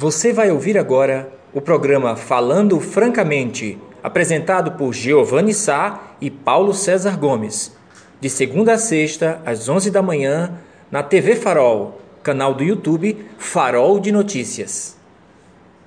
Você 0.00 0.32
vai 0.32 0.48
ouvir 0.48 0.78
agora 0.78 1.28
o 1.52 1.60
programa 1.60 2.14
Falando 2.14 2.78
Francamente, 2.78 3.76
apresentado 4.00 4.78
por 4.78 4.94
Giovanni 4.94 5.52
Sá 5.52 6.14
e 6.20 6.30
Paulo 6.30 6.72
César 6.72 7.18
Gomes, 7.18 7.76
de 8.20 8.30
segunda 8.30 8.74
a 8.74 8.78
sexta, 8.78 9.42
às 9.44 9.68
11 9.68 9.90
da 9.90 10.00
manhã, 10.00 10.52
na 10.88 11.02
TV 11.02 11.34
Farol, 11.34 12.00
canal 12.22 12.54
do 12.54 12.62
YouTube 12.62 13.26
Farol 13.38 13.98
de 13.98 14.12
Notícias. 14.12 14.96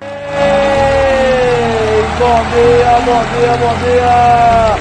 Ei, 0.02 0.10
bom 2.20 2.44
dia, 2.52 3.00
bom 3.06 3.24
dia, 3.32 3.56
bom 3.62 3.74
dia! 3.80 4.76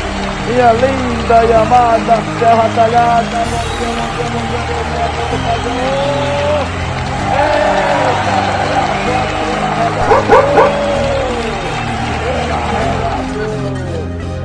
Minha 0.49 0.73
linda 0.73 1.45
e 1.45 1.53
amada 1.53 2.17
Serra 2.41 2.69
Talhada, 2.75 3.45
bom 3.49 3.63
dia, 3.79 3.93
bom 3.95 4.09
dia, 4.17 4.27
bom 4.29 4.43
dia, 4.50 4.50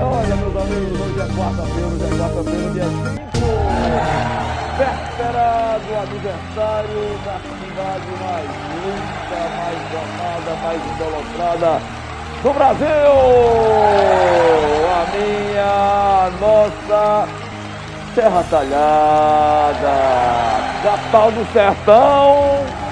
Olha, 0.02 0.36
meus 0.36 0.56
amigos, 0.56 1.02
hoje 1.02 1.20
é 1.20 1.28
quarta-feira, 1.36 1.88
hoje 1.88 2.06
é 2.06 2.10
quarta-feira, 2.18 2.70
dia 2.72 2.86
5, 2.86 3.46
véspera 4.78 5.80
do 5.86 5.92
aniversário 5.98 7.20
da 7.26 7.38
cidade 7.60 8.12
mais 8.22 8.52
linda, 8.72 9.42
mais 9.58 9.82
amada, 9.94 10.52
mais 10.64 10.82
idolatrada 10.86 11.82
do 12.42 12.54
Brasil! 12.54 12.88
A 14.88 15.06
minha, 15.12 16.30
nossa 16.40 17.28
Serra 18.14 18.44
Talhada, 18.50 19.96
capital 20.82 21.32
do 21.32 21.46
sertão, 21.52 22.85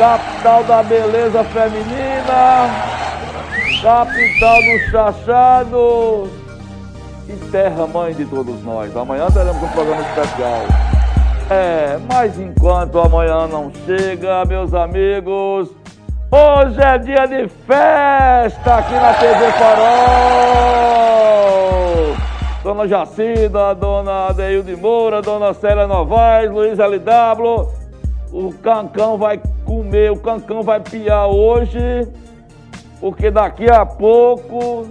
capital 0.00 0.64
da 0.64 0.82
beleza 0.82 1.44
feminina, 1.44 2.70
capital 3.82 4.56
dos 4.62 4.90
chachados 4.90 6.30
e 7.28 7.36
terra 7.52 7.86
mãe 7.86 8.14
de 8.14 8.24
todos 8.24 8.64
nós. 8.64 8.96
Amanhã 8.96 9.26
teremos 9.30 9.62
um 9.62 9.68
programa 9.68 10.00
especial. 10.00 10.62
É, 11.50 11.98
mas 12.10 12.38
enquanto 12.38 12.98
amanhã 12.98 13.46
não 13.46 13.70
chega, 13.84 14.42
meus 14.46 14.72
amigos, 14.72 15.68
hoje 16.30 16.80
é 16.80 16.96
dia 16.96 17.26
de 17.26 17.46
festa 17.66 18.76
aqui 18.76 18.94
na 18.94 19.12
TV 19.12 19.52
Farol. 19.52 19.90
Dona 22.62 22.88
Jacida, 22.88 23.74
Dona 23.74 24.28
Adeilde 24.28 24.74
Moura, 24.76 25.20
Dona 25.20 25.52
Célia 25.52 25.86
Novaes, 25.86 26.50
Luiz 26.50 26.78
LW. 26.78 27.79
O 28.32 28.52
Cancão 28.52 29.18
vai 29.18 29.40
comer, 29.64 30.12
o 30.12 30.16
Cancão 30.16 30.62
vai 30.62 30.78
piar 30.80 31.26
hoje, 31.28 32.08
porque 33.00 33.30
daqui 33.30 33.68
a 33.68 33.84
pouco, 33.84 34.86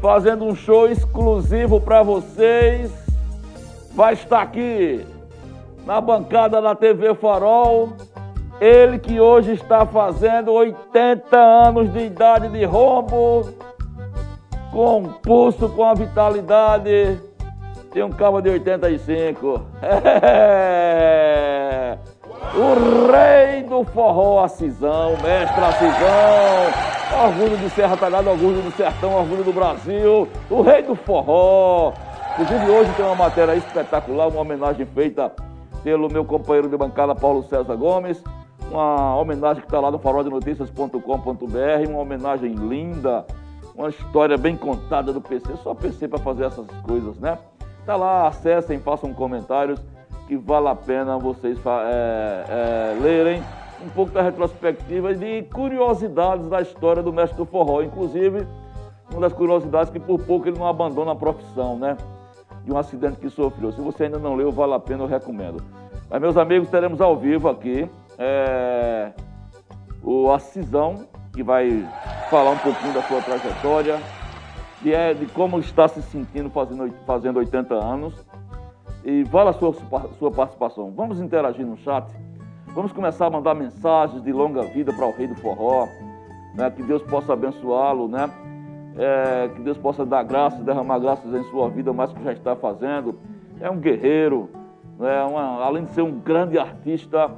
fazendo 0.00 0.44
um 0.44 0.54
show 0.54 0.88
exclusivo 0.88 1.80
para 1.80 2.02
vocês, 2.02 2.90
vai 3.94 4.14
estar 4.14 4.40
aqui 4.40 5.06
na 5.84 6.00
bancada 6.00 6.60
da 6.62 6.74
TV 6.74 7.14
Farol. 7.14 7.92
Ele 8.58 8.98
que 8.98 9.20
hoje 9.20 9.52
está 9.52 9.84
fazendo 9.84 10.50
80 10.50 11.36
anos 11.36 11.92
de 11.92 12.06
idade 12.06 12.48
de 12.48 12.64
rombo, 12.64 13.50
com 14.72 15.02
pulso, 15.22 15.68
com 15.68 15.84
a 15.84 15.92
vitalidade. 15.92 17.20
Tem 17.92 18.02
um 18.02 18.10
cabo 18.10 18.40
de 18.40 18.48
85. 18.48 19.60
É. 20.22 22.15
O 22.54 23.10
rei 23.10 23.62
do 23.62 23.84
forró 23.84 24.44
Acisão, 24.44 25.10
mestre 25.22 25.64
Acisão, 25.64 27.24
orgulho 27.24 27.56
de 27.56 27.70
Serra 27.70 27.96
Talhada, 27.96 28.30
orgulho 28.30 28.62
do 28.62 28.70
sertão, 28.72 29.14
orgulho 29.14 29.44
do 29.44 29.52
Brasil, 29.52 30.28
o 30.50 30.62
rei 30.62 30.82
do 30.82 30.94
forró. 30.94 31.92
Inclusive 32.32 32.70
hoje 32.70 32.92
tem 32.94 33.04
uma 33.04 33.14
matéria 33.14 33.54
espetacular, 33.54 34.28
uma 34.28 34.40
homenagem 34.40 34.86
feita 34.86 35.32
pelo 35.82 36.10
meu 36.10 36.24
companheiro 36.24 36.68
de 36.68 36.76
bancada 36.76 37.14
Paulo 37.14 37.42
César 37.44 37.76
Gomes, 37.76 38.22
uma 38.70 39.16
homenagem 39.16 39.62
que 39.62 39.68
está 39.68 39.80
lá 39.80 39.90
no 39.90 39.98
faroldenoticias.com.br, 39.98 41.88
uma 41.88 42.00
homenagem 42.00 42.52
linda, 42.54 43.24
uma 43.74 43.88
história 43.88 44.36
bem 44.36 44.56
contada 44.56 45.12
do 45.12 45.20
PC, 45.20 45.56
só 45.62 45.74
PC 45.74 46.08
para 46.08 46.18
fazer 46.18 46.44
essas 46.44 46.66
coisas, 46.82 47.18
né? 47.18 47.38
Tá 47.84 47.96
lá, 47.96 48.26
acessem, 48.26 48.80
façam 48.80 49.14
comentários, 49.14 49.80
que 50.26 50.36
vale 50.36 50.68
a 50.68 50.74
pena 50.74 51.18
vocês 51.18 51.58
é, 51.64 52.44
é, 52.48 53.00
lerem 53.00 53.42
um 53.84 53.88
pouco 53.90 54.12
da 54.12 54.22
retrospectiva 54.22 55.14
de 55.14 55.42
curiosidades 55.44 56.48
da 56.48 56.60
história 56.60 57.02
do 57.02 57.12
mestre 57.12 57.36
do 57.36 57.44
forró, 57.44 57.82
inclusive 57.82 58.46
uma 59.10 59.20
das 59.20 59.32
curiosidades 59.32 59.90
que 59.90 60.00
por 60.00 60.20
pouco 60.20 60.48
ele 60.48 60.58
não 60.58 60.66
abandona 60.66 61.12
a 61.12 61.16
profissão, 61.16 61.78
né? 61.78 61.96
De 62.64 62.72
um 62.72 62.78
acidente 62.78 63.18
que 63.18 63.30
sofreu. 63.30 63.70
Se 63.72 63.80
você 63.80 64.04
ainda 64.04 64.18
não 64.18 64.34
leu, 64.34 64.50
vale 64.50 64.74
a 64.74 64.80
pena, 64.80 65.04
eu 65.04 65.06
recomendo. 65.06 65.62
Mas, 66.10 66.20
meus 66.20 66.36
amigos, 66.36 66.68
teremos 66.68 67.00
ao 67.00 67.16
vivo 67.16 67.48
aqui 67.48 67.88
é, 68.18 69.12
o 70.02 70.32
Acisão, 70.32 71.06
que 71.32 71.42
vai 71.42 71.86
falar 72.30 72.50
um 72.50 72.58
pouquinho 72.58 72.92
da 72.92 73.02
sua 73.02 73.20
trajetória, 73.20 74.00
de, 74.82 74.92
é, 74.92 75.14
de 75.14 75.26
como 75.26 75.58
está 75.58 75.86
se 75.86 76.02
sentindo 76.02 76.50
fazendo, 76.50 76.92
fazendo 77.06 77.38
80 77.38 77.74
anos. 77.74 78.14
E 79.04 79.22
vale 79.24 79.50
a 79.50 79.52
sua, 79.52 79.74
sua 80.18 80.30
participação. 80.30 80.92
Vamos 80.94 81.20
interagir 81.20 81.64
no 81.64 81.76
chat. 81.78 82.06
Vamos 82.74 82.92
começar 82.92 83.26
a 83.26 83.30
mandar 83.30 83.54
mensagens 83.54 84.22
de 84.22 84.32
longa 84.32 84.62
vida 84.62 84.92
para 84.92 85.06
o 85.06 85.10
Rei 85.10 85.26
do 85.26 85.34
Forró. 85.36 85.88
Né? 86.54 86.70
Que 86.70 86.82
Deus 86.82 87.02
possa 87.02 87.32
abençoá-lo, 87.32 88.08
né? 88.08 88.28
É, 88.98 89.48
que 89.54 89.60
Deus 89.60 89.76
possa 89.76 90.06
dar 90.06 90.22
graças, 90.22 90.60
derramar 90.64 90.98
graças 90.98 91.32
em 91.34 91.42
sua 91.50 91.68
vida, 91.68 91.92
mais 91.92 92.12
que 92.12 92.22
já 92.24 92.32
está 92.32 92.56
fazendo. 92.56 93.18
É 93.60 93.70
um 93.70 93.78
guerreiro, 93.78 94.48
né? 94.98 95.22
Uma, 95.24 95.64
além 95.64 95.84
de 95.84 95.90
ser 95.90 96.02
um 96.02 96.18
grande 96.18 96.58
artista, 96.58 97.30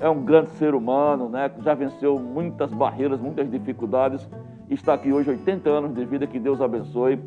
é 0.00 0.08
um 0.08 0.24
grande 0.24 0.50
ser 0.50 0.74
humano, 0.74 1.28
né? 1.28 1.48
Que 1.48 1.62
já 1.62 1.74
venceu 1.74 2.18
muitas 2.18 2.72
barreiras, 2.72 3.20
muitas 3.20 3.50
dificuldades. 3.50 4.28
Está 4.68 4.94
aqui 4.94 5.12
hoje, 5.12 5.30
80 5.30 5.70
anos 5.70 5.94
de 5.94 6.04
vida, 6.04 6.26
que 6.26 6.38
Deus 6.38 6.60
abençoe, 6.60 7.20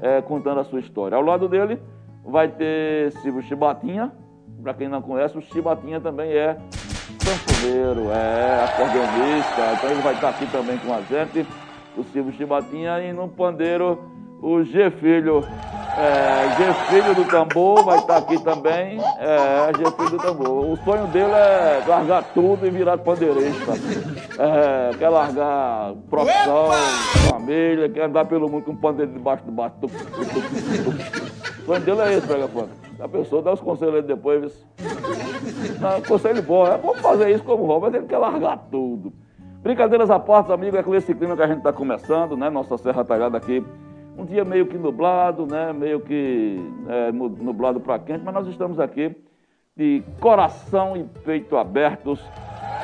é, 0.00 0.20
contando 0.22 0.60
a 0.60 0.64
sua 0.64 0.80
história. 0.80 1.16
Ao 1.16 1.22
lado 1.22 1.48
dele 1.48 1.78
vai 2.26 2.48
ter 2.48 3.12
Silvio 3.22 3.42
Chibatinha. 3.42 4.12
Para 4.62 4.74
quem 4.74 4.88
não 4.88 5.00
conhece, 5.00 5.38
o 5.38 5.40
Chibatinha 5.40 6.00
também 6.00 6.32
é 6.32 6.56
sanfoneiro, 7.20 8.10
é 8.10 8.64
acordeonista. 8.64 9.72
Então 9.76 9.90
ele 9.90 10.02
vai 10.02 10.14
estar 10.14 10.30
aqui 10.30 10.46
também 10.46 10.76
com 10.78 10.92
a 10.92 11.00
gente 11.02 11.46
o 11.96 12.04
Silvio 12.04 12.32
Chibatinha, 12.32 13.00
e 13.00 13.12
no 13.12 13.28
pandeiro 13.28 13.98
o 14.42 14.62
G 14.62 14.90
Filho. 14.90 15.42
É, 15.98 16.56
G 16.56 16.74
Filho 16.90 17.14
do 17.14 17.24
Tambor 17.24 17.82
vai 17.84 17.98
estar 17.98 18.18
aqui 18.18 18.38
também. 18.42 18.98
É, 19.18 19.72
G 19.78 19.90
Filho 19.92 20.10
do 20.10 20.18
Tambor. 20.18 20.70
O 20.70 20.76
sonho 20.84 21.06
dele 21.06 21.32
é 21.32 21.82
largar 21.86 22.22
tudo 22.34 22.66
e 22.66 22.70
virar 22.70 22.98
pandeirista. 22.98 23.72
É, 24.38 24.94
quer 24.98 25.08
largar 25.08 25.94
profissão, 26.10 26.68
família, 27.30 27.88
quer 27.88 28.04
andar 28.04 28.26
pelo 28.26 28.48
mundo 28.48 28.64
com 28.64 28.72
um 28.72 28.76
pandeiro 28.76 29.12
debaixo 29.12 29.44
do 29.44 29.52
baixo. 29.52 29.76
O 29.82 31.64
sonho 31.64 31.80
dele 31.80 32.00
é 32.02 32.12
esse, 32.14 32.26
pega 32.26 32.46
fone. 32.46 32.68
A 33.00 33.08
pessoa 33.08 33.42
dá 33.42 33.52
os 33.54 33.60
conselhos 33.60 34.04
depois. 34.04 34.66
Não, 35.80 36.02
conselho 36.02 36.42
bom, 36.42 36.66
é 36.66 36.76
bom 36.76 36.94
fazer 36.94 37.30
isso 37.30 37.44
como 37.44 37.80
mas 37.80 37.94
ele 37.94 38.06
quer 38.06 38.18
largar 38.18 38.58
tudo. 38.70 39.12
Brincadeiras 39.62 40.10
à 40.10 40.18
parte, 40.18 40.52
amigos, 40.52 40.78
é 40.78 40.82
com 40.82 40.94
esse 40.94 41.14
clima 41.14 41.36
que 41.36 41.42
a 41.42 41.46
gente 41.46 41.58
está 41.58 41.72
começando, 41.72 42.36
né? 42.36 42.50
Nossa 42.50 42.76
Serra 42.78 43.04
Talhada 43.04 43.36
aqui. 43.36 43.64
Um 44.18 44.24
dia 44.24 44.44
meio 44.46 44.66
que 44.66 44.78
nublado, 44.78 45.46
né? 45.46 45.74
Meio 45.74 46.00
que 46.00 46.58
é, 46.88 47.12
nublado 47.12 47.78
para 47.80 47.98
quente, 47.98 48.24
mas 48.24 48.32
nós 48.32 48.46
estamos 48.46 48.80
aqui 48.80 49.14
de 49.76 50.02
coração 50.20 50.96
e 50.96 51.04
peito 51.22 51.54
abertos, 51.54 52.18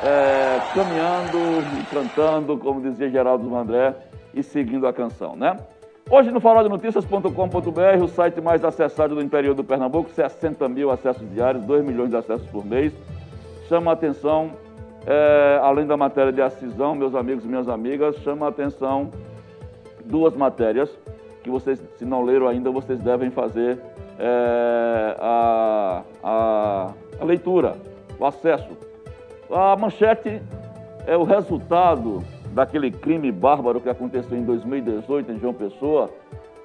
é, 0.03 0.59
caminhando 0.75 1.39
e 1.79 1.85
cantando, 1.85 2.55
como 2.59 2.81
dizia 2.81 3.09
Geraldo 3.09 3.55
André, 3.55 3.95
e 4.31 4.43
seguindo 4.43 4.85
a 4.85 4.93
canção, 4.93 5.35
né? 5.35 5.57
Hoje 6.07 6.29
no 6.29 6.39
faroldenoticias.com.br, 6.39 8.03
o 8.03 8.07
site 8.07 8.39
mais 8.39 8.63
acessado 8.63 9.15
do 9.15 9.21
interior 9.21 9.55
do 9.55 9.63
Pernambuco, 9.63 10.11
60 10.11 10.69
mil 10.69 10.91
acessos 10.91 11.27
diários, 11.33 11.63
2 11.63 11.83
milhões 11.83 12.11
de 12.11 12.17
acessos 12.17 12.47
por 12.49 12.63
mês. 12.63 12.93
Chama 13.67 13.89
a 13.89 13.93
atenção 13.95 14.51
é, 15.07 15.59
além 15.63 15.87
da 15.87 15.97
matéria 15.97 16.31
de 16.31 16.41
acisão, 16.43 16.93
meus 16.93 17.15
amigos 17.15 17.43
e 17.43 17.47
minhas 17.47 17.67
amigas, 17.67 18.17
chama 18.17 18.45
a 18.45 18.49
atenção 18.49 19.11
duas 20.05 20.35
matérias 20.35 20.95
que 21.43 21.49
vocês, 21.49 21.81
se 21.97 22.05
não 22.05 22.23
leram 22.23 22.47
ainda, 22.47 22.71
vocês 22.71 22.99
devem 22.99 23.29
fazer 23.29 23.79
é, 24.17 25.15
a, 25.19 26.03
a, 26.23 26.93
a 27.19 27.25
leitura, 27.25 27.75
o 28.17 28.25
acesso. 28.25 28.69
A 29.51 29.75
manchete 29.75 30.41
é 31.05 31.17
o 31.17 31.23
resultado 31.23 32.23
daquele 32.53 32.89
crime 32.89 33.31
bárbaro 33.31 33.81
que 33.81 33.89
aconteceu 33.89 34.37
em 34.37 34.43
2018 34.43 35.31
em 35.31 35.39
João 35.39 35.53
Pessoa, 35.53 36.09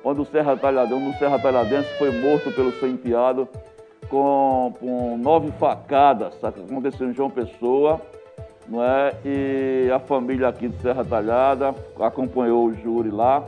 onde 0.04 0.20
o 0.20 0.24
Serra 0.24 0.56
Talhadense, 0.56 1.04
um 1.04 1.14
Serra 1.14 1.38
Talhadense 1.38 1.88
foi 1.98 2.10
morto 2.10 2.52
pelo 2.52 2.70
seu 2.72 2.88
enteado 2.88 3.48
com, 4.08 4.72
com 4.78 5.18
nove 5.18 5.50
facadas. 5.52 6.42
Aconteceu 6.42 7.08
em 7.08 7.12
João 7.12 7.28
Pessoa 7.28 8.00
não 8.68 8.84
é? 8.84 9.14
E 9.24 9.90
a 9.90 9.98
família 9.98 10.48
aqui 10.48 10.68
de 10.68 10.80
Serra 10.80 11.04
Talhada 11.04 11.74
acompanhou 11.98 12.66
o 12.66 12.74
júri 12.74 13.10
lá 13.10 13.42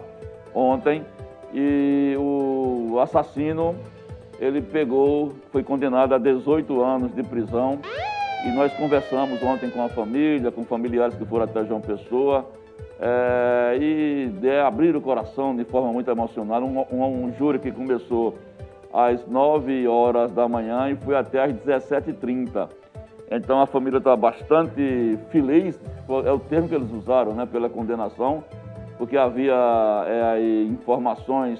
ontem 0.54 1.04
e 1.52 2.14
o 2.18 2.98
assassino 3.00 3.74
ele 4.38 4.62
pegou, 4.62 5.32
foi 5.52 5.62
condenado 5.62 6.14
a 6.14 6.18
18 6.18 6.82
anos 6.82 7.14
de 7.14 7.22
prisão 7.22 7.78
e 8.44 8.50
nós 8.52 8.72
conversamos 8.72 9.42
ontem 9.42 9.68
com 9.68 9.84
a 9.84 9.88
família, 9.88 10.50
com 10.50 10.64
familiares 10.64 11.14
que 11.14 11.24
foram 11.26 11.44
até 11.44 11.62
João 11.64 11.80
Pessoa 11.80 12.46
é, 12.98 13.76
e 13.78 14.28
de 14.40 14.50
abrir 14.60 14.96
o 14.96 15.00
coração 15.00 15.54
de 15.54 15.64
forma 15.64 15.92
muito 15.92 16.10
emocionada. 16.10 16.64
Um, 16.64 16.84
um, 16.90 17.24
um, 17.24 17.32
júri 17.34 17.58
que 17.58 17.70
começou 17.70 18.38
às 18.92 19.26
9 19.26 19.86
horas 19.86 20.32
da 20.32 20.48
manhã 20.48 20.90
e 20.90 20.96
foi 20.96 21.16
até 21.16 21.44
às 21.44 21.52
17h30. 21.52 22.68
Então 23.30 23.60
a 23.60 23.66
família 23.66 23.98
está 23.98 24.16
bastante 24.16 25.18
feliz, 25.30 25.78
é 26.24 26.32
o 26.32 26.38
termo 26.38 26.68
que 26.68 26.74
eles 26.74 26.90
usaram 26.90 27.32
né, 27.32 27.46
pela 27.46 27.68
condenação, 27.68 28.42
porque 29.00 29.16
havia 29.16 29.56
é, 30.06 30.38
informações 30.64 31.58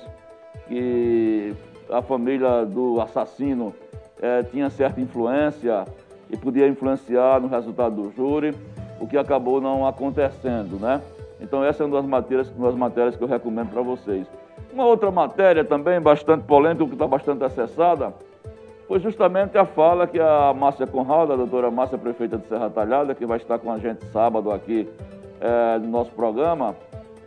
que 0.69 1.55
a 1.91 2.03
família 2.03 2.67
do 2.67 3.01
assassino 3.01 3.75
é, 4.21 4.43
tinha 4.43 4.69
certa 4.69 5.01
influência 5.01 5.87
e 6.29 6.37
podia 6.37 6.69
influenciar 6.69 7.41
no 7.41 7.49
resultado 7.49 7.97
do 7.97 8.13
júri, 8.15 8.55
o 9.01 9.07
que 9.07 9.17
acabou 9.17 9.59
não 9.59 9.87
acontecendo, 9.87 10.79
né? 10.79 11.01
Então 11.41 11.65
essa 11.65 11.83
é 11.83 11.87
uma 11.87 11.97
das 11.97 12.05
matérias, 12.05 12.53
uma 12.55 12.67
das 12.67 12.77
matérias 12.77 13.17
que 13.17 13.25
eu 13.25 13.29
recomendo 13.29 13.71
para 13.71 13.81
vocês. 13.81 14.27
Uma 14.71 14.85
outra 14.85 15.11
matéria 15.11 15.65
também 15.65 15.99
bastante 15.99 16.45
polêmica, 16.45 16.85
que 16.85 16.93
está 16.93 17.07
bastante 17.07 17.43
acessada, 17.43 18.13
foi 18.87 19.01
justamente 19.01 19.57
a 19.57 19.65
fala 19.65 20.07
que 20.07 20.21
a 20.21 20.53
Márcia 20.53 20.87
Conrado, 20.87 21.33
a 21.33 21.37
doutora 21.37 21.71
Márcia, 21.71 21.97
prefeita 21.97 22.37
de 22.37 22.47
Serra 22.49 22.69
Talhada, 22.69 23.15
que 23.15 23.25
vai 23.25 23.39
estar 23.39 23.59
com 23.59 23.73
a 23.73 23.79
gente 23.79 24.05
sábado 24.13 24.53
aqui 24.53 24.87
é, 25.41 25.79
no 25.79 25.89
nosso 25.89 26.11
programa, 26.11 26.77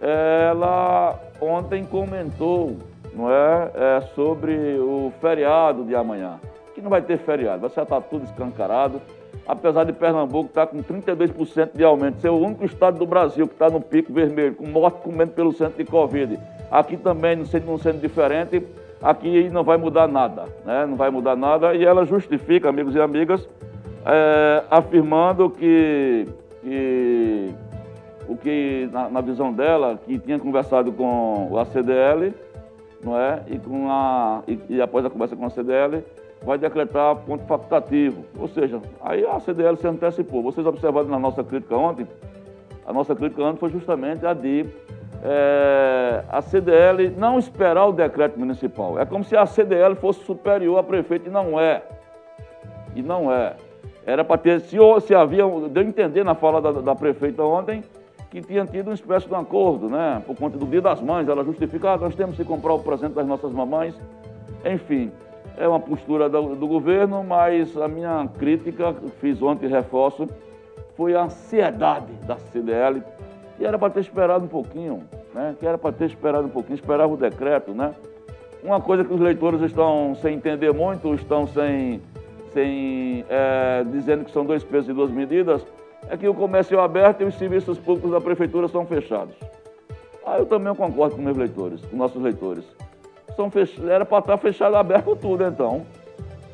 ela 0.04 1.18
ontem 1.40 1.86
comentou 1.86 2.76
não 3.16 3.32
é, 3.32 3.72
é, 3.74 4.02
sobre 4.16 4.54
o 4.80 5.14
feriado 5.22 5.86
de 5.86 5.96
amanhã, 5.96 6.40
que 6.76 6.82
não 6.82 6.90
vai 6.90 7.02
ter 7.02 7.18
feriado, 7.20 7.62
vai 7.62 7.70
estar 7.70 8.02
tudo 8.02 8.26
escancarado, 8.26 9.00
apesar 9.48 9.84
de 9.86 9.94
Pernambuco 9.94 10.50
estar 10.50 10.68
com 10.68 10.82
32% 10.82 11.70
de 11.76 11.84
aumento, 11.84 12.20
ser 12.20 12.30
o 12.30 12.38
único 12.38 12.66
estado 12.66 12.98
do 12.98 13.06
Brasil 13.06 13.48
que 13.48 13.54
está 13.54 13.70
no 13.70 13.80
pico 13.80 14.12
vermelho, 14.12 14.56
com 14.56 14.66
morte 14.68 15.02
comendo 15.02 15.32
pelo 15.32 15.54
centro 15.54 15.78
de 15.78 15.90
Covid. 15.90 16.40
Aqui 16.72 16.98
também, 16.98 17.36
não 17.36 17.46
sendo, 17.46 17.68
não 17.68 17.78
sendo 17.78 18.02
diferente, 18.02 18.66
aqui 19.02 19.50
não 19.50 19.64
vai 19.64 19.78
mudar 19.78 20.08
nada, 20.08 20.46
né? 20.66 20.86
não 20.88 20.96
vai 20.96 21.12
mudar 21.12 21.36
nada, 21.36 21.76
e 21.76 21.86
ela 21.86 22.04
justifica, 22.04 22.68
amigos 22.68 22.96
e 22.96 23.00
amigas, 23.00 23.48
é, 24.06 24.64
afirmando 24.72 25.50
que, 25.52 26.28
que 26.62 27.54
o 28.34 28.38
que, 28.38 28.90
na, 28.92 29.10
na, 29.10 29.22
visão 29.22 29.54
dela, 29.54 30.00
que 30.04 30.18
tinha 30.20 30.40
conversado 30.40 30.92
com 30.92 31.48
o 31.52 31.60
ACDL, 31.60 32.34
não 33.04 33.18
é? 33.18 33.44
E, 33.48 33.60
com 33.60 33.90
a, 33.90 34.42
e, 34.48 34.60
e 34.70 34.82
após 34.82 35.06
a 35.06 35.10
conversa 35.10 35.36
com 35.36 35.46
a 35.46 35.50
CDL, 35.50 36.04
vai 36.44 36.58
decretar 36.58 37.16
ponto 37.18 37.46
facultativo. 37.46 38.26
Ou 38.38 38.48
seja, 38.48 38.82
aí 39.02 39.26
a 39.26 39.40
CDL 39.40 39.78
se 39.78 39.88
antecipou. 39.88 40.42
Vocês 40.42 40.66
observaram 40.66 41.08
na 41.08 41.20
nossa 41.20 41.44
crítica 41.44 41.76
ontem, 41.76 42.08
a 42.86 42.92
nossa 42.92 43.16
crítica 43.16 43.44
ontem 43.44 43.60
foi 43.60 43.70
justamente 43.70 44.26
a 44.26 44.34
de 44.34 44.66
é, 45.26 46.24
a 46.30 46.42
CDL 46.42 47.10
não 47.18 47.40
esperar 47.40 47.86
o 47.86 47.94
decreto 47.94 48.38
municipal. 48.38 49.00
É 49.00 49.06
como 49.06 49.24
se 49.24 49.38
a 49.38 49.46
CDL 49.46 49.96
fosse 49.96 50.20
superior 50.26 50.78
a 50.78 50.84
prefeito 50.84 51.30
e 51.30 51.32
não 51.32 51.58
é. 51.58 51.82
E 52.94 53.02
não 53.02 53.32
é. 53.32 53.56
Era 54.06 54.26
para 54.26 54.38
ter, 54.38 54.60
se, 54.60 54.78
se 55.02 55.16
havia, 55.16 55.46
deu 55.70 55.82
a 55.82 55.86
entender 55.86 56.26
na 56.26 56.36
fala 56.36 56.62
da, 56.62 56.72
da 56.82 56.94
prefeita 56.94 57.42
ontem, 57.42 57.82
que 58.34 58.42
tinha 58.42 58.66
tido 58.66 58.88
uma 58.88 58.96
espécie 58.96 59.28
de 59.28 59.34
um 59.34 59.38
acordo, 59.38 59.88
né? 59.88 60.20
Por 60.26 60.36
conta 60.36 60.58
do 60.58 60.66
Dia 60.66 60.82
das 60.82 61.00
Mães, 61.00 61.30
ela 61.30 61.44
justifica, 61.44 61.92
ah, 61.92 61.98
nós 61.98 62.16
temos 62.16 62.36
que 62.36 62.44
comprar 62.44 62.74
o 62.74 62.80
presente 62.80 63.14
das 63.14 63.28
nossas 63.28 63.52
mamães. 63.52 63.94
Enfim, 64.66 65.12
é 65.56 65.68
uma 65.68 65.80
postura 65.80 66.28
do, 66.28 66.56
do 66.56 66.68
governo, 66.68 67.24
mas 67.24 67.78
a 67.78 67.88
minha 67.88 68.28
crítica, 68.40 68.96
fiz 69.22 69.40
ontem 69.40 69.70
reforço, 69.70 70.28
foi 70.98 71.16
a 71.16 71.26
ansiedade 71.26 72.12
da 72.26 72.36
CDL, 72.38 73.04
que 73.56 73.64
era 73.64 73.78
para 73.78 73.92
ter 73.92 74.00
esperado 74.00 74.46
um 74.46 74.48
pouquinho, 74.48 75.04
né? 75.32 75.56
Que 75.60 75.68
era 75.68 75.78
para 75.78 75.92
ter 75.92 76.06
esperado 76.06 76.48
um 76.48 76.50
pouquinho, 76.50 76.74
esperava 76.74 77.14
o 77.14 77.18
decreto, 77.18 77.72
né? 77.72 77.94
Uma 78.64 78.82
coisa 78.82 79.04
que 79.04 79.14
os 79.14 79.20
leitores 79.20 79.62
estão 79.62 80.16
sem 80.16 80.38
entender 80.38 80.74
muito, 80.74 81.14
estão 81.14 81.46
sem, 81.46 82.02
sem 82.52 83.26
é, 83.30 83.86
dizendo 83.92 84.26
que 84.26 84.32
são 84.32 84.44
dois 84.44 84.64
pesos 84.64 84.90
e 84.90 84.94
duas 84.94 85.12
medidas, 85.12 85.64
é 86.10 86.18
que 86.18 86.28
o 86.28 86.34
comércio 86.34 86.78
é 86.78 86.84
aberto 86.84 87.22
e 87.22 87.26
os 87.26 87.36
serviços 87.36 87.78
públicos 87.78 88.12
da 88.12 88.22
prefeitura 88.22 88.68
são 88.68 88.86
fechados. 88.86 89.36
Ah, 90.26 90.38
eu 90.38 90.46
também 90.46 90.74
concordo 90.74 91.16
com 91.16 91.22
meus 91.22 91.38
leitores, 91.38 91.82
com 91.86 91.98
nossos 91.98 92.22
leitores. 92.22 92.64
São 93.36 93.50
fech... 93.50 93.82
Era 93.90 94.06
para 94.06 94.20
estar 94.20 94.34
tá 94.34 94.38
fechado, 94.38 94.76
aberto 94.76 95.16
tudo, 95.16 95.44
então. 95.44 95.86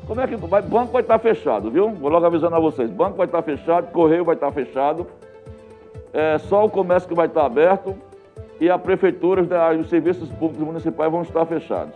Como 0.06 0.20
é 0.20 0.26
que 0.26 0.34
vai? 0.36 0.62
Banco 0.62 0.92
vai 0.92 1.02
estar 1.02 1.18
tá 1.18 1.22
fechado, 1.22 1.70
viu? 1.70 1.90
Vou 1.90 2.10
logo 2.10 2.26
avisando 2.26 2.56
a 2.56 2.60
vocês. 2.60 2.90
Banco 2.90 3.16
vai 3.16 3.26
estar 3.26 3.42
tá 3.42 3.44
fechado, 3.44 3.92
correio 3.92 4.24
vai 4.24 4.34
estar 4.34 4.50
fechado. 4.50 5.06
É 6.12 6.38
só 6.38 6.64
o 6.64 6.70
comércio 6.70 7.08
que 7.08 7.14
vai 7.14 7.26
estar 7.26 7.46
aberto 7.46 7.94
e 8.60 8.68
a 8.68 8.76
prefeitura, 8.78 9.42
os 9.78 9.88
serviços 9.88 10.28
públicos 10.30 10.66
municipais 10.66 11.10
vão 11.10 11.22
estar 11.22 11.46
fechados. 11.46 11.94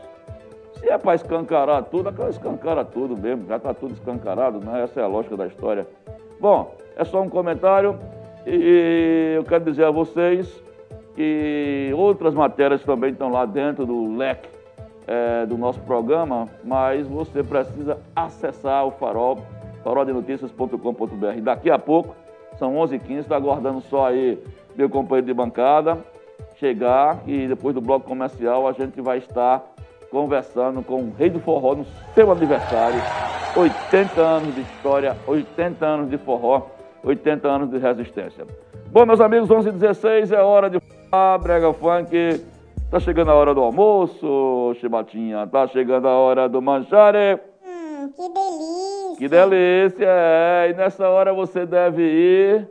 Se 0.79 0.89
é 0.89 0.97
para 0.97 1.15
escancarar 1.15 1.83
tudo, 1.85 2.11
escancara 2.29 2.85
tudo 2.85 3.17
mesmo, 3.17 3.47
já 3.47 3.57
está 3.57 3.75
tudo 3.75 3.95
escancarado, 3.95 4.61
né? 4.65 4.83
Essa 4.83 5.01
é 5.01 5.05
a 5.05 5.07
lógica 5.07 5.37
da 5.37 5.47
história. 5.47 5.87
Bom, 6.41 6.75
é 6.97 7.05
só 7.05 7.21
um 7.21 7.29
comentário 7.29 7.99
e 8.47 9.35
eu 9.37 9.45
quero 9.45 9.65
dizer 9.65 9.85
a 9.85 9.91
vocês 9.91 10.63
que 11.15 11.93
outras 11.97 12.35
matérias 12.35 12.83
também 12.83 13.11
estão 13.11 13.31
lá 13.31 13.47
dentro 13.47 13.87
do 13.87 14.17
leque 14.17 14.49
é, 15.07 15.47
do 15.47 15.57
nosso 15.57 15.81
programa, 15.81 16.49
mas 16.63 17.07
você 17.07 17.43
precisa 17.43 17.99
acessar 18.15 18.87
o 18.87 18.91
farol, 18.93 19.39
faroldenoticias.com.br. 19.83 21.41
Daqui 21.43 21.71
a 21.71 21.79
pouco, 21.79 22.15
são 22.59 22.75
11h15, 22.75 23.19
está 23.21 23.37
aguardando 23.37 23.81
só 23.83 24.07
aí 24.07 24.39
meu 24.75 24.89
companheiro 24.89 25.27
de 25.27 25.35
bancada 25.35 25.99
chegar 26.57 27.21
e 27.27 27.47
depois 27.47 27.75
do 27.75 27.81
bloco 27.81 28.07
comercial 28.07 28.67
a 28.67 28.73
gente 28.73 29.01
vai 29.01 29.19
estar 29.19 29.63
conversando 30.11 30.83
com 30.83 31.03
o 31.03 31.13
Rei 31.17 31.31
do 31.31 31.41
Forró 31.41 31.75
no 31.75 31.87
seu 32.15 32.31
aniversário. 32.31 33.01
80 33.57 34.21
anos 34.21 34.55
de 34.55 34.63
história, 34.63 35.17
80 35.27 35.87
anos 35.87 36.11
de 36.11 36.19
forró, 36.19 36.63
80 37.05 37.47
anos 37.47 37.71
de 37.71 37.79
resistência. 37.79 38.47
Bom, 38.91 39.05
meus 39.05 39.21
amigos, 39.21 39.51
11 39.51 39.69
h 39.69 39.79
16 39.79 40.33
é 40.33 40.43
hora 40.43 40.71
de 40.71 40.81
falar 41.11 41.39
brega 41.39 41.73
funk. 41.73 42.41
Tá 42.91 42.99
chegando 42.99 43.31
a 43.31 43.35
hora 43.35 43.55
do 43.55 43.61
almoço, 43.61 44.75
Chibatinha. 44.81 45.47
Tá 45.47 45.67
chegando 45.67 46.09
a 46.09 46.13
hora 46.13 46.49
do 46.49 46.63
manjare. 46.63 47.41
Hum, 47.65 48.11
que 48.15 48.29
delícia. 48.29 49.17
Que 49.19 49.29
delícia, 49.29 50.07
é. 50.07 50.71
E 50.71 50.75
nessa 50.75 51.09
hora 51.09 51.35
você 51.35 51.67
deve 51.67 52.03
ir 52.03 52.69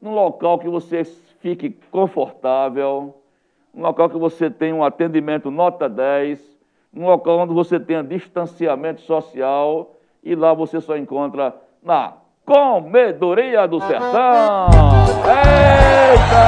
num 0.00 0.14
local 0.14 0.58
que 0.58 0.68
você 0.68 1.04
fique 1.40 1.70
confortável, 1.90 3.14
num 3.72 3.82
local 3.82 4.10
que 4.10 4.18
você 4.18 4.50
tenha 4.50 4.74
um 4.74 4.84
atendimento 4.84 5.50
nota 5.50 5.88
10, 5.88 6.40
num 6.92 7.06
local 7.06 7.38
onde 7.38 7.54
você 7.54 7.80
tenha 7.80 8.02
distanciamento 8.02 9.00
social 9.02 9.94
e 10.22 10.34
lá 10.34 10.52
você 10.52 10.80
só 10.80 10.96
encontra 10.96 11.54
na 11.82 12.14
Comedoria 12.44 13.68
do 13.68 13.80
Sertão. 13.80 14.66
Eita! 15.24 16.42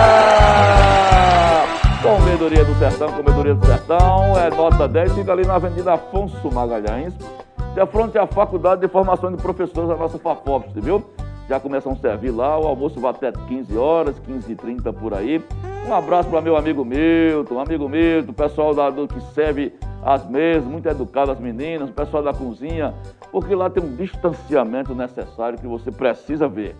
Comedoria 2.03 2.65
do 2.65 2.75
Sertão, 2.75 3.13
Comedoria 3.13 3.55
do 3.55 3.65
Sertão, 3.65 4.37
é 4.37 4.51
nota 4.51 4.89
10, 4.89 5.13
fica 5.13 5.33
ali 5.33 5.47
na 5.47 5.55
Avenida 5.55 5.95
Afonso 5.95 6.53
Magalhães, 6.53 7.15
de 7.15 7.87
frente 7.87 8.19
à 8.19 8.27
Faculdade 8.27 8.81
de 8.81 8.89
Formação 8.89 9.31
de 9.31 9.41
Professores 9.41 9.89
da 9.89 9.97
nossa 9.97 10.19
FAFOPS, 10.19 10.73
viu? 10.85 11.03
Já 11.49 11.61
começam 11.61 11.93
a 11.93 11.97
servir 11.97 12.33
lá, 12.33 12.59
o 12.59 12.67
almoço 12.67 13.01
vai 13.01 13.13
até 13.13 13.31
15 13.31 13.79
horas, 13.79 14.19
15 14.19 14.51
e 14.51 14.57
30 14.57 14.93
por 14.93 15.15
aí. 15.15 15.41
Um 15.87 15.95
abraço 15.95 16.29
para 16.29 16.41
meu 16.41 16.57
amigo 16.57 16.85
Milton, 16.85 17.61
amigo 17.61 17.89
Milton, 17.89 18.33
pessoal 18.33 18.75
da, 18.75 18.91
do 18.91 19.07
que 19.07 19.21
serve 19.33 19.73
as 20.05 20.29
mesas, 20.29 20.65
muito 20.65 20.87
educado 20.87 21.31
as 21.31 21.41
meninas, 21.41 21.89
o 21.89 21.93
pessoal 21.93 22.23
da 22.23 22.35
cozinha, 22.35 22.95
porque 23.33 23.55
lá 23.55 23.71
tem 23.71 23.83
um 23.83 23.97
distanciamento 23.97 24.95
necessário 24.95 25.59
que 25.59 25.67
você 25.67 25.91
precisa 25.91 26.47
ver. 26.47 26.77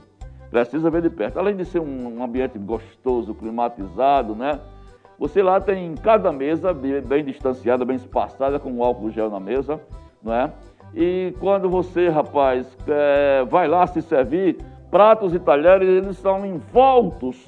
Precisa 0.51 0.91
ver 0.91 1.03
de 1.03 1.11
perto. 1.11 1.39
Além 1.39 1.57
de 1.57 1.65
ser 1.65 1.81
um, 1.81 2.23
ambiente 2.23 2.59
gostoso, 2.59 3.35
climatizado, 3.35 4.35
né? 4.35 4.61
Você 5.19 5.43
lá 5.43 5.61
tem 5.61 5.95
cada 5.95 6.31
mesa 6.31 6.73
bem, 6.75 7.25
distanciada, 7.25 7.85
bem 7.85 7.97
espaçada, 7.97 8.59
com 8.59 8.85
álcool 8.85 9.11
gel 9.11 9.31
na 9.31 9.41
mesa, 9.41 9.81
não 10.23 10.33
é? 10.33 10.53
E 10.95 11.35
quando 11.41 11.69
você, 11.69 12.09
rapaz, 12.09 12.77
é, 12.87 13.45
vai 13.47 13.67
lá 13.67 13.87
se 13.87 14.03
servir, 14.03 14.59
pratos 14.91 15.35
e 15.35 15.39
talheres, 15.39 15.89
eles 15.89 16.19
são 16.19 16.45
envoltos 16.45 17.45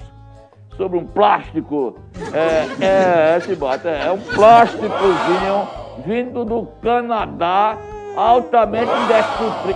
sobre 0.77 0.97
um 0.97 1.05
plástico. 1.05 1.95
É, 2.33 2.85
é, 2.85 3.51
é, 3.51 3.55
bate, 3.55 3.87
é, 3.87 4.05
é 4.07 4.11
um 4.11 4.19
plásticozinho 4.19 5.67
vindo 6.05 6.45
do 6.45 6.67
Canadá, 6.81 7.77
altamente 8.15 8.91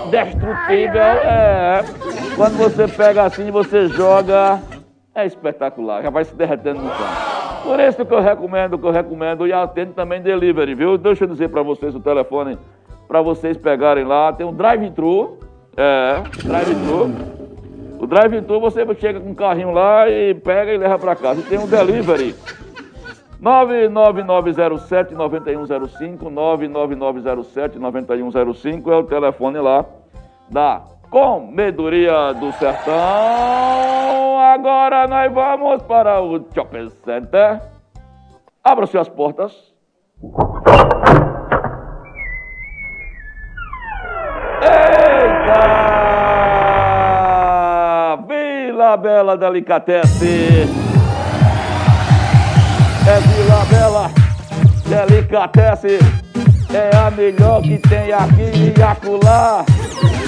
indestrutível. 0.07 1.01
É, 1.01 1.83
Quando 2.35 2.57
você 2.57 2.87
pega 2.87 3.23
assim 3.23 3.47
e 3.47 3.51
você 3.51 3.87
joga, 3.87 4.61
é 5.13 5.25
espetacular, 5.25 6.03
já 6.03 6.09
vai 6.09 6.23
se 6.23 6.35
derretendo 6.35 6.81
no 6.81 6.89
chão. 6.89 7.31
Por 7.63 7.79
isso 7.79 8.05
que 8.05 8.13
eu 8.13 8.21
recomendo, 8.21 8.77
que 8.77 8.85
eu 8.85 8.91
recomendo, 8.91 9.45
e 9.45 9.53
atendo 9.53 9.93
também 9.93 10.21
delivery, 10.21 10.73
viu? 10.73 10.97
Deixa 10.97 11.25
eu 11.25 11.27
dizer 11.27 11.49
para 11.49 11.61
vocês 11.61 11.93
o 11.93 11.99
telefone 11.99 12.57
para 13.07 13.21
vocês 13.21 13.57
pegarem 13.57 14.05
lá. 14.05 14.31
Tem 14.31 14.45
um 14.45 14.53
drive-thru, 14.53 15.37
é, 15.75 16.23
drive-thru. 16.45 17.40
O 18.01 18.07
drive-thru 18.07 18.59
você 18.59 18.83
chega 18.95 19.19
com 19.19 19.29
um 19.29 19.35
carrinho 19.35 19.69
lá 19.69 20.09
e 20.09 20.33
pega 20.33 20.73
e 20.73 20.77
leva 20.77 20.97
para 20.97 21.15
casa. 21.15 21.41
E 21.41 21.43
tem 21.43 21.59
um 21.59 21.67
delivery. 21.67 22.35
99907-9105, 23.39 26.17
99907-9105 27.69 28.91
é 28.91 28.95
o 28.95 29.03
telefone 29.03 29.59
lá 29.59 29.85
da 30.49 30.81
Comedoria 31.11 32.33
do 32.33 32.51
Sertão. 32.53 32.91
Agora 34.51 35.07
nós 35.07 35.31
vamos 35.31 35.83
para 35.83 36.19
o 36.19 36.43
Shopping 36.55 36.89
Center. 37.05 37.61
Abra-se 38.63 38.97
as 38.97 39.09
portas. 39.09 39.71
Eita! 44.63 45.90
Vila 48.91 48.97
Bela 48.97 49.37
Delicatesse. 49.37 50.67
É 53.07 53.19
Vila 53.21 53.65
Bela 53.69 54.11
Delicatesse. 54.85 55.99
É 56.73 56.97
a 56.97 57.09
melhor 57.11 57.61
que 57.61 57.77
tem 57.77 58.11
aqui 58.11 58.73
e 58.77 58.83
acolá. 58.83 59.63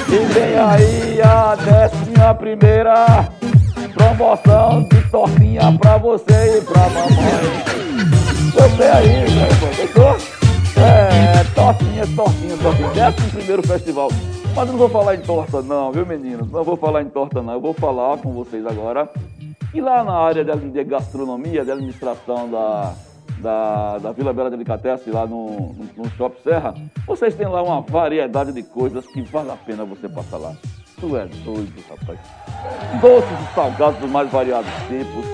E 0.08 0.34
vem 0.34 0.58
aí 0.58 1.22
a 1.22 1.56
décima 1.56 2.34
primeira 2.36 3.28
promoção 3.94 4.84
de 4.84 5.02
tortinha 5.10 5.78
pra 5.78 5.98
você 5.98 6.58
e 6.58 6.62
pra 6.62 6.82
mamãe. 6.90 7.64
Você 8.54 8.84
aí, 8.84 9.26
gostou? 9.94 10.18
É, 10.82 11.44
tortinha, 11.54 12.08
tortinha, 12.16 12.58
tortinha. 12.58 12.90
Décimo 12.90 13.30
primeiro 13.32 13.68
festival. 13.68 14.10
Mas 14.56 14.70
não 14.70 14.78
vou 14.78 14.90
falar 14.90 15.16
em 15.16 15.22
torta 15.22 15.62
não, 15.62 15.92
viu 15.92 16.06
meninos? 16.06 16.52
Não 16.52 16.64
vou 16.64 16.78
falar 16.78 17.02
em 17.02 17.10
torta 17.10 17.42
não. 17.42 17.54
Eu 17.54 17.62
vou 17.62 17.74
falar 17.74 18.18
com 18.18 18.32
vocês 18.32 18.66
agora. 18.66 19.10
E 19.74 19.82
lá 19.82 20.04
na 20.04 20.14
área 20.14 20.44
de 20.44 20.84
gastronomia, 20.84 21.66
de 21.66 21.72
administração 21.72 22.50
da 22.50 22.94
da, 23.44 23.98
da 23.98 24.12
Vila 24.14 24.34
Bela 24.34 24.50
Delicatesse, 24.50 25.12
lá 25.12 25.28
no, 25.28 25.74
no, 25.74 25.90
no 25.98 26.10
Shopping 26.12 26.42
Serra, 26.42 26.74
vocês 27.06 27.36
têm 27.36 27.48
lá 27.48 27.62
uma 27.62 27.82
variedade 27.82 28.54
de 28.54 28.64
coisas 28.64 29.06
que 29.06 29.22
vale 29.24 29.52
a 29.52 29.56
pena 29.56 29.84
você 29.84 30.08
passar 30.08 30.38
lá. 30.38 30.54
Tu 31.00 31.18
é 31.18 31.26
doido, 31.26 31.84
rapaz. 31.90 32.20
Doces 33.02 33.30
e 33.30 33.54
salgados 33.54 34.00
dos 34.00 34.10
mais 34.10 34.32
variados 34.32 34.72
tipos. 34.88 35.26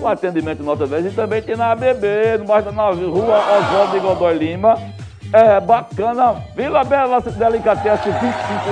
O 0.00 0.06
atendimento 0.06 0.62
nota 0.62 0.86
10 0.86 1.06
e 1.06 1.10
também 1.10 1.42
tem 1.42 1.56
na 1.56 1.72
ABB, 1.72 2.38
no 2.38 2.44
bairro 2.46 2.72
da 2.72 2.90
rua 2.90 3.58
Oswaldo 3.58 3.92
de 3.92 4.00
Godoy 4.00 4.38
Lima. 4.38 4.78
É 5.32 5.60
bacana. 5.60 6.42
Vila 6.54 6.84
Bela 6.84 7.20
Delicatesse, 7.20 8.10
25 8.10 8.26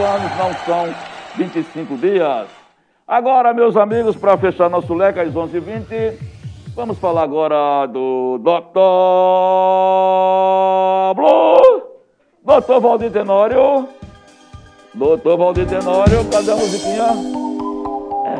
anos, 0.05 0.37
não 0.39 0.55
são 0.65 0.95
25 1.37 1.97
dias. 1.97 2.47
Agora, 3.07 3.55
meus 3.55 3.77
amigos, 3.77 4.17
para 4.17 4.37
fechar 4.37 4.69
nosso 4.69 4.93
leque 4.95 5.21
às 5.21 5.33
11h20, 5.33 6.37
Vamos 6.77 6.99
falar 6.99 7.23
agora 7.23 7.87
do 7.87 8.37
Dr. 8.37 8.75
Blue, 11.17 11.83
Dr. 12.45 12.81
Valdir 12.83 13.11
Tenório. 13.11 13.89
Dr. 14.93 15.37
Valdir 15.39 15.67
Tenório, 15.67 16.23
cadê 16.31 16.51
a 16.51 16.57
musiquinha? 16.57 17.15
É. 18.27 18.37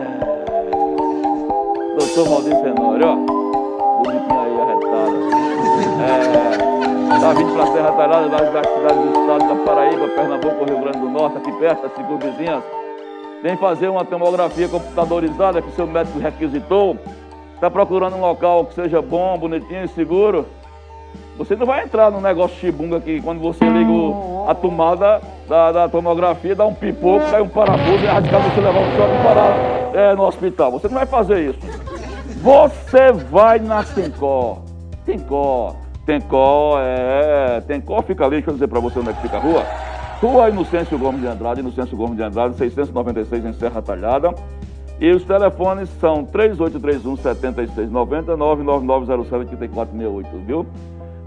Dr. 1.97 2.29
Valdir 2.29 2.61
Tenório, 2.61 3.07
ó. 3.09 3.46
Tá 7.27 7.33
vindo 7.33 7.55
pra 7.55 7.67
Serra 7.67 7.91
Talhada, 7.91 8.29
das, 8.29 8.67
cidades 8.69 9.03
do 9.03 9.21
estado 9.21 9.49
da 9.49 9.65
Paraíba, 9.65 10.07
Pernambuco, 10.07 10.65
Rio 10.65 10.81
Grande 10.81 10.99
do 11.01 11.09
Norte, 11.09 11.39
aqui 11.39 11.51
perto, 11.59 11.87
as 11.87 11.93
cinco 11.97 12.19
vizinhas. 12.19 12.63
Vem 13.43 13.57
fazer 13.57 13.89
uma 13.89 14.05
tomografia 14.05 14.69
computadorizada 14.69 15.61
que 15.61 15.73
seu 15.73 15.89
médico 15.89 16.21
requisitou 16.21 16.97
está 17.53 17.69
procurando 17.69 18.15
um 18.15 18.21
local 18.21 18.67
que 18.67 18.75
seja 18.75 19.03
bom, 19.03 19.37
bonitinho 19.37 19.87
e 19.87 19.89
seguro, 19.89 20.47
você 21.37 21.57
não 21.57 21.67
vai 21.67 21.83
entrar 21.83 22.13
no 22.13 22.21
negócio 22.21 22.57
chibunga 22.59 23.01
que 23.01 23.21
quando 23.21 23.41
você 23.41 23.69
liga 23.69 23.91
a 24.47 24.55
tomada 24.55 25.21
da, 25.49 25.73
da 25.73 25.89
tomografia, 25.89 26.55
dá 26.55 26.65
um 26.65 26.75
pipoco, 26.75 27.29
cai 27.29 27.43
um 27.43 27.49
parafuso 27.49 28.05
e 28.05 28.07
é 28.07 28.11
radical 28.13 28.41
você 28.41 28.61
levar 28.61 28.81
o 28.81 28.97
choque 28.97 29.23
parar 29.25 29.57
é, 29.95 30.15
no 30.15 30.23
hospital. 30.23 30.71
Você 30.71 30.87
não 30.87 30.95
vai 30.95 31.07
fazer 31.07 31.51
isso. 31.51 31.59
Você 32.41 33.11
vai 33.33 33.59
na 33.59 33.83
Tencó. 33.83 34.59
Tencó. 35.05 35.75
Tencó, 36.07 36.79
é. 36.81 37.61
Tencó 37.63 38.01
fica 38.01 38.25
ali, 38.25 38.37
deixa 38.37 38.51
eu 38.51 38.55
dizer 38.55 38.69
para 38.69 38.79
você 38.79 39.01
onde 39.01 39.11
é 39.11 39.13
que 39.13 39.23
fica 39.23 39.37
a 39.37 39.41
rua. 39.41 39.65
Rua 40.21 40.49
Inocêncio 40.49 40.97
Gomes 40.97 41.21
de 41.21 41.27
Andrade, 41.27 41.61
Inocêncio 41.61 41.97
Gomes 41.97 42.17
de 42.17 42.23
Andrade, 42.23 42.57
696 42.57 43.45
em 43.45 43.53
Serra 43.53 43.83
Talhada. 43.83 44.33
E 44.99 45.11
os 45.11 45.25
telefones 45.25 45.91
são 46.01 46.25
3831 46.25 47.17
7690 47.17 48.37
99907 48.37 49.57
8468, 49.57 50.47
viu? 50.47 50.67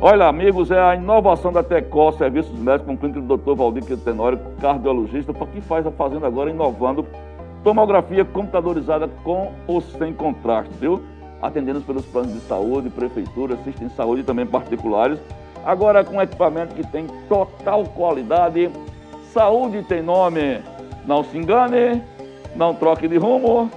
Olha, 0.01 0.27
amigos, 0.27 0.71
é 0.71 0.79
a 0.79 0.95
inovação 0.95 1.51
da 1.51 1.61
Tecó 1.61 2.13
Serviços 2.13 2.57
Médicos 2.57 2.87
com 2.87 2.97
clínica 2.97 3.19
do 3.19 3.37
Dr. 3.37 3.53
Valdir 3.53 3.97
Tenório, 3.97 4.39
cardiologista, 4.61 5.33
que 5.33 5.61
faz 5.61 5.85
a 5.85 5.91
Fazenda 5.91 6.25
agora 6.25 6.49
inovando 6.49 7.05
tomografia 7.63 8.23
computadorizada 8.23 9.09
com 9.23 9.51
ou 9.67 9.81
sem 9.81 10.13
contraste, 10.13 10.73
viu? 10.79 11.01
Atendendo 11.41 11.81
pelos 11.81 12.05
planos 12.05 12.33
de 12.33 12.39
saúde, 12.41 12.89
prefeitura, 12.89 13.55
assistência 13.55 13.87
de 13.87 13.95
saúde 13.95 14.21
e 14.21 14.25
também 14.25 14.45
particulares. 14.45 15.19
Agora 15.65 16.03
com 16.03 16.21
equipamento 16.21 16.75
que 16.75 16.85
tem 16.87 17.07
total 17.27 17.85
qualidade. 17.85 18.69
Saúde 19.31 19.83
tem 19.83 20.01
nome, 20.01 20.61
não 21.05 21.23
se 21.23 21.37
engane. 21.37 22.01
Não 22.55 22.73
troque 22.73 23.07
de 23.07 23.17
rumo, 23.17 23.69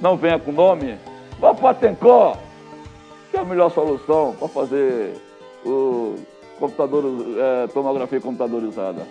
não 0.00 0.16
venha 0.16 0.38
com 0.38 0.52
nome. 0.52 0.96
Vá 1.38 1.52
para 1.52 1.74
Tencó, 1.74 2.36
que 3.30 3.36
é 3.36 3.40
a 3.40 3.44
melhor 3.44 3.70
solução 3.70 4.34
para 4.38 4.48
fazer 4.48 5.14
o 5.64 6.14
computador, 6.58 7.04
é, 7.36 7.66
tomografia 7.68 8.20
computadorizada. 8.20 9.02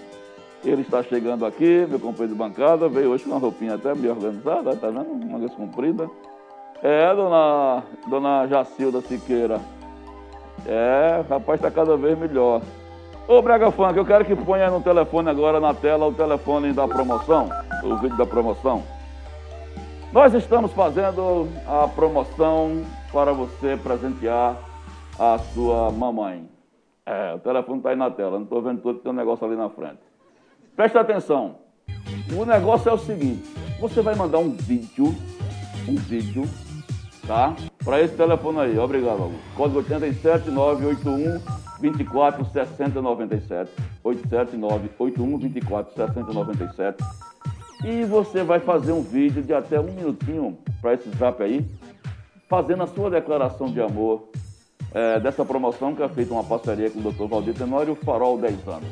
Ele 0.63 0.81
está 0.81 1.01
chegando 1.03 1.45
aqui, 1.45 1.85
meu 1.89 1.99
companheiro 1.99 2.33
de 2.33 2.39
bancada, 2.39 2.89
veio 2.89 3.11
hoje 3.11 3.23
com 3.23 3.31
uma 3.31 3.39
roupinha 3.39 3.75
até 3.75 3.93
bem 3.93 4.11
organizada, 4.11 4.75
tá 4.75 4.87
vendo? 4.87 5.11
Uma 5.11 5.39
vez 5.39 5.53
comprida. 5.53 6.09
É, 6.81 7.13
dona, 7.13 7.83
dona 8.07 8.47
Jacilda 8.47 9.01
Siqueira. 9.01 9.59
É, 10.65 11.23
rapaz, 11.29 11.59
está 11.59 11.69
cada 11.69 11.97
vez 11.97 12.17
melhor. 12.17 12.61
Ô, 13.27 13.41
Brega 13.41 13.69
Funk, 13.69 13.97
eu 13.97 14.05
quero 14.05 14.25
que 14.25 14.35
ponha 14.35 14.69
no 14.71 14.81
telefone 14.81 15.29
agora, 15.29 15.59
na 15.59 15.73
tela, 15.73 16.07
o 16.07 16.13
telefone 16.13 16.73
da 16.73 16.87
promoção, 16.87 17.49
o 17.83 17.95
vídeo 17.97 18.17
da 18.17 18.25
promoção. 18.25 18.83
Nós 20.11 20.33
estamos 20.33 20.73
fazendo 20.73 21.47
a 21.67 21.87
promoção 21.87 22.83
para 23.11 23.31
você 23.31 23.77
presentear 23.77 24.57
a 25.19 25.37
sua 25.53 25.91
mamãe. 25.91 26.49
É, 27.05 27.33
o 27.35 27.39
telefone 27.39 27.79
está 27.79 27.89
aí 27.91 27.95
na 27.95 28.09
tela, 28.09 28.37
não 28.37 28.43
estou 28.43 28.61
vendo 28.61 28.81
tudo, 28.81 28.99
tem 28.99 29.11
um 29.11 29.15
negócio 29.15 29.45
ali 29.45 29.55
na 29.55 29.69
frente. 29.69 29.99
Preste 30.75 30.97
atenção. 30.97 31.57
O 32.35 32.45
negócio 32.45 32.89
é 32.89 32.93
o 32.93 32.97
seguinte: 32.97 33.47
você 33.79 34.01
vai 34.01 34.15
mandar 34.15 34.39
um 34.39 34.49
vídeo, 34.49 35.13
um 35.87 35.95
vídeo, 35.95 36.45
tá? 37.29 37.55
Para 37.85 38.01
esse 38.01 38.15
telefone 38.15 38.59
aí, 38.59 38.79
obrigado, 38.79 39.21
Augusto. 39.21 39.43
Código 39.55 39.79
87981 39.79 41.39
24 41.79 42.43
60 42.45 43.01
97. 43.01 43.71
879 44.03 44.89
81 44.97 45.37
24 45.37 45.93
60 45.93 46.33
97 46.33 47.03
e 47.85 48.03
você 48.03 48.43
vai 48.43 48.59
fazer 48.59 48.91
um 48.91 49.01
vídeo 49.01 49.43
de 49.43 49.53
até 49.53 49.79
um 49.79 49.83
minutinho 49.83 50.57
para 50.81 50.95
esse 50.95 51.09
zap 51.11 51.41
aí, 51.41 51.65
fazendo 52.49 52.83
a 52.83 52.87
sua 52.87 53.09
declaração 53.09 53.71
de 53.71 53.79
amor 53.79 54.29
é, 54.93 55.19
dessa 55.19 55.45
promoção 55.45 55.95
que 55.95 56.01
é 56.01 56.09
feita 56.09 56.33
uma 56.33 56.43
parceria 56.43 56.89
com 56.89 56.99
o 56.99 57.11
Dr. 57.11 57.27
Valdir 57.27 57.53
Tenório 57.53 57.95
Farol 57.95 58.37
10 58.37 58.67
anos, 58.67 58.89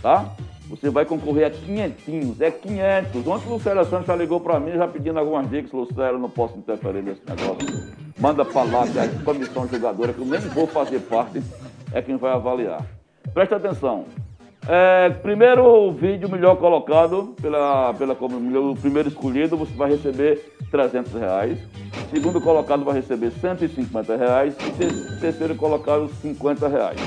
tá? 0.00 0.34
Você 0.72 0.88
vai 0.88 1.04
concorrer 1.04 1.46
a 1.46 1.50
quinhentinhos, 1.50 2.40
é 2.40 2.50
500. 2.50 3.26
Ontem 3.26 3.46
o 3.46 3.52
Lucério 3.52 3.84
Santos 3.84 4.06
já 4.06 4.16
ligou 4.16 4.40
para 4.40 4.58
mim, 4.58 4.72
já 4.72 4.88
pedindo 4.88 5.18
algumas 5.18 5.48
dicas. 5.50 5.70
Lucério, 5.70 6.18
não 6.18 6.30
posso 6.30 6.56
interferir 6.56 7.02
nesse 7.02 7.20
negócio. 7.28 7.94
Manda 8.18 8.42
lá 8.42 8.86
que 8.88 8.98
a 8.98 9.08
comissão 9.22 9.68
julgadora, 9.68 10.14
que 10.14 10.20
eu 10.20 10.24
nem 10.24 10.40
vou 10.40 10.66
fazer 10.66 11.00
parte, 11.00 11.42
é 11.92 12.00
quem 12.00 12.16
vai 12.16 12.32
avaliar. 12.32 12.86
Preste 13.34 13.54
atenção, 13.54 14.06
é, 14.66 15.10
primeiro 15.10 15.92
vídeo 15.92 16.30
melhor 16.30 16.56
colocado, 16.56 17.34
pela, 17.42 17.92
pela, 17.92 18.14
o 18.14 18.76
primeiro 18.76 19.08
escolhido, 19.08 19.56
você 19.56 19.74
vai 19.74 19.90
receber 19.90 20.54
300 20.70 21.12
reais. 21.12 21.58
Segundo 22.10 22.40
colocado 22.40 22.82
vai 22.82 22.94
receber 22.94 23.30
150 23.30 24.16
reais. 24.16 24.54
E 24.78 25.20
terceiro 25.20 25.54
colocado, 25.54 26.08
50 26.08 26.68
reais. 26.68 27.00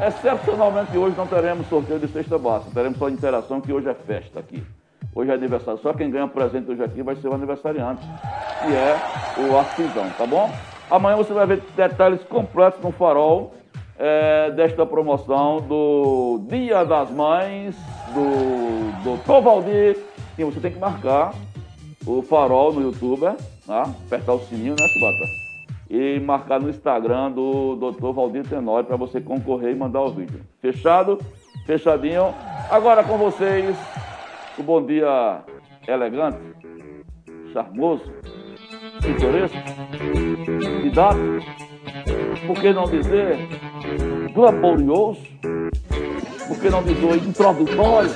Excepcionalmente 0.00 0.96
hoje 0.98 1.16
não 1.16 1.26
teremos 1.26 1.68
sorteio 1.68 2.00
de 2.00 2.08
cesta 2.08 2.36
básica, 2.36 2.72
teremos 2.74 2.98
só 2.98 3.08
interação, 3.08 3.60
que 3.60 3.72
hoje 3.72 3.88
é 3.88 3.94
festa 3.94 4.40
aqui. 4.40 4.62
Hoje 5.14 5.30
é 5.30 5.34
aniversário. 5.34 5.80
Só 5.80 5.92
quem 5.92 6.10
ganha 6.10 6.26
presente 6.26 6.70
hoje 6.70 6.82
aqui 6.82 7.02
vai 7.02 7.14
ser 7.14 7.28
o 7.28 7.34
aniversariante, 7.34 8.04
que 8.60 8.74
é 8.74 8.96
o 9.48 9.56
Arcisão, 9.56 10.10
tá 10.18 10.26
bom? 10.26 10.50
Amanhã 10.90 11.16
você 11.16 11.32
vai 11.32 11.46
ver 11.46 11.62
detalhes 11.76 12.22
completos 12.24 12.80
no 12.82 12.90
farol 12.90 13.54
é, 13.96 14.50
desta 14.50 14.84
promoção 14.84 15.60
do 15.60 16.40
Dia 16.48 16.84
das 16.84 17.10
Mães, 17.10 17.76
do 18.12 19.16
Dr. 19.16 19.42
Valdir. 19.42 19.98
E 20.36 20.42
você 20.42 20.58
tem 20.58 20.72
que 20.72 20.78
marcar 20.78 21.32
o 22.04 22.20
farol 22.22 22.72
no 22.72 22.82
YouTube, 22.82 23.32
tá? 23.66 23.82
apertar 24.06 24.32
o 24.32 24.40
sininho, 24.40 24.74
né, 24.78 24.86
Chibata? 24.88 25.43
E 25.94 26.18
marcar 26.18 26.60
no 26.60 26.68
Instagram 26.68 27.30
do 27.30 27.76
Dr. 27.76 28.12
Valdir 28.12 28.44
Tenório 28.44 28.84
para 28.84 28.96
você 28.96 29.20
concorrer 29.20 29.70
e 29.70 29.76
mandar 29.76 30.00
o 30.00 30.08
vídeo. 30.08 30.40
Fechado? 30.60 31.20
Fechadinho. 31.66 32.34
Agora 32.68 33.04
com 33.04 33.16
vocês, 33.16 33.76
o 34.58 34.62
bom 34.64 34.84
dia 34.84 35.44
elegante, 35.86 36.40
charmoso, 37.52 38.12
pitoresco, 39.02 39.56
didático, 40.82 41.46
por 42.48 42.60
que 42.60 42.72
não 42.72 42.84
dizer 42.86 43.38
laborioso, 44.34 45.22
por 46.48 46.60
que 46.60 46.70
não 46.70 46.82
dizer 46.82 47.18
introdutório, 47.18 48.10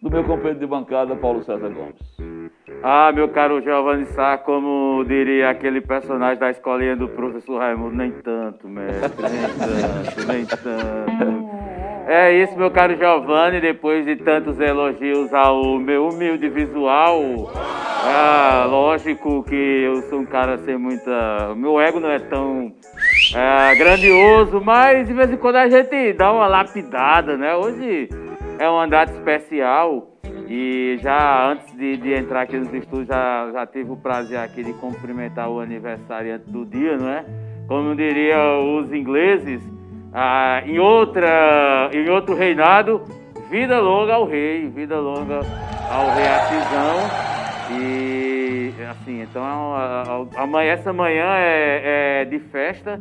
do 0.00 0.10
meu 0.10 0.24
companheiro 0.24 0.60
de 0.60 0.66
bancada, 0.66 1.14
Paulo 1.14 1.44
César 1.44 1.68
Gomes. 1.68 2.37
Ah, 2.82 3.10
meu 3.12 3.28
caro 3.28 3.60
Giovanni 3.60 4.06
Sá, 4.06 4.38
como 4.38 5.04
diria 5.04 5.50
aquele 5.50 5.80
personagem 5.80 6.38
da 6.38 6.50
escolinha 6.50 6.94
do 6.94 7.08
professor 7.08 7.58
Raimundo, 7.58 7.96
nem 7.96 8.12
tanto, 8.12 8.68
mestre, 8.68 9.22
nem 9.22 9.46
tanto, 9.48 10.26
nem 10.28 10.46
tanto. 10.46 11.58
É 12.06 12.32
isso, 12.32 12.56
meu 12.56 12.70
caro 12.70 12.96
Giovanni, 12.96 13.60
depois 13.60 14.04
de 14.04 14.16
tantos 14.16 14.60
elogios 14.60 15.34
ao 15.34 15.78
meu 15.78 16.08
humilde 16.08 16.48
visual, 16.48 17.20
ah, 17.54 18.64
lógico 18.68 19.42
que 19.42 19.82
eu 19.82 20.00
sou 20.02 20.20
um 20.20 20.26
cara 20.26 20.56
sem 20.58 20.78
muita. 20.78 21.54
Meu 21.56 21.80
ego 21.80 21.98
não 21.98 22.10
é 22.10 22.20
tão 22.20 22.72
é, 23.34 23.74
grandioso, 23.74 24.60
mas 24.64 25.06
de 25.06 25.12
vez 25.12 25.30
em 25.30 25.36
quando 25.36 25.56
a 25.56 25.68
gente 25.68 26.12
dá 26.12 26.32
uma 26.32 26.46
lapidada, 26.46 27.36
né? 27.36 27.54
Hoje 27.56 28.08
é 28.58 28.70
um 28.70 28.78
andar 28.78 29.08
especial 29.08 30.17
e 30.48 30.98
já 31.02 31.50
antes 31.50 31.76
de, 31.76 31.98
de, 31.98 32.14
entrar 32.14 32.42
aqui 32.42 32.56
nos 32.56 32.72
estúdios 32.72 33.08
já, 33.08 33.50
já 33.52 33.66
tive 33.66 33.92
o 33.92 33.96
prazer 33.96 34.38
aqui 34.38 34.64
de 34.64 34.72
cumprimentar 34.72 35.50
o 35.50 35.60
aniversariante 35.60 36.50
do 36.50 36.64
dia, 36.64 36.96
não 36.96 37.08
é? 37.08 37.24
Como 37.66 37.94
diriam 37.94 38.78
os 38.78 38.90
ingleses, 38.90 39.62
ah, 40.12 40.62
em, 40.64 40.78
outra, 40.78 41.90
em 41.92 42.08
outro 42.08 42.34
reinado, 42.34 43.02
vida 43.50 43.78
longa 43.78 44.14
ao 44.14 44.26
rei, 44.26 44.66
vida 44.68 44.98
longa 44.98 45.40
ao 45.90 46.14
rei 46.14 46.26
Assisão. 46.26 47.28
E 47.78 48.72
assim, 48.90 49.20
então 49.20 49.44
essa 50.62 50.94
manhã 50.94 51.26
é, 51.36 52.22
é 52.22 52.24
de 52.24 52.38
festa, 52.38 52.98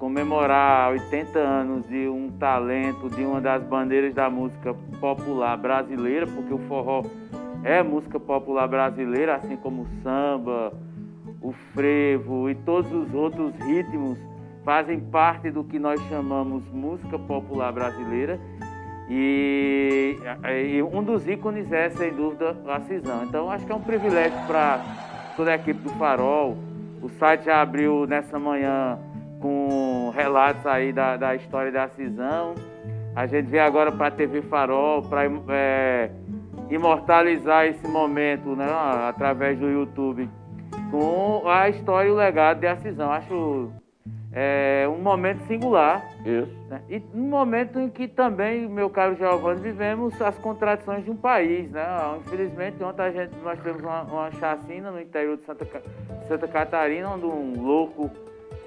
comemorar 0.00 0.92
80 0.92 1.38
anos 1.38 1.86
de 1.86 2.08
um 2.08 2.30
talento, 2.30 3.10
de 3.10 3.22
uma 3.22 3.38
das 3.38 3.62
bandeiras 3.62 4.14
da 4.14 4.30
música 4.30 4.74
popular 4.98 5.58
brasileira, 5.58 6.26
porque 6.26 6.54
o 6.54 6.58
forró 6.60 7.02
é 7.62 7.82
música 7.82 8.18
popular 8.18 8.66
brasileira, 8.66 9.36
assim 9.36 9.56
como 9.56 9.82
o 9.82 9.86
samba, 10.02 10.72
o 11.42 11.52
frevo 11.74 12.48
e 12.48 12.54
todos 12.54 12.90
os 12.90 13.12
outros 13.12 13.54
ritmos 13.56 14.18
fazem 14.64 14.98
parte 14.98 15.50
do 15.50 15.62
que 15.62 15.78
nós 15.78 16.00
chamamos 16.08 16.64
música 16.72 17.18
popular 17.18 17.70
brasileira. 17.70 18.40
E, 19.10 20.16
e 20.72 20.82
um 20.82 21.02
dos 21.02 21.28
ícones 21.28 21.70
é, 21.70 21.90
sem 21.90 22.14
dúvida, 22.14 22.56
a 22.66 22.80
Cisão. 22.80 23.24
Então, 23.24 23.50
acho 23.50 23.66
que 23.66 23.72
é 23.72 23.74
um 23.74 23.82
privilégio 23.82 24.38
para 24.46 24.80
toda 25.36 25.50
a 25.50 25.56
equipe 25.56 25.80
do 25.80 25.90
Farol. 25.90 26.56
O 27.02 27.08
site 27.08 27.46
já 27.46 27.60
abriu 27.60 28.06
nessa 28.06 28.38
manhã 28.38 28.98
com 29.40 30.10
relatos 30.14 30.64
aí 30.66 30.92
da, 30.92 31.16
da 31.16 31.34
história 31.34 31.72
da 31.72 31.88
Cisão. 31.88 32.54
A 33.14 33.26
gente 33.26 33.46
vem 33.46 33.60
agora 33.60 33.90
para 33.90 34.06
a 34.06 34.10
TV 34.10 34.42
Farol 34.42 35.02
para 35.02 35.22
é, 35.48 36.10
imortalizar 36.70 37.66
esse 37.66 37.86
momento 37.88 38.54
né, 38.54 38.66
através 39.08 39.58
do 39.58 39.68
YouTube 39.68 40.28
com 40.90 41.42
a 41.48 41.68
história 41.68 42.08
e 42.08 42.12
o 42.12 42.16
legado 42.16 42.60
de 42.60 42.66
Acisão. 42.66 43.10
Acho 43.10 43.72
é 44.32 44.86
um 44.88 44.98
momento 44.98 45.40
singular. 45.46 46.06
Isso. 46.24 46.56
Né? 46.68 46.80
E 46.88 47.02
um 47.12 47.28
momento 47.28 47.80
em 47.80 47.88
que 47.88 48.06
também, 48.06 48.68
meu 48.68 48.88
caro 48.88 49.16
Giovanni, 49.16 49.60
vivemos 49.60 50.20
as 50.22 50.38
contradições 50.38 51.04
de 51.04 51.10
um 51.10 51.16
país. 51.16 51.68
Né? 51.70 51.82
Infelizmente, 52.18 52.82
ontem 52.82 53.02
a 53.02 53.10
gente, 53.10 53.34
nós 53.42 53.58
tivemos 53.58 53.82
uma, 53.82 54.02
uma 54.02 54.30
chacina 54.32 54.92
no 54.92 55.00
interior 55.00 55.36
de 55.36 55.44
Santa, 55.44 55.66
Santa 56.28 56.46
Catarina, 56.46 57.10
onde 57.10 57.26
um 57.26 57.60
louco 57.60 58.08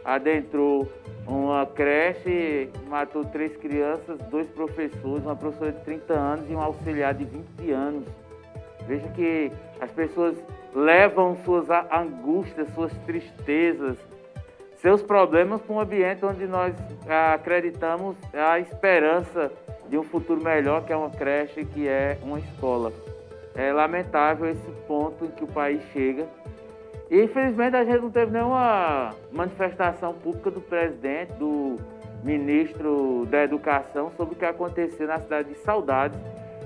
adentrou 0.04 0.88
uma 1.28 1.66
creche, 1.66 2.70
matou 2.88 3.24
três 3.26 3.56
crianças, 3.58 4.20
dois 4.30 4.48
professores, 4.48 5.24
uma 5.24 5.36
professora 5.36 5.72
de 5.72 5.82
30 5.82 6.13
anos 6.13 6.50
e 6.50 6.54
um 6.54 6.62
auxiliar 6.62 7.13
de 7.13 7.26
20 7.26 7.72
anos. 7.72 8.04
Veja 8.88 9.08
que 9.10 9.52
as 9.80 9.92
pessoas 9.92 10.36
levam 10.76 11.38
suas 11.46 11.68
angústias, 11.70 12.68
suas 12.74 12.92
tristezas, 13.06 13.98
seus 14.76 15.02
problemas 15.02 15.62
para 15.62 15.76
um 15.76 15.80
ambiente 15.80 16.26
onde 16.26 16.46
nós 16.46 16.76
acreditamos 17.34 18.18
a 18.34 18.60
esperança 18.60 19.50
de 19.88 19.98
um 19.98 20.04
futuro 20.04 20.44
melhor, 20.44 20.84
que 20.84 20.92
é 20.92 20.96
uma 20.96 21.10
creche, 21.10 21.63
que 21.63 21.88
é 21.88 22.18
uma 22.22 22.39
escola. 22.39 22.92
É 23.56 23.72
lamentável 23.72 24.50
esse 24.50 24.72
ponto 24.88 25.26
em 25.26 25.32
que 25.32 25.44
o 25.44 25.48
país 25.48 25.82
chega. 25.94 26.28
E 27.13 27.26
infelizmente 27.26 27.76
a 27.76 27.86
gente 27.86 28.02
não 28.02 28.10
teve 28.10 28.32
nenhuma 28.32 29.13
manifestação 29.32 30.15
pública 30.15 30.49
do 30.49 30.60
presidente, 30.60 31.32
do 31.34 31.78
ministro 32.23 33.28
da 33.30 33.43
Educação 33.43 34.12
sobre 34.17 34.34
o 34.34 34.36
que 34.36 34.43
aconteceu 34.43 35.06
na 35.06 35.19
cidade 35.19 35.49
de 35.49 35.60
Saudades, 35.60 36.19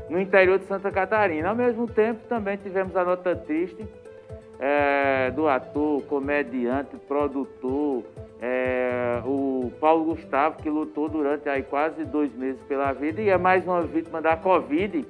no 0.10 0.17
interior 0.17 0.57
de 0.57 0.63
Santa 0.63 0.89
Catarina. 0.89 1.49
Ao 1.49 1.55
mesmo 1.55 1.86
tempo, 1.86 2.21
também 2.29 2.55
tivemos 2.55 2.95
a 2.95 3.03
nota 3.03 3.36
triste 3.36 3.86
é, 4.57 5.31
do 5.31 5.49
ator, 5.49 6.01
comediante, 6.03 6.95
produtor, 6.95 8.05
é, 8.41 9.21
o 9.25 9.69
Paulo 9.81 10.15
Gustavo, 10.15 10.63
que 10.63 10.69
lutou 10.69 11.10
durante 11.10 11.49
aí 11.49 11.62
quase 11.62 12.05
dois 12.05 12.33
meses 12.33 12.62
pela 12.69 12.93
vida 12.93 13.21
e 13.21 13.27
é 13.27 13.38
mais 13.38 13.67
uma 13.67 13.81
vítima 13.81 14.21
da 14.21 14.38
Covid. 14.38 15.05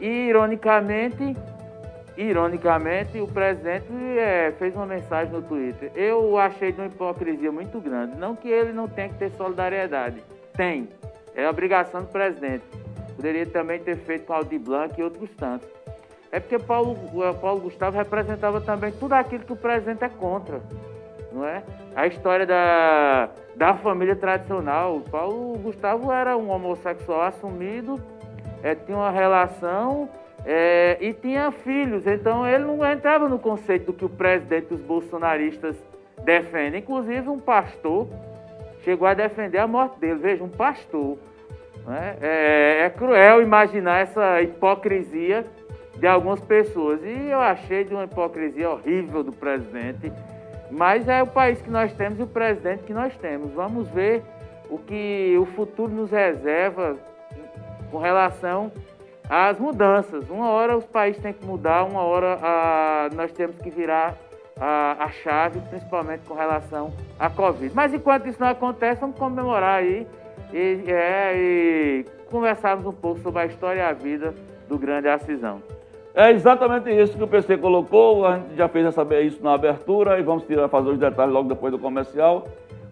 E, 0.00 0.06
ironicamente, 0.06 1.36
ironicamente, 2.16 3.20
o 3.20 3.26
presidente 3.26 3.86
é, 4.18 4.52
fez 4.58 4.74
uma 4.74 4.86
mensagem 4.86 5.32
no 5.32 5.42
Twitter. 5.42 5.90
Eu 5.94 6.36
achei 6.38 6.72
de 6.72 6.80
uma 6.80 6.86
hipocrisia 6.86 7.50
muito 7.50 7.80
grande. 7.80 8.16
Não 8.18 8.36
que 8.36 8.48
ele 8.48 8.72
não 8.72 8.88
tenha 8.88 9.08
que 9.08 9.16
ter 9.16 9.30
solidariedade. 9.30 10.22
Tem. 10.54 10.88
É 11.34 11.48
obrigação 11.48 12.02
do 12.02 12.08
presidente. 12.08 12.64
Poderia 13.16 13.46
também 13.46 13.80
ter 13.80 13.96
feito 13.96 14.26
com 14.26 14.34
Aldi 14.34 14.58
Blanc 14.58 14.98
e 14.98 15.02
outros 15.02 15.30
tantos. 15.36 15.68
É 16.30 16.40
porque 16.40 16.58
Paulo, 16.58 16.96
Paulo 17.40 17.60
Gustavo 17.60 17.96
representava 17.96 18.60
também 18.60 18.90
tudo 18.92 19.12
aquilo 19.12 19.44
que 19.44 19.52
o 19.52 19.56
presidente 19.56 20.02
é 20.02 20.08
contra, 20.08 20.62
não 21.30 21.46
é? 21.46 21.62
A 21.94 22.06
história 22.06 22.46
da, 22.46 23.28
da 23.54 23.74
família 23.74 24.16
tradicional. 24.16 25.02
Paulo 25.10 25.58
Gustavo 25.58 26.10
era 26.10 26.34
um 26.36 26.50
homossexual 26.50 27.20
assumido, 27.22 28.00
é, 28.62 28.74
tinha 28.74 28.96
uma 28.96 29.10
relação 29.10 30.08
é, 30.44 30.98
e 31.00 31.12
tinha 31.12 31.50
filhos. 31.50 32.06
Então 32.06 32.46
ele 32.46 32.64
não 32.64 32.84
entrava 32.90 33.28
no 33.28 33.38
conceito 33.38 33.86
do 33.86 33.92
que 33.92 34.04
o 34.04 34.08
presidente 34.08 34.74
os 34.74 34.80
bolsonaristas 34.80 35.76
defendem. 36.24 36.80
Inclusive 36.80 37.28
um 37.28 37.38
pastor 37.38 38.08
chegou 38.82 39.06
a 39.06 39.14
defender 39.14 39.58
a 39.58 39.66
morte 39.66 39.98
dele. 39.98 40.18
Veja, 40.20 40.42
um 40.42 40.48
pastor. 40.48 41.18
É? 41.88 42.16
É, 42.20 42.84
é 42.84 42.90
cruel 42.90 43.42
imaginar 43.42 44.00
essa 44.00 44.40
hipocrisia 44.40 45.44
de 45.96 46.06
algumas 46.06 46.40
pessoas. 46.40 47.00
E 47.02 47.28
eu 47.30 47.40
achei 47.40 47.84
de 47.84 47.94
uma 47.94 48.04
hipocrisia 48.04 48.70
horrível 48.70 49.22
do 49.22 49.32
presidente. 49.32 50.12
Mas 50.70 51.08
é 51.08 51.22
o 51.22 51.26
país 51.26 51.60
que 51.60 51.70
nós 51.70 51.92
temos 51.92 52.18
e 52.18 52.22
o 52.22 52.26
presidente 52.26 52.84
que 52.84 52.94
nós 52.94 53.14
temos. 53.16 53.52
Vamos 53.52 53.88
ver 53.88 54.22
o 54.70 54.78
que 54.78 55.36
o 55.38 55.44
futuro 55.44 55.92
nos 55.92 56.10
reserva 56.10 56.96
com 57.90 57.98
relação 57.98 58.72
às 59.32 59.58
mudanças. 59.58 60.28
Uma 60.28 60.50
hora 60.50 60.76
os 60.76 60.84
países 60.84 61.22
têm 61.22 61.32
que 61.32 61.46
mudar, 61.46 61.84
uma 61.84 62.02
hora 62.02 62.38
ah, 62.42 63.08
nós 63.14 63.32
temos 63.32 63.56
que 63.56 63.70
virar 63.70 64.14
a, 64.60 65.04
a, 65.04 65.08
chave, 65.08 65.58
principalmente 65.70 66.20
com 66.28 66.34
relação 66.34 66.92
à 67.18 67.30
Covid. 67.30 67.74
Mas 67.74 67.94
enquanto 67.94 68.28
isso 68.28 68.38
não 68.38 68.48
acontece, 68.48 69.00
vamos 69.00 69.16
comemorar 69.16 69.78
aí 69.78 70.06
e, 70.52 70.84
é, 70.86 71.32
e 71.34 72.04
conversarmos 72.30 72.84
um 72.84 72.92
pouco 72.92 73.20
sobre 73.20 73.40
a 73.40 73.46
história 73.46 73.80
e 73.80 73.82
a 73.82 73.94
vida 73.94 74.34
do 74.68 74.78
grande 74.78 75.08
Acisão. 75.08 75.62
É 76.14 76.30
exatamente 76.30 76.90
isso 76.90 77.16
que 77.16 77.24
o 77.24 77.26
PC 77.26 77.56
colocou, 77.56 78.26
a 78.26 78.36
gente 78.36 78.54
já 78.54 78.68
fez 78.68 78.84
essa, 78.84 79.02
isso 79.22 79.42
na 79.42 79.54
abertura 79.54 80.18
e 80.20 80.22
vamos 80.22 80.44
tirar, 80.44 80.68
fazer 80.68 80.90
os 80.90 80.98
detalhes 80.98 81.32
logo 81.32 81.48
depois 81.48 81.72
do 81.72 81.78
comercial. 81.78 82.48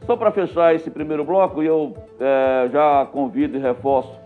Só 0.07 0.17
para 0.17 0.31
fechar 0.31 0.75
esse 0.75 0.91
primeiro 0.91 1.23
bloco, 1.23 1.63
eu 1.63 1.95
é, 2.19 2.71
já 2.73 3.07
convido 3.13 3.59
e 3.59 3.61
reforço 3.61 4.19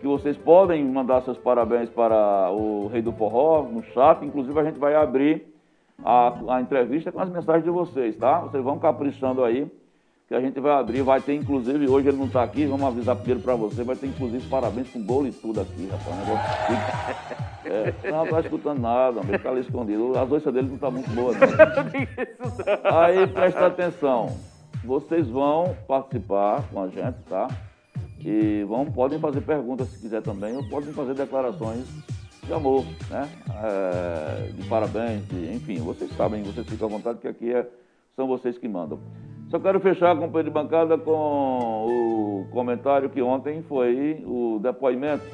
que 0.00 0.06
vocês 0.06 0.36
podem 0.36 0.82
mandar 0.84 1.20
seus 1.22 1.36
parabéns 1.36 1.90
para 1.90 2.50
o 2.50 2.88
Rei 2.88 3.02
do 3.02 3.12
Forró 3.12 3.62
no 3.62 3.82
chat. 3.82 4.24
Inclusive, 4.24 4.58
a 4.58 4.64
gente 4.64 4.78
vai 4.78 4.94
abrir 4.94 5.46
a, 6.02 6.56
a 6.56 6.60
entrevista 6.60 7.12
com 7.12 7.20
as 7.20 7.28
mensagens 7.28 7.64
de 7.64 7.70
vocês, 7.70 8.16
tá? 8.16 8.40
Vocês 8.40 8.64
vão 8.64 8.78
caprichando 8.78 9.44
aí, 9.44 9.70
que 10.26 10.34
a 10.34 10.40
gente 10.40 10.58
vai 10.58 10.72
abrir. 10.72 11.02
Vai 11.02 11.20
ter, 11.20 11.34
inclusive, 11.34 11.86
hoje 11.86 12.08
ele 12.08 12.16
não 12.16 12.24
está 12.24 12.42
aqui, 12.42 12.64
vamos 12.64 12.86
avisar 12.86 13.14
primeiro 13.14 13.40
para 13.40 13.54
você. 13.54 13.84
Vai 13.84 13.94
ter, 13.94 14.06
inclusive, 14.06 14.48
parabéns 14.48 14.88
com 14.88 15.02
bolo 15.02 15.28
e 15.28 15.32
tudo 15.32 15.60
aqui, 15.60 15.86
rapaz. 15.88 17.20
É, 17.66 18.10
não 18.10 18.24
está 18.24 18.40
escutando 18.40 18.80
nada, 18.80 19.20
ele 19.20 19.36
está 19.36 19.50
ali 19.50 19.60
escondido. 19.60 20.18
A 20.18 20.24
doença 20.24 20.50
dele 20.50 20.68
não 20.68 20.76
está 20.76 20.90
muito 20.90 21.10
boa, 21.10 21.32
não. 21.36 22.98
Aí, 23.02 23.26
presta 23.26 23.66
atenção. 23.66 24.34
Vocês 24.82 25.28
vão 25.28 25.76
participar 25.86 26.62
com 26.72 26.82
a 26.82 26.88
gente, 26.88 27.18
tá? 27.28 27.48
E 28.24 28.64
vão, 28.64 28.86
podem 28.86 29.18
fazer 29.18 29.40
perguntas 29.40 29.88
se 29.88 30.00
quiser 30.00 30.22
também, 30.22 30.56
ou 30.56 30.68
podem 30.68 30.92
fazer 30.92 31.14
declarações 31.14 31.86
de 32.44 32.52
amor, 32.52 32.84
né? 33.08 33.28
É, 33.62 34.52
de 34.52 34.68
parabéns, 34.68 35.26
de, 35.28 35.54
enfim, 35.54 35.78
vocês 35.78 36.10
sabem, 36.16 36.42
vocês 36.42 36.66
ficam 36.68 36.88
à 36.88 36.90
vontade 36.90 37.18
que 37.18 37.28
aqui 37.28 37.52
é, 37.52 37.66
são 38.16 38.26
vocês 38.26 38.58
que 38.58 38.68
mandam. 38.68 38.98
Só 39.48 39.58
quero 39.58 39.80
fechar 39.80 40.16
com 40.16 40.26
o 40.26 40.42
de 40.42 40.50
bancada 40.50 40.96
com 40.96 41.12
o 41.12 42.46
comentário 42.52 43.10
que 43.10 43.20
ontem 43.20 43.62
foi 43.62 44.22
o 44.24 44.60
depoimento 44.62 45.24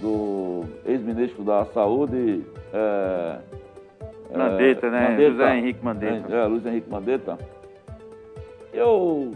do 0.00 0.64
ex-ministro 0.86 1.44
da 1.44 1.64
Saúde. 1.66 2.44
É, 2.72 3.38
é 4.30 4.38
Mandetta, 4.38 4.90
né? 4.90 5.10
Mandetta, 5.10 5.30
José 5.32 5.58
Henrique 5.58 5.84
Mandetta. 5.84 6.34
É, 6.34 6.46
Luiz 6.46 6.66
Henrique 6.66 6.90
Mandetta. 6.90 7.38
Eu 8.72 9.32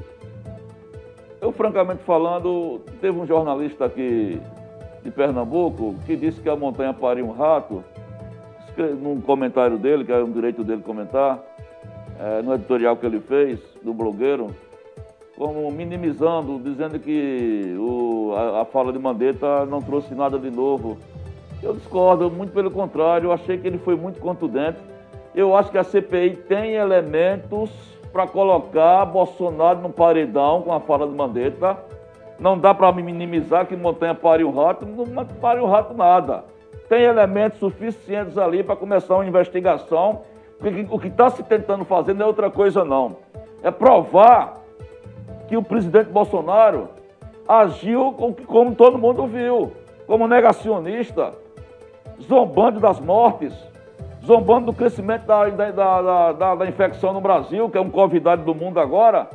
eu, 1.40 1.52
francamente 1.52 2.02
falando, 2.02 2.80
teve 3.00 3.18
um 3.18 3.26
jornalista 3.26 3.86
aqui 3.86 4.40
de 5.02 5.10
Pernambuco 5.10 5.94
que 6.04 6.14
disse 6.14 6.40
que 6.40 6.48
a 6.48 6.56
montanha 6.56 6.92
pariu 6.92 7.26
um 7.26 7.32
rato, 7.32 7.82
num 9.00 9.20
comentário 9.20 9.78
dele, 9.78 10.04
que 10.04 10.12
é 10.12 10.22
um 10.22 10.30
direito 10.30 10.62
dele 10.62 10.82
comentar, 10.82 11.42
é, 12.18 12.42
no 12.42 12.54
editorial 12.54 12.96
que 12.96 13.06
ele 13.06 13.20
fez, 13.20 13.58
do 13.82 13.94
blogueiro, 13.94 14.54
como 15.36 15.70
minimizando, 15.70 16.58
dizendo 16.58 16.98
que 16.98 17.74
o, 17.78 18.34
a, 18.36 18.60
a, 18.60 18.64
fala 18.66 18.92
de 18.92 18.98
Mandetta 18.98 19.64
não 19.64 19.80
trouxe 19.80 20.14
nada 20.14 20.38
de 20.38 20.50
novo. 20.50 20.98
Eu 21.62 21.74
discordo, 21.74 22.30
muito 22.30 22.52
pelo 22.52 22.70
contrário, 22.70 23.28
eu 23.28 23.32
achei 23.32 23.56
que 23.56 23.66
ele 23.66 23.78
foi 23.78 23.96
muito 23.96 24.20
contundente. 24.20 24.78
Eu 25.34 25.56
acho 25.56 25.70
que 25.70 25.78
a 25.78 25.84
CPI 25.84 26.36
tem 26.48 26.74
elementos 26.74 27.70
para 28.12 28.26
colocar 28.26 29.04
Bolsonaro 29.06 29.80
no 29.80 29.90
paredão 29.90 30.62
com 30.62 30.72
a 30.72 30.80
fala 30.80 31.06
do 31.06 31.14
Mandetta. 31.14 31.78
Não 32.38 32.58
dá 32.58 32.74
para 32.74 32.90
minimizar 32.92 33.66
que 33.66 33.76
Montanha 33.76 34.14
pare 34.14 34.44
um 34.44 34.50
rato, 34.50 34.86
não 34.86 35.26
pare 35.26 35.60
um 35.60 35.66
rato 35.66 35.94
nada. 35.94 36.44
Tem 36.88 37.02
elementos 37.02 37.58
suficientes 37.58 38.36
ali 38.38 38.62
para 38.62 38.74
começar 38.76 39.14
uma 39.14 39.26
investigação. 39.26 40.22
O 40.90 40.98
que 40.98 41.08
está 41.08 41.30
se 41.30 41.42
tentando 41.42 41.84
fazer 41.84 42.14
não 42.14 42.24
é 42.24 42.28
outra 42.28 42.50
coisa, 42.50 42.84
não. 42.84 43.16
É 43.62 43.70
provar 43.70 44.60
que 45.48 45.56
o 45.56 45.62
presidente 45.62 46.10
Bolsonaro 46.10 46.88
agiu 47.46 48.14
como 48.46 48.74
todo 48.74 48.96
mundo 48.98 49.26
viu, 49.26 49.72
como 50.06 50.26
negacionista, 50.26 51.32
zombando 52.22 52.80
das 52.80 53.00
mortes, 53.00 53.52
zombando 54.24 54.66
do 54.66 54.72
crescimento 54.72 55.24
da, 55.24 55.48
da, 55.48 56.32
da, 56.32 56.54
da, 56.54 56.66
infecção 56.66 57.12
no 57.12 57.20
Brasil, 57.20 57.68
que 57.70 57.78
é 57.78 57.80
um 57.80 57.90
convidado 57.90 58.44
do 58.44 58.54
mundo 58.54 58.78
agora. 58.78 59.28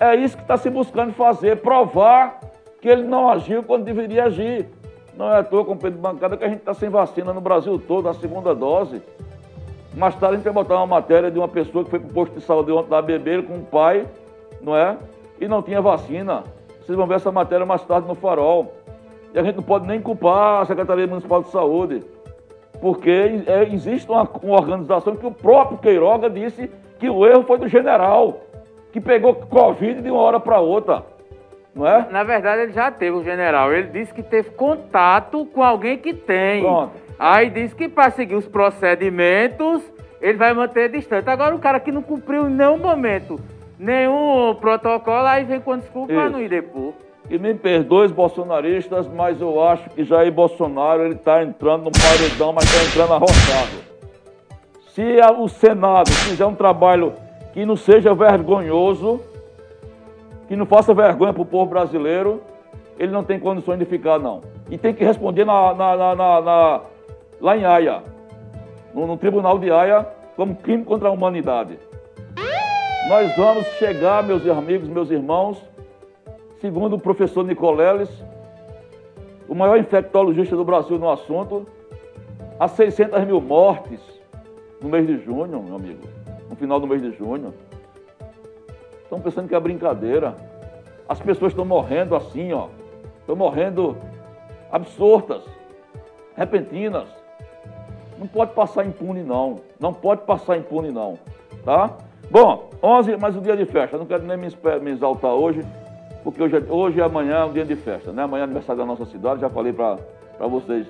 É 0.00 0.14
isso 0.16 0.36
que 0.36 0.42
está 0.42 0.56
se 0.56 0.70
buscando 0.70 1.12
fazer, 1.12 1.58
provar 1.58 2.40
que 2.80 2.88
ele 2.88 3.04
não 3.04 3.28
agiu 3.28 3.62
quando 3.62 3.84
deveria 3.84 4.24
agir. 4.24 4.68
Não 5.16 5.30
é 5.30 5.38
à 5.38 5.44
toa, 5.44 5.64
com 5.64 5.72
o 5.72 5.76
Pedro 5.76 6.00
Bancada, 6.00 6.36
que 6.36 6.44
a 6.44 6.48
gente 6.48 6.60
está 6.60 6.74
sem 6.74 6.88
vacina 6.88 7.32
no 7.32 7.40
Brasil 7.40 7.78
todo, 7.78 8.08
a 8.08 8.14
segunda 8.14 8.54
dose. 8.54 9.02
Mais 9.94 10.14
tarde 10.14 10.34
a 10.34 10.38
gente 10.38 10.44
vai 10.44 10.54
botar 10.54 10.76
uma 10.76 10.86
matéria 10.86 11.30
de 11.30 11.38
uma 11.38 11.48
pessoa 11.48 11.84
que 11.84 11.90
foi 11.90 12.00
para 12.00 12.08
o 12.08 12.12
posto 12.12 12.34
de 12.34 12.40
saúde 12.40 12.72
ontem 12.72 12.90
lá 12.90 13.02
beber 13.02 13.46
com 13.46 13.58
o 13.58 13.62
pai, 13.62 14.06
não 14.60 14.74
é? 14.74 14.96
E 15.38 15.46
não 15.46 15.62
tinha 15.62 15.82
vacina. 15.82 16.44
Vocês 16.80 16.96
vão 16.96 17.06
ver 17.06 17.16
essa 17.16 17.30
matéria 17.30 17.66
mais 17.66 17.84
tarde 17.84 18.08
no 18.08 18.14
farol. 18.14 18.72
E 19.34 19.38
a 19.38 19.42
gente 19.42 19.56
não 19.56 19.62
pode 19.62 19.86
nem 19.86 20.00
culpar 20.00 20.62
a 20.62 20.64
Secretaria 20.64 21.06
Municipal 21.06 21.42
de 21.42 21.50
Saúde 21.50 22.02
porque 22.80 23.42
é, 23.46 23.68
existe 23.72 24.10
uma, 24.10 24.28
uma, 24.42 24.56
organização 24.56 25.16
que 25.16 25.26
o 25.26 25.30
próprio 25.30 25.78
Queiroga 25.78 26.28
disse 26.28 26.70
que 26.98 27.08
o 27.08 27.26
erro 27.26 27.44
foi 27.44 27.58
do 27.58 27.68
general, 27.68 28.40
que 28.92 29.00
pegou 29.00 29.34
Covid 29.34 30.00
de 30.00 30.10
uma 30.10 30.20
hora 30.20 30.40
para 30.40 30.60
outra. 30.60 31.04
Não 31.74 31.86
é? 31.86 32.06
Na 32.10 32.22
verdade, 32.22 32.62
ele 32.62 32.72
já 32.72 32.90
teve 32.90 33.16
o 33.16 33.24
general. 33.24 33.72
Ele 33.72 33.88
disse 33.88 34.12
que 34.12 34.22
teve 34.22 34.50
contato 34.50 35.46
com 35.46 35.62
alguém 35.62 35.96
que 35.96 36.12
tem. 36.12 36.62
Pronto. 36.62 36.92
Aí 37.18 37.48
disse 37.48 37.74
que 37.74 37.88
para 37.88 38.10
seguir 38.10 38.34
os 38.34 38.46
procedimentos, 38.46 39.82
ele 40.20 40.36
vai 40.36 40.52
manter 40.52 40.90
distante. 40.90 41.30
Agora, 41.30 41.54
o 41.54 41.58
cara 41.58 41.80
que 41.80 41.90
não 41.90 42.02
cumpriu 42.02 42.46
em 42.46 42.52
nenhum 42.52 42.76
momento 42.76 43.40
nenhum 43.82 44.54
protocolo, 44.54 45.26
aí 45.26 45.44
vem 45.44 45.60
com 45.60 45.76
desculpa 45.76 46.14
para 46.14 46.30
não 46.30 46.40
ir 46.40 46.48
depois. 46.48 46.94
E 47.32 47.38
me 47.38 47.54
perdoe 47.54 48.04
os 48.04 48.12
bolsonaristas, 48.12 49.08
mas 49.08 49.40
eu 49.40 49.64
acho 49.64 49.88
que 49.88 50.04
Jair 50.04 50.30
Bolsonaro 50.30 51.02
ele 51.02 51.14
está 51.14 51.42
entrando 51.42 51.84
no 51.84 51.90
paredão, 51.90 52.52
mas 52.52 52.64
está 52.64 52.84
entrando 52.84 53.14
arrochado. 53.14 53.72
Se 54.88 55.02
o 55.38 55.48
Senado 55.48 56.10
fizer 56.10 56.44
um 56.44 56.54
trabalho 56.54 57.14
que 57.54 57.64
não 57.64 57.74
seja 57.74 58.12
vergonhoso, 58.12 59.18
que 60.46 60.54
não 60.54 60.66
faça 60.66 60.92
vergonha 60.92 61.32
para 61.32 61.40
o 61.40 61.46
povo 61.46 61.70
brasileiro, 61.70 62.42
ele 62.98 63.10
não 63.10 63.24
tem 63.24 63.40
condições 63.40 63.78
de 63.78 63.86
ficar, 63.86 64.18
não. 64.18 64.42
E 64.70 64.76
tem 64.76 64.92
que 64.92 65.02
responder 65.02 65.46
na, 65.46 65.72
na, 65.72 65.96
na, 65.96 66.14
na 66.42 66.80
lá 67.40 67.56
em 67.56 67.64
Haia, 67.64 68.02
no, 68.92 69.06
no 69.06 69.16
Tribunal 69.16 69.58
de 69.58 69.70
Haia, 69.70 70.06
como 70.36 70.54
crime 70.54 70.84
contra 70.84 71.08
a 71.08 71.10
humanidade. 71.10 71.78
Nós 73.08 73.34
vamos 73.38 73.66
chegar, 73.78 74.22
meus 74.22 74.46
amigos, 74.46 74.86
meus 74.86 75.10
irmãos, 75.10 75.71
Segundo 76.62 76.94
o 76.94 76.98
professor 77.00 77.44
Nicoleles, 77.44 78.08
o 79.48 79.54
maior 79.54 79.76
infectologista 79.80 80.54
do 80.54 80.64
Brasil 80.64 80.96
no 80.96 81.10
assunto, 81.10 81.66
há 82.56 82.68
600 82.68 83.24
mil 83.24 83.40
mortes 83.40 84.00
no 84.80 84.88
mês 84.88 85.04
de 85.04 85.18
junho, 85.18 85.60
meu 85.60 85.74
amigo, 85.74 86.06
no 86.48 86.54
final 86.54 86.78
do 86.78 86.86
mês 86.86 87.02
de 87.02 87.10
junho. 87.18 87.52
Estão 89.02 89.20
pensando 89.20 89.48
que 89.48 89.56
é 89.56 89.58
brincadeira. 89.58 90.36
As 91.08 91.18
pessoas 91.18 91.50
estão 91.50 91.64
morrendo 91.64 92.14
assim, 92.14 92.52
ó. 92.52 92.68
Estão 93.18 93.34
morrendo 93.34 93.96
absortas, 94.70 95.42
repentinas. 96.36 97.08
Não 98.16 98.28
pode 98.28 98.52
passar 98.52 98.86
impune, 98.86 99.24
não. 99.24 99.62
Não 99.80 99.92
pode 99.92 100.20
passar 100.20 100.56
impune, 100.56 100.92
não. 100.92 101.18
Tá? 101.64 101.96
Bom, 102.30 102.70
11, 102.80 103.16
mais 103.16 103.34
um 103.34 103.40
dia 103.40 103.56
de 103.56 103.66
festa. 103.66 103.98
Não 103.98 104.06
quero 104.06 104.22
nem 104.22 104.36
me, 104.36 104.90
exaltar 104.92 105.32
hoje 105.32 105.60
porque 106.22 106.42
hoje, 106.42 106.64
hoje 106.68 106.98
e 106.98 107.02
amanhã 107.02 107.38
é 107.38 107.44
um 107.44 107.52
dia 107.52 107.64
de 107.64 107.74
festa, 107.74 108.12
né? 108.12 108.22
Amanhã 108.22 108.42
é 108.42 108.44
aniversário 108.44 108.80
da 108.80 108.86
nossa 108.86 109.04
cidade, 109.06 109.40
já 109.40 109.50
falei 109.50 109.72
para 109.72 109.98
vocês. 110.40 110.86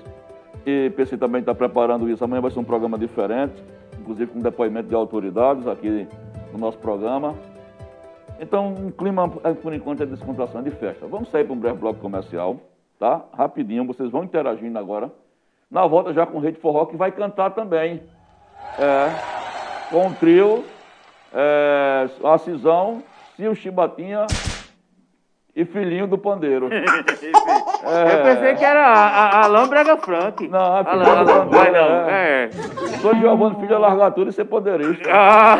E 0.65 0.91
PC 0.91 1.17
também 1.17 1.39
está 1.39 1.53
preparando 1.55 2.09
isso. 2.09 2.23
Amanhã 2.23 2.41
vai 2.41 2.51
ser 2.51 2.59
um 2.59 2.63
programa 2.63 2.97
diferente, 2.97 3.53
inclusive 3.99 4.31
com 4.31 4.39
depoimento 4.39 4.89
de 4.89 4.95
autoridades 4.95 5.67
aqui 5.67 6.07
no 6.51 6.59
nosso 6.59 6.77
programa. 6.77 7.35
Então, 8.39 8.67
um 8.67 8.91
clima, 8.91 9.27
por 9.29 9.73
enquanto, 9.73 10.03
é 10.03 10.05
de 10.05 10.11
descontração, 10.11 10.61
é 10.61 10.63
de 10.63 10.71
festa. 10.71 11.07
Vamos 11.07 11.29
sair 11.29 11.43
para 11.43 11.53
um 11.53 11.59
breve 11.59 11.77
bloco 11.77 11.99
comercial, 11.99 12.57
tá? 12.99 13.21
Rapidinho, 13.33 13.85
vocês 13.85 14.09
vão 14.09 14.23
interagindo 14.23 14.77
agora. 14.77 15.11
Na 15.69 15.87
volta 15.87 16.13
já 16.13 16.25
com 16.25 16.37
o 16.37 16.41
Rei 16.41 16.53
Forró, 16.53 16.85
que 16.85 16.95
vai 16.95 17.11
cantar 17.11 17.51
também. 17.51 18.03
É, 18.77 19.89
com 19.89 20.07
o 20.07 20.13
trio, 20.13 20.63
é, 21.33 22.07
a 22.23 22.37
Cisão, 22.37 23.03
Sil 23.35 23.53
Chibatinha 23.55 24.27
e 25.55 25.65
filhinho 25.65 26.07
do 26.07 26.17
pandeiro. 26.17 26.69
é... 26.71 26.83
Eu 27.83 28.23
pensei 28.23 28.55
que 28.55 28.65
era 28.65 28.81
a, 28.81 29.45
a, 29.45 29.67
Brega 29.67 29.97
Frank. 29.97 30.47
Não, 30.47 30.59
a 30.59 30.83
filhinha 30.83 31.09
Alan, 31.11 31.25
do 31.25 31.49
pandeiro. 31.51 31.71
Não, 31.73 32.09
é. 32.09 32.45
é. 32.45 32.49
Sou 33.03 33.13
Giovanni, 33.15 33.55
filho 33.55 33.67
da 33.67 33.79
largatura 33.79 34.29
e 34.29 34.31
ser 34.31 34.45
pandeirista. 34.45 35.09
Ah, 35.11 35.57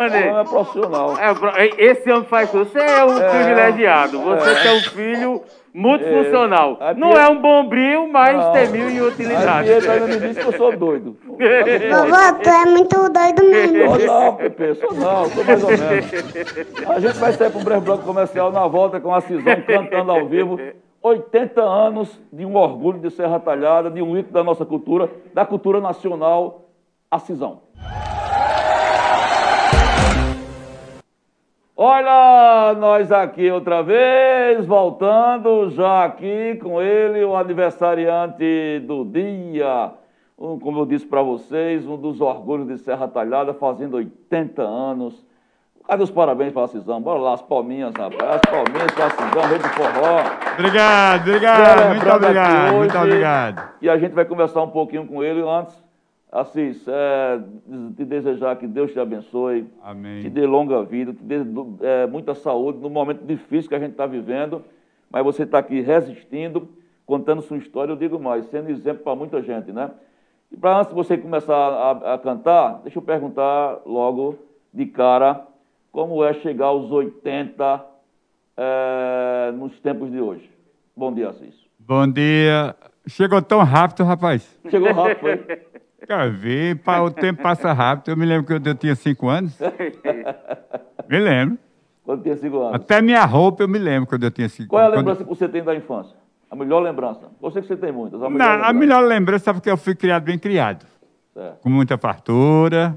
é, 0.00 0.40
é 0.40 0.44
profissional. 0.44 1.14
É, 1.16 1.70
esse 1.78 2.10
homem 2.10 2.24
faz 2.24 2.50
tudo. 2.50 2.64
Você 2.64 2.80
é 2.80 3.04
um 3.04 3.16
é, 3.16 3.28
privilegiado. 3.28 4.20
Você 4.20 4.50
é. 4.50 4.66
é 4.66 4.72
um 4.72 4.80
filho 4.80 5.42
multifuncional. 5.72 6.76
É, 6.80 6.94
não 6.94 7.12
é 7.12 7.28
um 7.28 7.40
bombril, 7.40 8.08
mas 8.08 8.36
não, 8.36 8.52
tem 8.52 8.68
mil 8.70 8.90
e 8.90 9.00
utilidades. 9.00 9.88
A 9.88 9.92
ainda 9.92 10.06
me 10.08 10.18
disse 10.18 10.40
que 10.40 10.46
eu 10.48 10.52
sou 10.52 10.76
doido. 10.76 11.16
Vovô, 11.28 12.38
tu 12.42 12.50
é 12.50 12.64
muito 12.66 13.08
doido 13.08 13.44
mesmo. 13.44 13.92
Oh, 13.92 13.98
não, 13.98 14.34
Pepe, 14.34 14.74
sou 14.74 14.94
não, 14.94 15.26
sou 15.26 15.44
mais 15.44 15.62
ou 15.62 15.70
menos. 15.70 16.88
A 16.88 16.98
gente 16.98 17.18
vai 17.18 17.32
sair 17.34 17.50
para 17.50 17.60
um 17.60 17.64
breve 17.64 17.84
bloco 17.84 18.02
comercial 18.02 18.50
na 18.50 18.66
volta 18.66 18.98
com 18.98 19.14
a 19.14 19.20
Cisão 19.20 19.62
cantando 19.64 20.10
ao 20.10 20.26
vivo. 20.26 20.58
80 21.02 21.60
anos 21.62 22.20
de 22.32 22.44
um 22.44 22.56
orgulho 22.56 22.98
de 22.98 23.10
Serra 23.10 23.38
Talhada, 23.38 23.90
de 23.90 24.02
um 24.02 24.16
ícone 24.16 24.32
da 24.32 24.44
nossa 24.44 24.64
cultura, 24.64 25.10
da 25.32 25.44
cultura 25.46 25.80
nacional, 25.80 26.64
a 27.10 27.18
Cisão. 27.18 27.62
Olha! 31.76 32.18
nós 32.74 33.10
aqui 33.12 33.50
outra 33.50 33.82
vez, 33.82 34.66
voltando 34.66 35.70
já 35.70 36.04
aqui 36.04 36.56
com 36.56 36.80
ele, 36.80 37.24
o 37.24 37.36
aniversariante 37.36 38.80
do 38.86 39.04
dia. 39.04 39.92
Um, 40.38 40.58
como 40.58 40.80
eu 40.80 40.86
disse 40.86 41.06
para 41.06 41.22
vocês, 41.22 41.86
um 41.86 41.96
dos 41.96 42.20
orgulhos 42.20 42.68
de 42.68 42.78
Serra 42.78 43.08
Talhada, 43.08 43.54
fazendo 43.54 43.96
80 43.96 44.62
anos. 44.62 45.26
Cadê 45.88 46.02
os 46.02 46.10
parabéns 46.10 46.52
para 46.52 46.64
a 46.64 46.68
Cisão? 46.68 47.00
Bora 47.00 47.18
lá, 47.18 47.32
as 47.32 47.40
palminhas, 47.40 47.94
rapaz. 47.94 48.22
As 48.22 48.40
palminhas 48.42 48.90
para 48.94 49.06
a 49.06 49.10
Cisão, 49.10 49.48
rei 49.48 49.58
do 49.58 49.68
forró. 49.68 50.20
Obrigado, 50.58 51.28
obrigado, 51.28 51.88
muito 51.88 52.10
obrigado, 52.10 52.76
muito 52.76 52.98
obrigado. 52.98 53.70
E 53.80 53.88
a 53.88 53.96
gente 53.96 54.12
vai 54.12 54.26
conversar 54.26 54.62
um 54.62 54.68
pouquinho 54.68 55.06
com 55.06 55.24
ele 55.24 55.40
antes. 55.40 55.82
Assis, 56.30 56.86
é, 56.86 57.40
te 57.96 58.04
desejar 58.04 58.56
que 58.56 58.66
Deus 58.66 58.92
te 58.92 59.00
abençoe, 59.00 59.66
Amém. 59.82 60.20
te 60.20 60.28
dê 60.28 60.46
longa 60.46 60.82
vida, 60.82 61.14
te 61.14 61.22
dê 61.22 61.36
é, 61.80 62.06
muita 62.06 62.34
saúde 62.34 62.80
no 62.80 62.90
momento 62.90 63.24
difícil 63.24 63.70
que 63.70 63.74
a 63.74 63.78
gente 63.78 63.92
está 63.92 64.04
vivendo, 64.04 64.62
mas 65.10 65.24
você 65.24 65.44
está 65.44 65.56
aqui 65.56 65.80
resistindo, 65.80 66.68
contando 67.06 67.40
sua 67.40 67.56
história, 67.56 67.92
eu 67.92 67.96
digo 67.96 68.18
mais, 68.18 68.44
sendo 68.50 68.68
exemplo 68.68 69.02
para 69.02 69.16
muita 69.16 69.40
gente, 69.40 69.72
né? 69.72 69.90
E 70.52 70.56
para 70.58 70.80
antes 70.80 70.90
de 70.90 70.94
você 70.94 71.16
começar 71.16 71.56
a, 71.56 72.12
a, 72.12 72.18
cantar, 72.18 72.82
deixa 72.82 72.98
eu 72.98 73.02
perguntar 73.02 73.78
logo 73.86 74.36
de 74.70 74.84
cara 74.84 75.48
como 75.98 76.22
é 76.24 76.32
chegar 76.34 76.66
aos 76.66 76.92
80 76.92 77.84
é, 78.56 79.50
nos 79.56 79.80
tempos 79.80 80.12
de 80.12 80.20
hoje. 80.20 80.48
Bom 80.96 81.12
dia, 81.12 81.30
Assis. 81.30 81.56
Bom 81.76 82.06
dia. 82.06 82.76
Chegou 83.08 83.42
tão 83.42 83.64
rápido, 83.64 84.04
rapaz. 84.04 84.56
Chegou 84.70 84.92
rápido, 84.92 85.18
foi? 85.18 85.36
Quer 86.06 86.30
ver, 86.30 86.80
o 87.02 87.10
tempo 87.10 87.42
passa 87.42 87.72
rápido. 87.72 88.12
Eu 88.12 88.16
me 88.16 88.24
lembro 88.24 88.46
que 88.46 88.68
eu 88.68 88.74
tinha 88.76 88.94
cinco 88.94 89.28
anos. 89.28 89.58
me 91.10 91.18
lembro. 91.18 91.58
Quando 92.04 92.22
tinha 92.22 92.36
cinco 92.36 92.60
anos. 92.60 92.74
Até 92.76 93.02
minha 93.02 93.24
roupa 93.24 93.64
eu 93.64 93.68
me 93.68 93.80
lembro 93.80 94.08
quando 94.08 94.22
eu 94.22 94.30
tinha 94.30 94.48
cinco 94.48 94.68
Qual 94.68 94.80
é 94.80 94.84
a 94.84 94.86
anos. 94.86 94.98
lembrança 94.98 95.24
quando... 95.24 95.36
que 95.36 95.36
você 95.36 95.48
tem 95.48 95.64
da 95.64 95.74
infância? 95.74 96.16
A 96.48 96.54
melhor 96.54 96.78
lembrança? 96.78 97.28
Sei 97.52 97.60
que 97.60 97.66
você 97.66 97.76
tem 97.76 97.90
muitas. 97.90 98.22
A 98.22 98.30
melhor, 98.30 98.38
Não, 98.38 98.52
lembrança. 98.52 98.70
a 98.70 98.72
melhor 98.72 99.04
lembrança 99.04 99.50
é 99.50 99.52
porque 99.52 99.68
eu 99.68 99.76
fui 99.76 99.96
criado 99.96 100.22
bem 100.22 100.38
criado. 100.38 100.86
Certo. 101.34 101.60
Com 101.60 101.68
muita 101.68 101.98
fartura. 101.98 102.96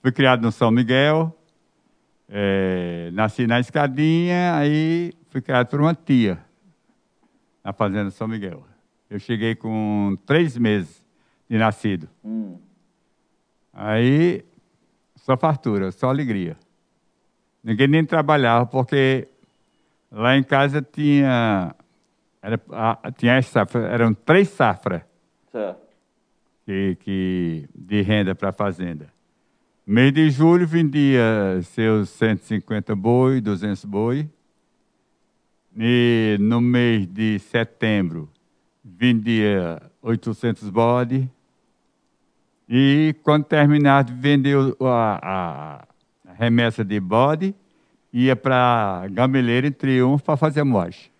Fui 0.00 0.10
criado 0.10 0.40
no 0.40 0.50
São 0.50 0.70
Miguel. 0.70 1.34
É, 2.28 3.10
nasci 3.12 3.46
na 3.46 3.58
escadinha, 3.58 4.54
aí 4.56 5.12
fui 5.30 5.40
criado 5.40 5.68
por 5.68 5.80
uma 5.80 5.94
tia. 5.94 6.38
Na 7.64 7.72
fazenda 7.72 8.10
São 8.10 8.28
Miguel. 8.28 8.64
Eu 9.08 9.18
cheguei 9.18 9.54
com 9.54 10.16
três 10.26 10.56
meses 10.58 11.02
de 11.48 11.56
nascido. 11.56 12.08
Hum. 12.22 12.58
Aí, 13.72 14.44
só 15.16 15.36
fartura, 15.36 15.90
só 15.90 16.08
alegria. 16.08 16.56
Ninguém 17.62 17.88
nem 17.88 18.04
trabalhava, 18.04 18.66
porque 18.66 19.28
lá 20.10 20.36
em 20.36 20.42
casa 20.42 20.82
tinha, 20.82 21.74
era, 22.42 22.60
tinha 23.16 23.40
safra, 23.42 23.88
eram 23.88 24.12
três 24.12 24.48
safras 24.48 25.02
que, 26.64 26.96
que, 27.00 27.68
de 27.74 28.02
renda 28.02 28.34
para 28.34 28.50
a 28.50 28.52
fazenda. 28.52 29.12
Mês 29.90 30.12
de 30.12 30.28
julho 30.28 30.66
vendia 30.66 31.62
seus 31.62 32.10
150 32.10 32.94
boi, 32.94 33.40
200 33.40 33.86
boi. 33.86 34.28
E 35.74 36.36
no 36.38 36.60
mês 36.60 37.06
de 37.06 37.38
setembro 37.38 38.28
vendia 38.84 39.80
800 40.02 40.68
bode. 40.68 41.26
E 42.68 43.14
quando 43.22 43.44
terminar 43.44 44.04
de 44.04 44.12
vender 44.12 44.58
a, 44.82 45.86
a 46.26 46.32
remessa 46.34 46.84
de 46.84 47.00
bode, 47.00 47.54
ia 48.12 48.36
para 48.36 49.06
Gameleira 49.10 49.68
em 49.68 49.72
Triunfo 49.72 50.22
para 50.22 50.36
fazer 50.36 50.60
a 50.60 50.64
moagem. 50.66 51.10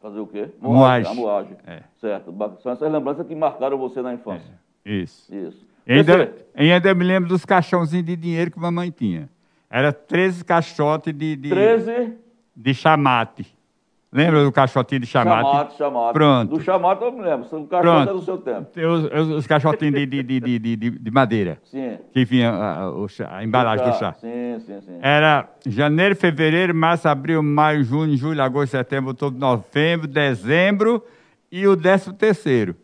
Fazer 0.00 0.18
o 0.18 0.26
quê? 0.26 0.50
Moagem. 0.60 1.12
A 1.12 1.14
moagem. 1.14 1.56
É. 1.64 1.84
Certo. 2.00 2.34
São 2.60 2.72
essas 2.72 2.90
lembranças 2.90 3.24
que 3.24 3.36
marcaram 3.36 3.78
você 3.78 4.02
na 4.02 4.12
infância. 4.12 4.52
É. 4.84 4.92
Isso. 4.92 5.32
Isso. 5.32 5.75
Ainda, 5.86 6.34
ainda 6.54 6.94
me 6.94 7.04
lembro 7.04 7.28
dos 7.28 7.44
caixãozinhos 7.44 8.04
de 8.04 8.16
dinheiro 8.16 8.50
que 8.50 8.58
mamãe 8.58 8.90
tinha. 8.90 9.28
Era 9.70 9.92
13 9.92 10.44
caixotes 10.44 11.12
de, 11.12 11.36
de, 11.36 11.50
13? 11.50 12.12
de 12.54 12.74
chamate. 12.74 13.46
Lembra 14.12 14.44
do 14.44 14.50
caixotinho 14.50 15.00
de 15.00 15.06
chamate? 15.06 15.50
Chamate, 15.50 15.76
chamate. 15.76 16.12
Pronto. 16.12 16.56
Do 16.56 16.62
chamate 16.62 17.04
eu 17.04 17.12
me 17.12 17.22
lembro. 17.22 17.46
O 17.58 17.66
caixote 17.66 18.08
é 18.08 18.12
do 18.12 18.22
seu 18.22 18.38
tempo. 18.38 18.70
Os, 18.74 19.04
os, 19.04 19.28
os 19.38 19.46
caixotinhos 19.46 19.94
de, 19.94 20.06
de, 20.06 20.22
de, 20.22 20.58
de, 20.58 20.76
de, 20.76 21.10
madeira. 21.10 21.58
Sim. 21.64 21.98
Que 22.12 22.24
vinha 22.24 22.50
a, 22.50 22.88
a, 22.88 23.08
chá, 23.08 23.28
a 23.30 23.44
embalagem 23.44 23.84
chá. 23.84 23.90
do 23.90 23.98
chá. 23.98 24.12
Sim, 24.14 24.60
sim, 24.60 24.80
sim. 24.80 24.98
Era 25.02 25.48
janeiro, 25.66 26.16
fevereiro, 26.16 26.74
março, 26.74 27.08
abril, 27.08 27.42
maio, 27.42 27.84
junho, 27.84 28.16
julho, 28.16 28.42
agosto, 28.42 28.70
setembro, 28.70 29.08
outubro, 29.08 29.38
novembro, 29.38 30.06
dezembro 30.06 31.04
e 31.50 31.66
o 31.66 31.76
décimo 31.76 32.14
terceiro. 32.14 32.74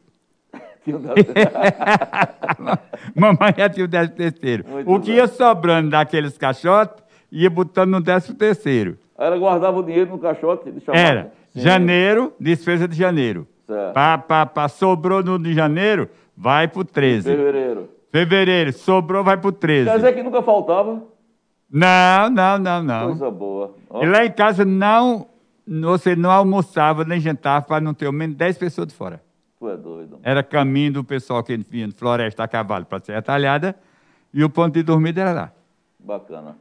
Mamãe 3.14 3.54
já 3.56 3.68
tinha 3.68 3.84
o 3.84 3.88
décimo 3.88 4.16
terceiro. 4.16 4.64
Muito 4.68 4.90
o 4.90 5.00
que 5.00 5.08
bem. 5.08 5.16
ia 5.16 5.28
sobrando 5.28 5.90
daqueles 5.90 6.36
caixotes, 6.36 7.02
ia 7.30 7.48
botando 7.48 7.90
no 7.90 8.00
décimo 8.00 8.36
terceiro. 8.36 8.98
Ela 9.16 9.38
guardava 9.38 9.78
o 9.78 9.82
dinheiro 9.82 10.10
no 10.10 10.18
caixote 10.18 10.70
de 10.70 10.82
Era. 10.88 11.32
Sim. 11.50 11.60
Janeiro, 11.60 12.32
despesa 12.40 12.88
de 12.88 12.96
janeiro. 12.96 13.46
Certo. 13.66 13.92
Pá, 13.92 14.18
pá, 14.18 14.46
pá, 14.46 14.68
sobrou 14.68 15.22
no 15.22 15.38
de 15.38 15.54
janeiro, 15.54 16.08
vai 16.36 16.66
pro 16.66 16.84
13. 16.84 17.30
Fevereiro. 17.30 17.88
Fevereiro, 18.10 18.72
sobrou, 18.72 19.22
vai 19.22 19.36
pro 19.36 19.52
13. 19.52 19.88
Quer 19.88 19.96
dizer 19.96 20.14
que 20.14 20.22
nunca 20.22 20.42
faltava? 20.42 21.02
Não, 21.70 22.30
não, 22.30 22.58
não, 22.58 22.82
não. 22.82 23.06
Coisa 23.06 23.30
boa. 23.30 23.74
E 24.00 24.06
lá 24.06 24.26
em 24.26 24.30
casa 24.30 24.64
não, 24.64 25.26
você 25.66 26.14
não 26.14 26.30
almoçava 26.30 27.04
nem 27.04 27.20
jantava 27.20 27.64
para 27.64 27.80
não 27.80 27.94
ter 27.94 28.06
ao 28.06 28.12
menos 28.12 28.36
10 28.36 28.58
pessoas 28.58 28.88
de 28.88 28.94
fora. 28.94 29.22
Tu 29.62 29.70
é 29.70 29.76
doido. 29.76 30.18
Era 30.24 30.42
caminho 30.42 30.94
do 30.94 31.04
pessoal 31.04 31.40
que 31.44 31.56
vinha 31.56 31.86
de 31.86 31.94
floresta 31.94 32.42
a 32.42 32.48
cavalo 32.48 32.84
para 32.84 32.98
ser 32.98 33.12
atalhada 33.12 33.76
e 34.34 34.42
o 34.42 34.50
ponto 34.50 34.74
de 34.74 34.82
dormida 34.82 35.20
era 35.20 35.32
lá. 35.32 35.52
Bacana. 36.00 36.56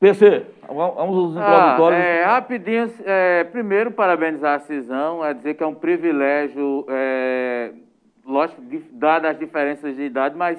PC, 0.00 0.46
vamos 0.66 0.98
aos 0.98 1.30
introdutórios. 1.36 2.00
Ah, 2.00 2.04
é, 2.04 2.24
rapidinho, 2.24 2.92
é, 3.04 3.44
primeiro, 3.44 3.92
parabenizar 3.92 4.56
a 4.56 4.58
Cisão, 4.58 5.24
é 5.24 5.32
dizer 5.32 5.54
que 5.54 5.62
é 5.62 5.66
um 5.68 5.74
privilégio, 5.76 6.84
é, 6.88 7.74
lógico, 8.26 8.60
dadas 8.90 9.30
as 9.30 9.38
diferenças 9.38 9.94
de 9.94 10.02
idade, 10.02 10.36
mas 10.36 10.58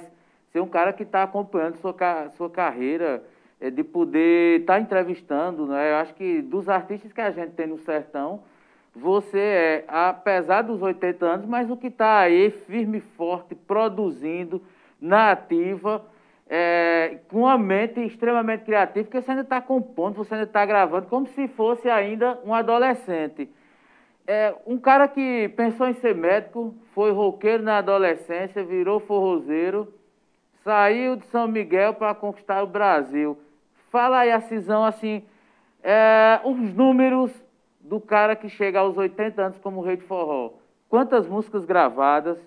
ser 0.53 0.61
um 0.61 0.69
cara 0.69 0.93
que 0.93 1.03
está 1.03 1.23
acompanhando 1.23 1.75
sua, 1.81 1.93
sua 2.37 2.49
carreira, 2.49 3.21
é, 3.59 3.69
de 3.69 3.83
poder 3.83 4.61
estar 4.61 4.75
tá 4.75 4.79
entrevistando, 4.79 5.65
né? 5.65 5.91
Eu 5.91 5.95
acho 5.97 6.13
que 6.13 6.41
dos 6.41 6.69
artistas 6.69 7.11
que 7.11 7.19
a 7.19 7.31
gente 7.31 7.51
tem 7.51 7.67
no 7.67 7.77
sertão, 7.79 8.41
você 8.95 9.39
é, 9.39 9.85
apesar 9.87 10.61
dos 10.61 10.81
80 10.81 11.25
anos, 11.25 11.45
mas 11.45 11.69
o 11.69 11.77
que 11.77 11.87
está 11.87 12.19
aí, 12.19 12.51
firme 12.51 12.99
e 12.99 13.01
forte, 13.01 13.55
produzindo, 13.55 14.61
na 15.01 15.31
ativa, 15.31 16.05
é, 16.47 17.17
com 17.27 17.39
uma 17.39 17.57
mente 17.57 17.99
extremamente 17.99 18.63
criativa, 18.63 19.03
porque 19.03 19.21
você 19.21 19.31
ainda 19.31 19.43
está 19.43 19.59
compondo, 19.59 20.15
você 20.15 20.35
ainda 20.35 20.45
está 20.45 20.65
gravando, 20.65 21.07
como 21.07 21.27
se 21.27 21.47
fosse 21.47 21.89
ainda 21.89 22.39
um 22.45 22.53
adolescente. 22.53 23.49
É, 24.25 24.55
um 24.65 24.77
cara 24.77 25.07
que 25.07 25.49
pensou 25.57 25.87
em 25.87 25.93
ser 25.93 26.15
médico, 26.15 26.73
foi 26.93 27.11
roqueiro 27.11 27.63
na 27.63 27.79
adolescência, 27.79 28.63
virou 28.63 28.99
forrozeiro, 28.99 29.93
saiu 30.63 31.17
de 31.17 31.25
São 31.25 31.47
Miguel 31.47 31.95
para 31.95 32.15
conquistar 32.15 32.63
o 32.63 32.67
Brasil. 32.67 33.37
Fala 33.91 34.19
aí 34.19 34.31
a 34.31 34.39
cisão, 34.39 34.85
assim, 34.85 35.23
é, 35.83 36.39
os 36.45 36.57
números 36.73 37.42
do 37.83 37.99
cara 37.99 38.35
que 38.35 38.49
chega 38.49 38.79
aos 38.79 38.97
80 38.97 39.41
anos 39.41 39.59
como 39.59 39.81
rei 39.81 39.97
de 39.97 40.03
forró. 40.03 40.53
Quantas 40.89 41.27
músicas 41.27 41.65
gravadas, 41.65 42.39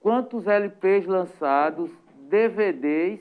quantos 0.00 0.46
LPs 0.46 1.06
lançados, 1.06 1.90
DVDs 2.28 3.20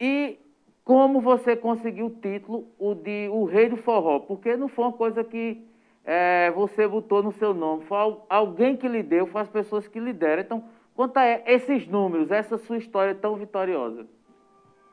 e 0.00 0.38
como 0.84 1.20
você 1.20 1.56
conseguiu 1.56 2.06
o 2.06 2.10
título, 2.10 2.68
o 2.78 2.94
de 2.94 3.28
o 3.32 3.44
Rei 3.44 3.68
do 3.68 3.76
Forró, 3.76 4.20
porque 4.20 4.54
não 4.56 4.68
foi 4.68 4.84
uma 4.84 4.92
coisa 4.92 5.24
que 5.24 5.66
é, 6.04 6.50
você 6.50 6.86
botou 6.86 7.22
no 7.22 7.32
seu 7.32 7.54
nome, 7.54 7.84
foi 7.84 7.96
alguém 8.28 8.76
que 8.76 8.86
lhe 8.86 9.02
deu, 9.02 9.26
foi 9.26 9.40
as 9.40 9.48
pessoas 9.48 9.88
que 9.88 9.98
lhe 9.98 10.12
deram. 10.12 10.42
Então, 10.42 10.64
conta 10.94 11.20
esses 11.46 11.88
números, 11.88 12.30
essa 12.30 12.58
sua 12.58 12.76
história 12.76 13.14
tão 13.14 13.36
vitoriosa. 13.36 14.06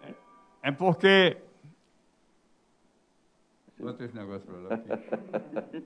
É, 0.02 0.14
é 0.70 0.72
porque. 0.72 1.38
Bota 3.82 4.04
esse 4.04 4.16
negócio 4.16 4.48
para 4.48 4.58
lá. 4.58 4.80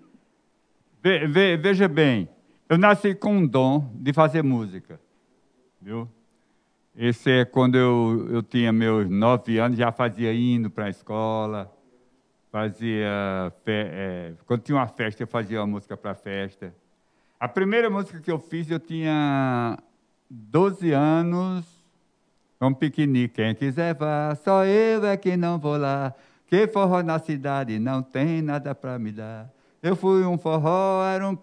ve, 1.02 1.28
ve, 1.28 1.58
veja 1.58 1.88
bem, 1.88 2.28
eu 2.68 2.78
nasci 2.78 3.16
com 3.16 3.38
um 3.38 3.48
dom 3.48 3.90
de 3.96 4.12
fazer 4.12 4.44
música, 4.44 5.00
viu? 5.82 6.10
Esse 6.96 7.30
é 7.32 7.46
quando 7.46 7.76
eu, 7.76 8.28
eu 8.32 8.44
tinha 8.44 8.72
meus 8.72 9.10
nove 9.10 9.58
anos, 9.60 9.78
já 9.78 9.92
fazia 9.92 10.34
hino 10.34 10.70
para 10.70 10.86
a 10.86 10.90
escola, 10.90 11.72
fazia. 12.52 13.54
É, 13.66 14.34
quando 14.46 14.62
tinha 14.62 14.78
uma 14.78 14.88
festa, 14.88 15.24
eu 15.24 15.28
fazia 15.28 15.60
uma 15.60 15.68
música 15.68 15.96
para 15.96 16.12
a 16.12 16.16
festa. 16.16 16.74
A 17.40 17.48
primeira 17.48 17.90
música 17.90 18.20
que 18.20 18.32
eu 18.32 18.40
fiz, 18.40 18.70
eu 18.72 18.80
tinha 18.80 19.78
12 20.30 20.92
anos, 20.92 21.66
um 22.62 22.74
piquenique. 22.74 23.36
Quem 23.36 23.54
quiser 23.54 23.94
vá, 23.94 24.34
só 24.36 24.66
eu 24.66 25.06
é 25.06 25.18
que 25.18 25.36
não 25.36 25.60
vou 25.60 25.78
lá. 25.78 26.14
Que 26.48 26.68
forró 26.68 27.02
na 27.02 27.20
cidade 27.20 27.80
não 27.80 28.02
tem 28.02 28.42
nada 28.42 28.74
para 28.76 29.00
me 29.00 29.12
dar. 29.12 29.50
Eu 29.82 29.96
fui 29.96 30.24
um 30.26 30.38
forró, 30.38 31.04
era 31.04 31.28
um 31.28 31.38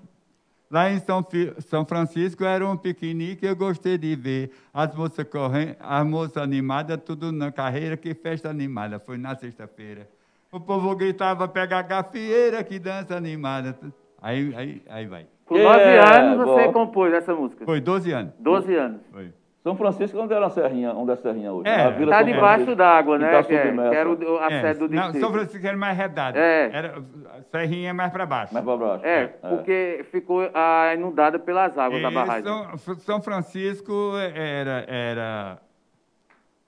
Lá 0.72 0.90
em 0.90 0.98
São, 1.00 1.22
São, 1.58 1.84
Francisco 1.84 2.44
era 2.44 2.66
um 2.66 2.78
piquenique, 2.78 3.44
eu 3.44 3.54
gostei 3.54 3.98
de 3.98 4.16
ver. 4.16 4.52
As 4.72 4.94
moças 4.94 5.28
correndo, 5.28 5.76
as 5.78 6.06
moças 6.06 6.38
animadas, 6.38 6.98
tudo 7.04 7.30
na 7.30 7.52
carreira, 7.52 7.94
que 7.94 8.14
festa 8.14 8.48
animada. 8.48 8.98
Foi 8.98 9.18
na 9.18 9.36
sexta-feira. 9.36 10.08
O 10.50 10.58
povo 10.58 10.96
gritava, 10.96 11.46
pega 11.46 11.76
a 11.76 11.82
gafieira, 11.82 12.64
que 12.64 12.78
dança 12.78 13.14
animada. 13.14 13.76
Aí, 14.22 14.54
aí, 14.56 14.82
aí 14.88 15.06
vai. 15.06 15.26
Com 15.44 15.58
nove 15.58 15.78
é, 15.78 15.98
anos 15.98 16.38
você 16.38 16.66
bom. 16.68 16.72
compôs 16.72 17.12
essa 17.12 17.34
música? 17.34 17.66
Foi 17.66 17.78
12 17.78 18.10
anos. 18.10 18.32
12 18.38 18.74
anos. 18.74 19.00
Foi. 19.12 19.30
São 19.62 19.76
Francisco, 19.76 20.18
onde 20.18 20.34
era 20.34 20.46
a 20.46 20.50
Serrinha, 20.50 20.92
onde 20.92 21.12
é 21.12 21.14
a 21.14 21.16
Serrinha 21.16 21.52
hoje? 21.52 21.68
É, 21.68 21.88
está 22.02 22.22
debaixo 22.22 22.74
d'água, 22.74 23.16
né? 23.16 23.30
Tá 23.30 23.44
que, 23.44 23.54
é, 23.54 23.72
que 23.72 23.96
era 23.96 24.10
o, 24.10 24.38
a 24.38 24.52
é, 24.52 24.60
sede 24.60 24.78
do 24.80 24.88
distrito. 24.88 25.14
Não, 25.14 25.20
São 25.20 25.32
Francisco 25.32 25.66
era 25.66 25.76
mais 25.76 25.96
redado. 25.96 26.36
É. 26.36 26.70
Era, 26.72 27.02
Serrinha 27.48 27.90
é 27.90 27.92
mais 27.92 28.12
para 28.12 28.26
baixo. 28.26 28.52
Mais 28.52 28.64
para 28.64 28.76
baixo. 28.76 29.06
É, 29.06 29.22
é, 29.22 29.26
porque 29.26 30.04
ficou 30.10 30.50
ah, 30.52 30.92
inundada 30.94 31.38
pelas 31.38 31.78
águas 31.78 32.00
e 32.00 32.02
da 32.02 32.10
barragem. 32.10 32.42
São, 32.42 32.96
São 32.96 33.22
Francisco 33.22 34.14
era, 34.34 34.84
era 34.88 35.58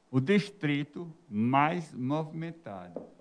o 0.09 0.21
distrito 0.21 1.13
mais 1.29 1.93
movimentado 1.93 3.14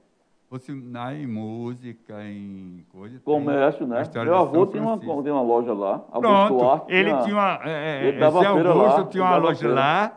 fosse 0.54 0.72
na, 0.72 1.16
em 1.16 1.26
música, 1.26 2.24
em 2.24 2.86
coisa. 2.92 3.20
Comércio, 3.26 3.88
né? 3.88 4.04
Meu 4.24 4.36
avô 4.36 4.68
tinha 4.68 4.84
uma, 4.84 5.00
tinha 5.00 5.34
uma 5.34 5.42
loja 5.42 5.74
lá. 5.74 6.04
Augusto 6.12 6.58
Pronto, 6.58 6.86
ele 6.90 7.10
tinha, 7.10 7.24
tinha 7.24 7.36
uma. 7.36 7.60
É, 7.64 8.08
ele 8.08 8.20
dava 8.20 8.48
Augusto 8.48 8.78
lá, 8.78 9.04
tinha 9.06 9.24
uma 9.24 9.38
loja 9.38 9.68
lá 9.68 10.14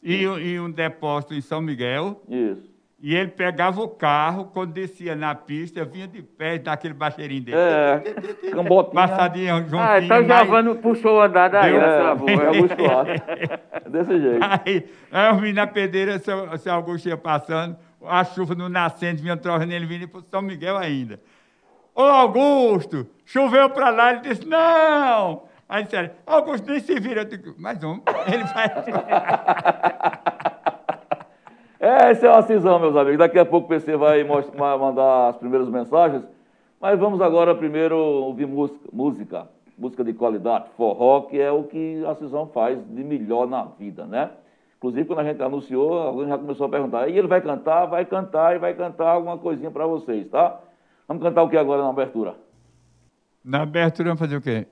e, 0.00 0.22
e, 0.22 0.60
um 0.60 0.70
depósito 0.70 1.34
em 1.34 1.40
São 1.40 1.60
Miguel. 1.60 2.22
Isso. 2.28 2.70
E 3.02 3.16
ele 3.16 3.30
pegava 3.30 3.80
o 3.80 3.88
carro, 3.88 4.44
quando 4.52 4.72
descia 4.74 5.16
na 5.16 5.34
pista, 5.34 5.84
vinha 5.84 6.06
de 6.06 6.22
pé 6.22 6.58
daquele 6.58 6.94
baixeirinho 6.94 7.42
dele. 7.42 7.56
É, 7.58 8.50
cambotinha. 8.52 9.08
Passadinho 9.08 9.56
juntinho. 9.62 9.80
Ah, 9.80 9.98
então 10.00 10.22
já 10.22 10.44
mas... 10.44 10.78
puxou 10.78 11.16
o 11.16 11.22
andar 11.22 11.48
daí, 11.48 11.72
né, 11.72 11.96
seu 11.96 12.06
avô? 12.06 12.28
É 12.28 12.46
Augusto 12.46 12.82
lá. 12.82 13.04
Desse 13.90 14.20
jeito. 14.20 14.44
Aí, 14.44 14.86
aí 15.10 15.28
eu 15.30 15.36
vim 15.40 15.52
na 15.52 15.66
pedreira, 15.66 16.18
seu, 16.20 16.56
seu 16.58 16.74
Augusto 16.74 17.08
ia 17.08 17.16
passando 17.16 17.76
a 18.04 18.24
chuva 18.24 18.54
no 18.54 18.68
nascente 18.68 19.22
vinha 19.22 19.36
trocando 19.36 19.72
ele 19.72 19.86
vindo 19.86 20.08
para 20.08 20.20
São 20.22 20.42
Miguel 20.42 20.76
ainda. 20.76 21.20
Ô 21.94 22.02
Augusto, 22.02 23.06
choveu 23.24 23.70
para 23.70 23.90
lá, 23.90 24.10
ele 24.12 24.20
disse, 24.20 24.44
não! 24.46 25.44
Aí 25.68 25.84
disseram, 25.84 26.10
Augusto 26.26 26.68
nem 26.68 26.80
se 26.80 26.98
vira. 26.98 27.20
Eu 27.20 27.26
digo, 27.26 27.54
mais 27.58 27.82
um, 27.84 28.00
ele 28.26 28.42
vai. 28.44 28.66
é, 31.78 32.10
esse 32.10 32.26
é 32.26 32.30
uma 32.30 32.42
cisão, 32.42 32.80
meus 32.80 32.96
amigos. 32.96 33.18
Daqui 33.18 33.38
a 33.38 33.44
pouco 33.44 33.66
o 33.66 33.68
PC 33.68 33.96
vai 33.96 34.24
mandar 34.24 35.28
as 35.28 35.36
primeiras 35.36 35.68
mensagens. 35.68 36.24
Mas 36.80 36.98
vamos 36.98 37.20
agora 37.20 37.54
primeiro 37.54 37.96
ouvir 37.96 38.46
música, 38.46 38.80
música, 38.92 39.48
música 39.78 40.02
de 40.02 40.14
qualidade, 40.14 40.70
forró, 40.76 41.20
que 41.22 41.38
é 41.38 41.52
o 41.52 41.64
que 41.64 42.02
a 42.06 42.14
cisão 42.14 42.46
faz 42.48 42.78
de 42.88 43.04
melhor 43.04 43.46
na 43.46 43.64
vida, 43.64 44.06
né? 44.06 44.30
Inclusive, 44.80 45.04
quando 45.04 45.18
a 45.18 45.24
gente 45.24 45.42
anunciou, 45.42 45.92
alguém 45.92 46.26
já 46.26 46.38
começou 46.38 46.66
a 46.66 46.70
perguntar. 46.70 47.06
E 47.06 47.18
ele 47.18 47.28
vai 47.28 47.42
cantar? 47.42 47.84
Vai 47.84 48.06
cantar 48.06 48.56
e 48.56 48.58
vai 48.58 48.72
cantar 48.72 49.10
alguma 49.10 49.36
coisinha 49.36 49.70
para 49.70 49.86
vocês, 49.86 50.26
tá? 50.30 50.58
Vamos 51.06 51.22
cantar 51.22 51.42
o 51.42 51.50
que 51.50 51.56
agora 51.58 51.82
na 51.82 51.90
abertura? 51.90 52.34
Na 53.44 53.60
abertura 53.60 54.08
vamos 54.08 54.20
fazer 54.20 54.36
o 54.36 54.40
quê? 54.40 54.66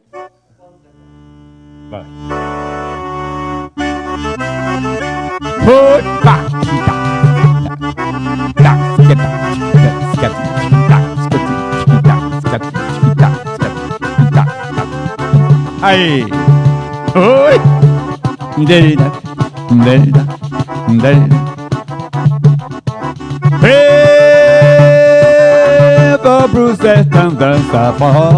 Vai. 1.91 2.05
Aí! 15.83 16.25
Oi! 17.15 17.59
Vou 26.49 26.49
pro 26.49 26.77
sertão 26.77 27.35
dançar 27.35 27.93
forró. 27.95 28.33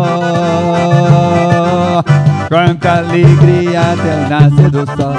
Quanta 2.48 2.98
alegria 2.98 3.80
até 3.80 4.14
o 4.16 4.28
nascer 4.28 4.70
do 4.70 4.84
sol. 4.86 5.14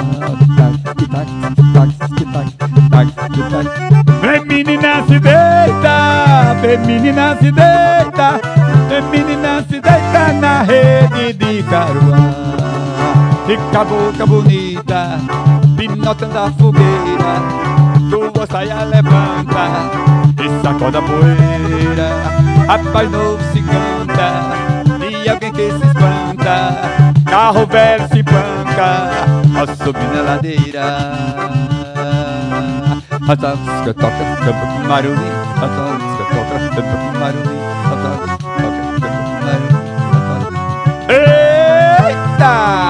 Vem 4.20 4.44
menina 4.44 5.02
se 5.06 5.18
deita, 5.18 6.56
vem 6.60 6.78
menina 6.80 7.36
se 7.36 7.50
deita. 7.50 8.40
Vem 8.88 9.02
menina 9.10 9.62
se 9.62 9.80
deita 9.80 10.32
na 10.40 10.62
rede 10.62 11.32
de 11.32 11.62
caruá. 11.62 12.34
Fica 13.46 13.80
a 13.80 13.84
boca 13.84 14.26
bonita 14.26 15.61
pinotando 15.88 16.38
a 16.38 16.50
fogueira, 16.52 17.42
tua 18.08 18.46
saia 18.46 18.84
levanta 18.84 19.90
e 20.38 20.62
sacoda 20.62 20.98
a 20.98 21.02
poeira. 21.02 22.08
Rapaz 22.68 23.10
novo 23.10 23.42
se 23.52 23.60
canta 23.62 24.54
e 25.10 25.28
alguém 25.28 25.52
que 25.52 25.70
se 25.72 25.84
espanta, 25.86 26.82
carro 27.28 27.66
velho 27.66 28.08
se 28.08 28.22
panca 28.22 29.10
ao 29.58 29.66
subir 29.76 30.08
na 30.14 30.22
ladeira. 30.22 30.86
A 33.24 33.56
música 33.56 33.94
toca, 33.94 34.24
tampa 34.44 34.66
com 34.66 34.88
barulho, 34.88 35.32
a 35.56 35.66
música 35.98 36.24
toca, 36.30 36.54
tampa 36.76 36.94
com 36.96 37.12
barulho, 37.18 37.58
a 37.72 37.96
música 37.96 38.44
toca, 38.60 38.82
tampa 39.00 39.18
com 39.18 39.36
barulho. 39.46 39.82
Eita! 42.38 42.81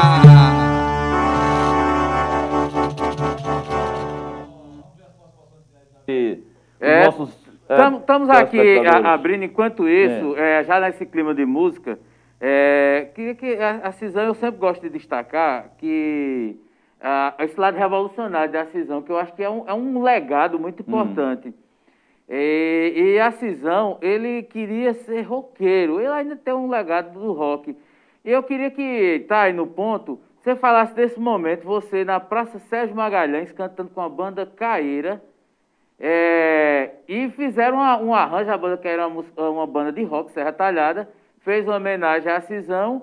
Estamos 8.13 8.29
é, 8.29 8.33
aqui 8.33 8.87
abrindo, 9.07 9.45
enquanto 9.45 9.89
isso, 9.89 10.37
é. 10.37 10.61
É, 10.61 10.65
já 10.65 10.79
nesse 10.79 11.07
clima 11.07 11.35
de 11.35 11.47
música, 11.47 11.99
é, 12.39 13.09
que, 13.15 13.35
que 13.37 13.55
a, 13.55 13.89
a 13.89 13.93
Cisão 13.93 14.25
eu 14.25 14.35
sempre 14.35 14.61
gosto 14.61 14.83
de 14.83 14.91
destacar 14.91 15.71
que 15.79 16.61
a, 17.01 17.33
esse 17.39 17.59
lado 17.59 17.79
revolucionário 17.79 18.53
da 18.53 18.67
Cisão, 18.67 19.01
que 19.01 19.11
eu 19.11 19.17
acho 19.17 19.33
que 19.33 19.43
é 19.43 19.49
um, 19.49 19.67
é 19.67 19.73
um 19.73 20.03
legado 20.03 20.59
muito 20.59 20.81
hum. 20.81 20.85
importante. 20.87 21.49
Hum. 21.49 21.55
E, 22.29 23.15
e, 23.15 23.19
a 23.19 23.31
Cisão, 23.31 23.97
ele 24.03 24.43
queria 24.43 24.93
ser 24.93 25.23
roqueiro, 25.23 25.99
ele 25.99 26.09
ainda 26.09 26.37
tem 26.37 26.53
um 26.53 26.69
legado 26.69 27.19
do 27.19 27.33
rock. 27.33 27.75
E 28.23 28.31
eu 28.31 28.43
queria 28.43 28.71
que, 28.71 29.25
tá 29.27 29.43
aí 29.43 29.55
no 29.55 29.67
ponto, 29.67 30.21
você 30.43 30.55
falasse 30.55 30.95
desse 30.95 31.19
momento, 31.19 31.65
você 31.65 32.05
na 32.05 32.21
Praça 32.21 32.59
Sérgio 32.59 32.95
Magalhães, 32.95 33.53
cantando 33.53 33.89
com 33.89 34.03
a 34.03 34.09
banda 34.11 34.45
Caeira, 34.45 35.23
é, 36.05 36.91
e 37.07 37.31
fizeram 37.31 37.77
uma, 37.77 37.97
um 37.97 38.13
arranjo, 38.13 38.51
a 38.51 38.59
banda 38.59 38.77
que 38.77 38.89
era 38.89 39.07
uma, 39.07 39.25
uma, 39.37 39.67
banda 39.69 39.93
de 39.93 40.03
rock, 40.03 40.33
Serra 40.33 40.53
Talhada, 40.53 41.09
fez 41.45 41.65
uma 41.65 41.77
homenagem 41.77 42.31
à 42.31 42.41
Cisão 42.41 43.03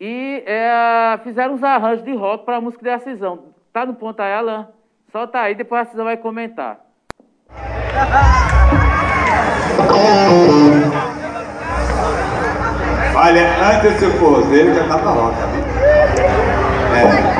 e 0.00 0.42
é, 0.44 1.16
fizeram 1.22 1.54
os 1.54 1.62
arranjos 1.62 2.04
de 2.04 2.12
rock 2.12 2.44
para 2.44 2.56
a 2.56 2.60
música 2.60 2.98
de 2.98 3.04
Cisão. 3.04 3.44
Tá 3.72 3.86
no 3.86 3.94
ponto 3.94 4.18
aí, 4.18 4.32
Alan? 4.32 4.66
Solta 5.12 5.38
aí, 5.38 5.54
depois 5.54 5.82
a 5.82 5.90
Cisão 5.90 6.04
vai 6.04 6.16
comentar. 6.16 6.80
Olha, 13.14 13.76
antes 13.76 13.92
de 13.92 13.98
ser 14.00 14.10
forrozeiro, 14.18 14.74
cantava 14.74 15.10
rock. 15.10 15.36
É. 17.36 17.39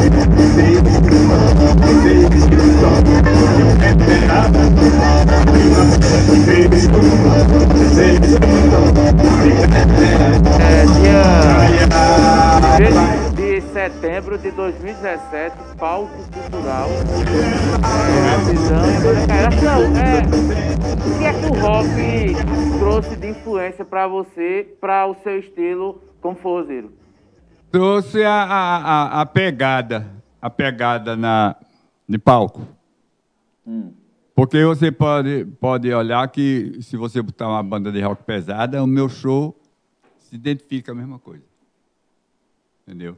Você 0.00 0.72
expressão, 2.36 2.94
de 13.34 13.60
setembro 13.60 14.38
de 14.38 14.50
2017, 14.52 15.56
palco 15.78 16.10
cultural. 16.32 16.88
Precisamos. 18.44 19.26
Cara, 19.26 19.42
é 19.42 19.60
é, 19.98 20.22
o 21.06 21.18
que 21.18 21.24
é 21.24 21.32
que 21.32 21.46
o 21.46 21.52
rock 21.60 22.78
trouxe 22.78 23.16
de 23.16 23.28
influência 23.28 23.84
para 23.84 24.08
você, 24.08 24.66
para 24.80 25.06
o 25.06 25.14
seu 25.22 25.38
estilo 25.38 26.00
como 26.22 26.36
forrozeiro? 26.36 26.99
Trouxe 27.70 28.24
a, 28.24 28.42
a, 28.42 29.20
a, 29.20 29.26
pegada, 29.26 30.10
a 30.42 30.50
pegada 30.50 31.14
na, 31.14 31.54
de 32.08 32.18
palco. 32.18 32.66
Hum. 33.64 33.92
Porque 34.34 34.64
você 34.64 34.90
pode, 34.90 35.44
pode 35.60 35.92
olhar 35.94 36.26
que 36.28 36.82
se 36.82 36.96
você 36.96 37.22
botar 37.22 37.46
uma 37.46 37.62
banda 37.62 37.92
de 37.92 38.00
rock 38.00 38.24
pesada, 38.24 38.82
o 38.82 38.88
meu 38.88 39.08
show 39.08 39.56
se 40.18 40.34
identifica 40.34 40.90
a 40.90 40.94
mesma 40.96 41.20
coisa. 41.20 41.44
Entendeu? 42.82 43.16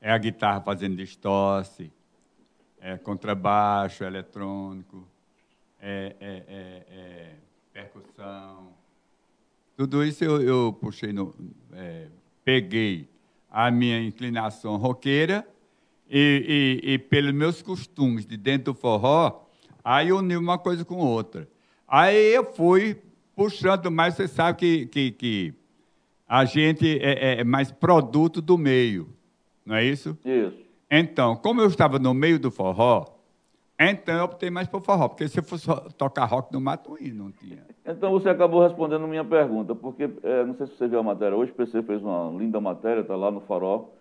É 0.00 0.12
a 0.12 0.18
guitarra 0.18 0.60
fazendo 0.60 0.94
distorce, 0.94 1.90
é 2.80 2.96
contrabaixo, 2.96 4.04
é 4.04 4.06
eletrônico, 4.06 5.04
é, 5.80 6.14
é, 6.20 6.44
é, 6.46 6.86
é 6.94 7.36
percussão. 7.72 8.68
Tudo 9.76 10.04
isso 10.04 10.22
eu, 10.22 10.40
eu 10.40 10.78
puxei, 10.80 11.12
no, 11.12 11.34
é, 11.72 12.06
peguei 12.44 13.09
a 13.50 13.70
minha 13.70 14.00
inclinação 14.00 14.76
roqueira 14.76 15.46
e, 16.08 16.80
e, 16.84 16.92
e 16.92 16.98
pelos 16.98 17.32
meus 17.32 17.62
costumes 17.62 18.24
de 18.24 18.36
dentro 18.36 18.72
do 18.72 18.74
forró, 18.74 19.46
aí 19.84 20.12
uni 20.12 20.36
uma 20.36 20.58
coisa 20.58 20.84
com 20.84 20.96
outra. 20.96 21.48
Aí 21.86 22.34
eu 22.34 22.44
fui 22.52 22.96
puxando 23.34 23.90
mais, 23.90 24.14
você 24.14 24.28
sabe 24.28 24.58
que, 24.58 24.86
que, 24.86 25.10
que 25.12 25.54
a 26.28 26.44
gente 26.44 26.98
é, 27.00 27.38
é, 27.38 27.40
é 27.40 27.44
mais 27.44 27.72
produto 27.72 28.40
do 28.40 28.56
meio, 28.56 29.08
não 29.64 29.74
é 29.74 29.84
isso? 29.84 30.16
Isso. 30.24 30.58
Então, 30.90 31.36
como 31.36 31.60
eu 31.60 31.68
estava 31.68 31.98
no 31.98 32.12
meio 32.12 32.38
do 32.38 32.50
forró, 32.50 33.06
então 33.80 34.14
eu 34.14 34.24
optei 34.24 34.50
mais 34.50 34.68
por 34.68 34.82
forró, 34.82 35.08
porque 35.08 35.26
se 35.26 35.38
eu 35.38 35.42
fosse 35.42 35.66
tocar 35.96 36.26
rock 36.26 36.52
no 36.52 36.60
mato, 36.60 36.96
não 37.14 37.32
tinha. 37.32 37.64
Então 37.86 38.10
você 38.10 38.28
acabou 38.28 38.62
respondendo 38.62 39.08
minha 39.08 39.24
pergunta, 39.24 39.74
porque 39.74 40.10
é, 40.22 40.44
não 40.44 40.54
sei 40.54 40.66
se 40.66 40.76
você 40.76 40.86
viu 40.86 40.98
a 40.98 41.02
matéria 41.02 41.34
hoje, 41.34 41.50
o 41.50 41.54
PC 41.54 41.82
fez 41.82 42.02
uma 42.02 42.30
linda 42.38 42.60
matéria, 42.60 43.00
está 43.00 43.16
lá 43.16 43.30
no 43.30 43.40
Farol. 43.40 43.94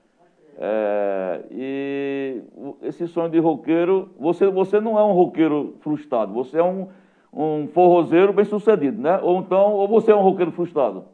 É, 0.58 1.46
e 1.52 2.42
esse 2.82 3.08
sonho 3.08 3.30
de 3.30 3.40
roqueiro, 3.40 4.10
você, 4.20 4.50
você 4.50 4.82
não 4.82 5.00
é 5.00 5.04
um 5.04 5.14
roqueiro 5.14 5.78
frustrado, 5.80 6.34
você 6.34 6.58
é 6.58 6.64
um, 6.64 6.90
um 7.32 7.70
forrozeiro 7.70 8.34
bem 8.34 8.44
sucedido, 8.44 9.02
né? 9.02 9.18
Ou 9.24 9.40
então, 9.40 9.72
ou 9.72 9.88
você 9.88 10.12
é 10.12 10.16
um 10.16 10.22
roqueiro 10.22 10.52
frustrado? 10.52 11.06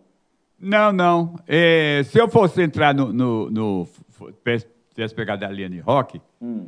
Não, 0.60 0.92
não. 0.92 1.36
É, 1.48 2.02
se 2.06 2.18
eu 2.18 2.28
fosse 2.28 2.64
entrar 2.64 2.96
no, 2.96 3.14
no, 3.14 3.52
no 3.52 3.88
tivesse 4.90 5.14
pegado 5.14 5.46
a 5.46 5.50
linha 5.50 5.70
de 5.70 5.80
rock, 5.80 6.20
hum. 6.42 6.68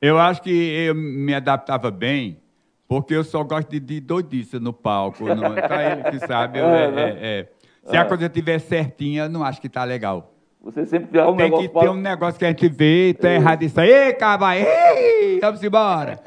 Eu 0.00 0.18
acho 0.18 0.42
que 0.42 0.50
eu 0.50 0.94
me 0.94 1.34
adaptava 1.34 1.90
bem, 1.90 2.40
porque 2.86 3.14
eu 3.14 3.24
só 3.24 3.42
gosto 3.44 3.68
de, 3.68 3.80
de 3.80 4.00
doidice 4.00 4.58
no 4.58 4.72
palco. 4.72 5.24
Não, 5.24 5.56
é 5.56 5.92
ele 5.92 6.04
que 6.04 6.26
sabe. 6.26 6.58
Eu, 6.58 6.66
é, 6.66 6.84
é, 6.84 7.18
é, 7.20 7.46
se 7.84 7.96
a 7.96 8.04
coisa 8.04 8.26
estiver 8.26 8.58
certinha, 8.58 9.24
eu 9.24 9.28
não 9.28 9.42
acho 9.44 9.60
que 9.60 9.66
está 9.66 9.84
legal. 9.84 10.34
Você 10.62 10.84
sempre 10.86 11.08
tem 11.08 11.22
um 11.22 11.36
Tem 11.36 11.50
que 11.50 11.68
ter 11.68 11.88
um 11.88 11.94
negócio 11.94 12.38
que 12.38 12.44
a 12.44 12.48
gente 12.48 12.68
vê, 12.68 13.14
tá 13.14 13.30
errado 13.30 13.62
isso 13.62 13.80
aí. 13.80 13.90
Ei, 13.90 14.12
caba, 14.12 14.56
ei, 14.56 15.38
vamos 15.40 15.62
embora. 15.62 16.20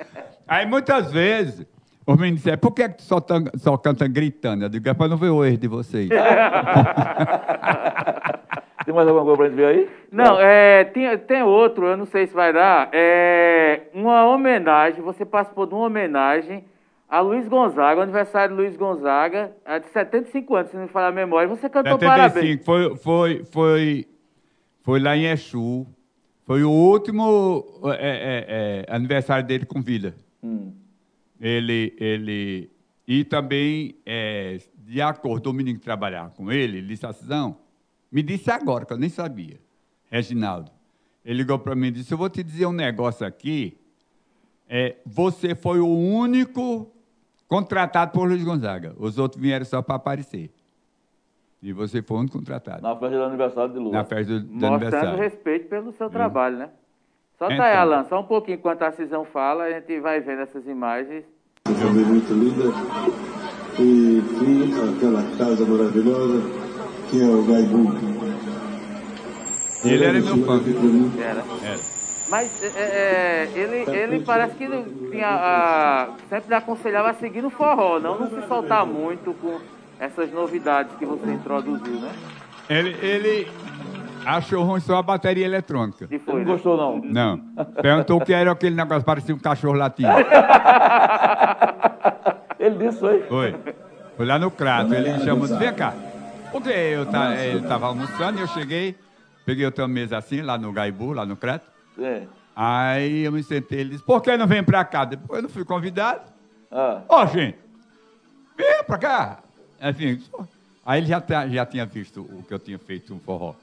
Aí 0.47 0.65
muitas 0.65 1.11
vezes 1.11 1.65
os 2.05 2.17
meninos 2.17 2.41
dizem, 2.41 2.57
por 2.57 2.71
que, 2.71 2.89
que 2.89 3.03
só, 3.03 3.19
tão, 3.19 3.43
só 3.55 3.77
canta 3.77 4.07
gritando? 4.07 4.63
Eu 4.65 4.69
digo, 4.69 4.89
é 4.89 4.93
para 4.93 5.07
não 5.07 5.17
ver 5.17 5.29
o 5.29 5.45
erro 5.45 5.57
de 5.57 5.67
vocês. 5.67 6.09
tem 8.85 8.93
mais 8.93 9.07
alguma 9.07 9.25
coisa 9.25 9.37
para 9.37 9.47
gente 9.47 9.55
ver 9.55 9.65
aí? 9.65 9.89
Não, 10.11 10.39
é, 10.39 10.83
tem, 10.85 11.17
tem 11.19 11.43
outro, 11.43 11.85
eu 11.87 11.97
não 11.97 12.05
sei 12.05 12.27
se 12.27 12.33
vai 12.33 12.51
dar. 12.51 12.89
É 12.91 13.83
uma 13.93 14.25
homenagem, 14.25 15.01
você 15.01 15.25
participou 15.25 15.65
de 15.65 15.73
uma 15.73 15.85
homenagem 15.85 16.63
a 17.11 17.19
Luiz 17.19 17.45
Gonzaga, 17.45 17.99
o 17.99 18.03
aniversário 18.03 18.55
de 18.55 18.61
Luiz 18.61 18.77
Gonzaga, 18.77 19.51
é 19.65 19.79
de 19.79 19.87
75 19.87 20.55
anos, 20.55 20.71
se 20.71 20.77
não 20.77 20.83
me 20.83 20.89
falar 20.89 21.09
a 21.09 21.11
memória. 21.11 21.49
Você 21.49 21.69
cantou 21.69 21.99
75, 21.99 22.07
parabéns. 22.07 22.63
Foi, 22.63 22.95
foi, 22.95 23.43
foi, 23.43 24.07
foi 24.81 24.99
lá 25.01 25.17
em 25.17 25.25
Exu. 25.25 25.85
Foi 26.45 26.63
o 26.63 26.71
último 26.71 27.65
é, 27.83 27.97
é, 27.99 28.45
é, 28.47 28.95
aniversário 28.95 29.45
dele 29.45 29.65
com 29.65 29.81
vida. 29.81 30.15
Hum. 30.41 30.71
Ele, 31.39 31.93
ele. 31.99 32.71
E 33.05 33.25
também, 33.25 33.95
é, 34.05 34.59
de 34.77 35.01
acordo 35.01 35.43
com 35.43 35.49
o 35.49 35.53
menino 35.53 35.79
que 35.79 35.83
trabalhava 35.83 36.29
com 36.29 36.49
ele, 36.49 36.79
licitação, 36.79 37.57
me 38.11 38.21
disse 38.21 38.51
agora, 38.51 38.85
que 38.85 38.93
eu 38.93 38.97
nem 38.97 39.09
sabia, 39.09 39.59
Reginaldo. 40.09 40.71
Ele 41.23 41.37
ligou 41.39 41.57
para 41.59 41.75
mim 41.75 41.87
e 41.87 41.91
disse: 41.91 42.11
Eu 42.13 42.17
vou 42.17 42.29
te 42.29 42.43
dizer 42.43 42.65
um 42.65 42.71
negócio 42.71 43.25
aqui. 43.25 43.77
É, 44.67 44.95
você 45.05 45.53
foi 45.53 45.79
o 45.79 45.87
único 45.87 46.91
contratado 47.47 48.11
por 48.11 48.27
Luiz 48.27 48.43
Gonzaga. 48.43 48.95
Os 48.97 49.17
outros 49.17 49.41
vieram 49.41 49.65
só 49.65 49.81
para 49.81 49.95
aparecer. 49.95 50.49
E 51.61 51.71
você 51.71 52.01
foi 52.01 52.17
o 52.17 52.19
único 52.21 52.37
contratado. 52.39 52.81
Na 52.81 52.95
festa 52.95 53.17
do 53.17 53.23
aniversário 53.23 53.73
de 53.73 53.77
Lula. 53.79 53.91
Na 53.91 54.03
festa 54.03 54.33
do, 54.33 54.39
do 54.39 54.53
Mostrando 54.53 54.73
aniversário. 54.75 55.19
respeito 55.19 55.67
pelo 55.69 55.91
seu 55.93 56.09
trabalho, 56.09 56.57
né? 56.57 56.69
Só 57.37 57.45
Então. 57.45 57.57
tá 57.57 57.65
aí, 57.65 57.75
Alan, 57.75 58.03
só 58.05 58.19
um 58.21 58.23
pouquinho 58.23 58.57
enquanto 58.57 58.81
a 58.83 58.91
Cisão 58.91 59.25
fala, 59.25 59.65
a 59.65 59.71
gente 59.71 59.99
vai 59.99 60.19
vendo 60.21 60.41
essas 60.41 60.65
imagens. 60.65 61.23
Também 61.63 62.05
muito 62.05 62.33
linda. 62.33 62.63
E 63.79 64.21
aquela 64.95 65.37
casa 65.37 65.65
maravilhosa 65.65 66.60
que 67.11 67.21
é 67.21 67.25
o 67.25 67.43
Gaibu. 67.43 67.93
Ele 69.83 70.03
era 70.03 70.13
meu 70.13 70.37
fã. 70.45 70.61
Era. 71.19 71.43
Era. 71.61 71.79
Mas 72.29 72.63
é, 72.63 72.79
é, 72.79 73.49
ele, 73.53 73.83
ele 73.91 74.23
parece 74.23 74.55
que 74.55 74.65
tinha, 75.11 75.27
a, 75.27 76.11
sempre 76.29 76.55
aconselhava 76.55 77.09
a 77.09 77.13
seguir 77.13 77.41
no 77.41 77.49
forró, 77.49 77.99
não, 77.99 78.17
não 78.17 78.29
se 78.29 78.47
soltar 78.47 78.85
muito 78.85 79.33
com 79.33 79.59
essas 79.99 80.31
novidades 80.31 80.95
que 80.95 81.05
você 81.05 81.29
introduziu, 81.29 81.99
né? 81.99 82.09
Ele, 82.69 82.95
ele 83.01 83.51
achou 84.25 84.63
ruim 84.63 84.79
só 84.79 84.95
a 84.95 85.03
bateria 85.03 85.45
eletrônica. 85.45 86.07
E 86.09 86.17
foi, 86.19 86.35
não 86.35 86.39
né? 86.39 86.51
gostou, 86.53 86.77
não? 86.77 87.01
Não. 87.03 87.37
Perguntou 87.81 88.21
o 88.21 88.25
que 88.25 88.33
era 88.33 88.49
aquele 88.49 88.77
negócio, 88.77 89.03
parecia 89.03 89.35
um 89.35 89.39
cachorro 89.39 89.73
latindo. 89.73 90.07
Ele 92.57 92.77
disse 92.77 92.99
foi. 92.99 93.23
Foi. 93.23 93.55
Foi 94.15 94.25
lá 94.25 94.39
no 94.39 94.51
Crato. 94.51 94.93
Ele 94.93 95.11
me 95.13 95.25
chamou 95.25 95.47
vem 95.47 95.73
cá. 95.73 95.93
Porque 96.51 96.69
eu 96.69 97.05
tá, 97.05 97.35
ele 97.45 97.59
estava 97.59 97.87
almoçando 97.87 98.39
e 98.39 98.41
eu 98.41 98.47
cheguei, 98.47 98.95
peguei 99.45 99.65
outra 99.65 99.87
mesa 99.87 100.17
assim, 100.17 100.41
lá 100.41 100.57
no 100.57 100.71
Gaibu, 100.71 101.13
lá 101.13 101.25
no 101.25 101.35
Crato. 101.37 101.69
É. 101.99 102.23
Aí 102.55 103.23
eu 103.23 103.31
me 103.31 103.41
sentei, 103.43 103.79
ele 103.79 103.89
disse, 103.91 104.03
por 104.03 104.21
que 104.21 104.35
não 104.35 104.45
vem 104.47 104.63
pra 104.63 104.83
cá? 104.83 105.05
Depois 105.05 105.37
eu 105.37 105.43
não 105.43 105.49
fui 105.49 105.63
convidado. 105.63 106.21
Ah, 106.69 107.01
Ó, 107.07 107.25
gente, 107.25 107.57
vem 108.57 108.83
pra 108.85 108.97
cá. 108.97 109.39
Assim, 109.79 110.21
aí 110.85 110.99
ele 111.01 111.07
já, 111.07 111.23
já 111.49 111.65
tinha 111.65 111.85
visto 111.85 112.21
o 112.21 112.43
que 112.43 112.53
eu 112.53 112.59
tinha 112.59 112.77
feito 112.77 113.13
um 113.13 113.19
forró. 113.19 113.55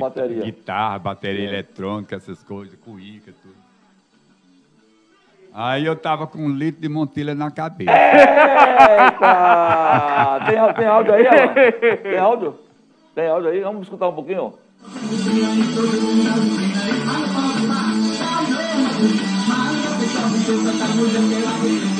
Bateria. 0.00 0.42
guitarra, 0.42 0.98
bateria 0.98 1.44
É. 1.44 1.48
eletrônica, 1.48 2.16
essas 2.16 2.42
coisas, 2.42 2.76
cuíca, 2.80 3.32
tudo. 3.42 3.54
Aí 5.54 5.84
eu 5.84 5.94
tava 5.94 6.26
com 6.26 6.38
um 6.38 6.48
litro 6.48 6.80
de 6.80 6.88
montilha 6.88 7.34
na 7.34 7.50
cabeça. 7.50 7.90
Eita! 9.10 9.30
Tem, 10.46 10.74
tem 10.74 10.86
áudio 10.86 11.12
aí, 11.14 11.26
Alan? 11.26 11.52
Tem 12.02 12.18
áudio? 12.18 12.58
Tem 13.14 13.28
áudio 13.28 13.50
aí? 13.50 13.60
Vamos 13.60 13.82
escutar 13.82 14.08
um 14.08 14.14
pouquinho? 14.14 14.54
Bacana. 20.64 21.91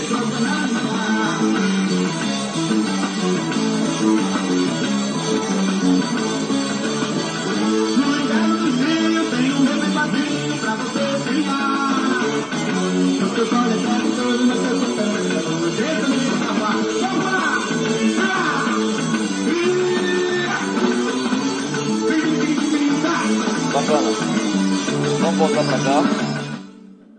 Pra 25.72 25.84
cá. 25.84 26.02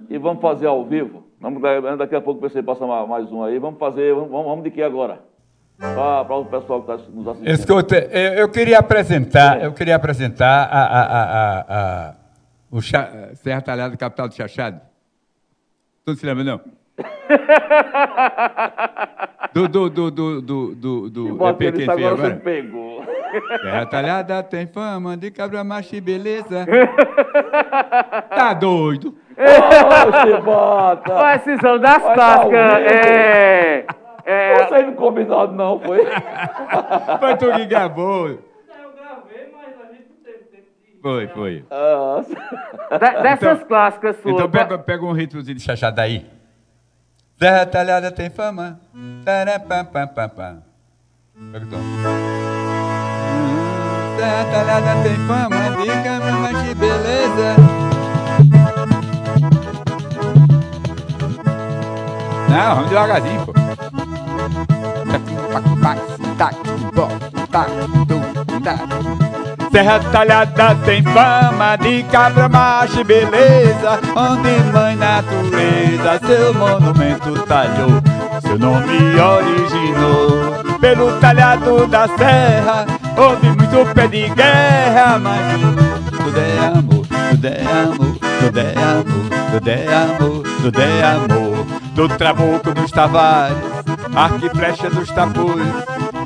E 0.09 0.17
vamos 0.17 0.41
fazer 0.41 0.67
ao 0.67 0.85
vivo. 0.85 1.23
Vamos, 1.39 1.61
daqui 1.97 2.15
a 2.15 2.21
pouco 2.21 2.39
PC 2.41 2.61
passa 2.63 2.85
ma- 2.85 3.05
mais 3.07 3.31
um 3.31 3.43
aí. 3.43 3.57
Vamos 3.59 3.79
fazer. 3.79 4.13
Vamos, 4.13 4.29
vamos 4.31 4.63
de 4.63 4.71
que 4.71 4.81
agora? 4.81 5.19
Para 5.77 6.35
o 6.35 6.45
pessoal 6.45 6.83
que 6.83 6.91
está 6.91 7.11
nos 7.11 7.27
assistindo. 7.27 7.49
Escuta, 7.51 7.95
eu, 7.97 8.33
eu 8.35 8.49
queria 8.49 8.77
apresentar, 8.79 9.61
eu 9.63 9.73
queria 9.73 9.95
apresentar 9.95 10.65
a, 10.71 10.83
a, 10.83 11.01
a, 11.01 11.65
a, 12.09 12.15
o 12.71 12.79
Cha- 12.81 13.31
Serra 13.35 13.61
Talhada, 13.61 13.97
capital 13.97 14.27
do 14.29 14.35
Chachado. 14.35 14.79
Não 16.05 16.15
se 16.15 16.25
lembra, 16.25 16.43
não? 16.43 16.61
Do, 19.53 19.67
do, 19.67 19.89
do, 19.89 20.11
do, 20.11 20.41
do, 20.41 20.75
do, 20.75 21.09
do 21.09 21.35
bota 21.35 21.63
EP 21.63 21.75
quem 21.75 21.85
fez 21.85 21.89
agora 21.89 22.15
você 22.15 22.25
agora? 22.25 22.39
pegou. 22.39 23.03
Terra 23.61 23.85
talhada 23.85 24.43
tem 24.43 24.67
fama 24.67 25.17
de 25.17 25.31
cabra 25.31 25.63
macho 25.63 25.95
e 25.95 26.01
beleza. 26.01 26.67
Tá 28.29 28.53
doido? 28.53 29.15
Ô, 29.37 30.21
Chibata! 30.21 31.13
Olha, 31.13 31.39
Cisão, 31.39 31.79
das 31.79 32.03
Vai 32.03 32.47
o 32.47 32.55
é... 32.55 33.85
é 34.25 34.65
Vocês 34.65 34.85
não 34.85 34.93
combinaram 34.95 35.51
não, 35.51 35.79
foi? 35.79 36.05
Foi 37.19 37.37
tu 37.37 37.51
que 37.53 37.65
gravou. 37.65 38.39
Foi, 41.01 41.27
foi. 41.27 41.65
Ah, 41.69 42.21
dessas 43.21 43.63
clássicas 43.65 44.15
suas... 44.21 44.35
Então 44.35 44.49
pega, 44.49 44.77
pega 44.79 45.03
um 45.03 45.11
ritmozinho 45.11 45.57
de 45.57 45.61
chachada 45.61 46.01
aí. 46.01 46.25
Terra 47.37 47.65
talhada 47.65 48.11
tem 48.11 48.29
fama. 48.29 48.79
Tarapapapapá. 49.25 50.57
Pega 51.51 51.65
o 51.65 51.69
tom. 51.69 51.77
Hum, 51.77 51.95
Terra 54.17 54.45
talhada 54.51 55.03
tem 55.03 55.15
fama 55.27 55.69
de 55.77 55.87
cabra 56.03 56.31
macho 56.31 56.71
e 56.71 56.75
beleza. 56.75 57.55
Não, 62.49 62.75
vamos 62.75 62.89
devagarzinho, 62.89 63.45
pô. 63.45 63.53
Serra 69.73 69.99
talhada 70.11 70.75
tem 70.85 71.01
fama 71.01 71.75
de 71.77 72.03
cabra 72.03 72.47
macho 72.47 72.99
e 72.99 73.03
beleza. 73.03 73.99
Onde 74.15 74.71
mãe 74.71 74.95
natureza? 74.95 76.21
Seu 76.27 76.53
monumento 76.53 77.33
talhou 77.47 77.89
Seu 78.43 78.59
nome 78.59 79.19
originou. 79.19 80.77
Pelo 80.79 81.19
talhado 81.19 81.87
da 81.87 82.07
serra 82.07 82.85
Houve 83.17 83.47
muito 83.47 83.93
pé 83.95 84.05
de 84.05 84.29
guerra 84.29 85.17
Mas 85.17 85.61
tudo 86.11 86.39
é 86.39 86.67
amor, 86.67 87.07
tudo 87.31 87.47
é 87.47 87.65
amor 87.65 88.17
Tudo 88.39 88.59
é 88.59 88.75
amor, 88.75 89.23
tudo 89.49 89.69
é 89.69 89.95
amor 89.95 90.43
Tudo 90.61 90.81
é 90.81 91.03
amor. 91.03 91.65
Do 91.95 92.09
trabuco 92.09 92.73
dos 92.73 92.91
tavares 92.91 93.57
Arco 94.15 94.45
e 94.45 94.49
flecha 94.49 94.89
dos 94.89 95.09
tapujos 95.09 95.65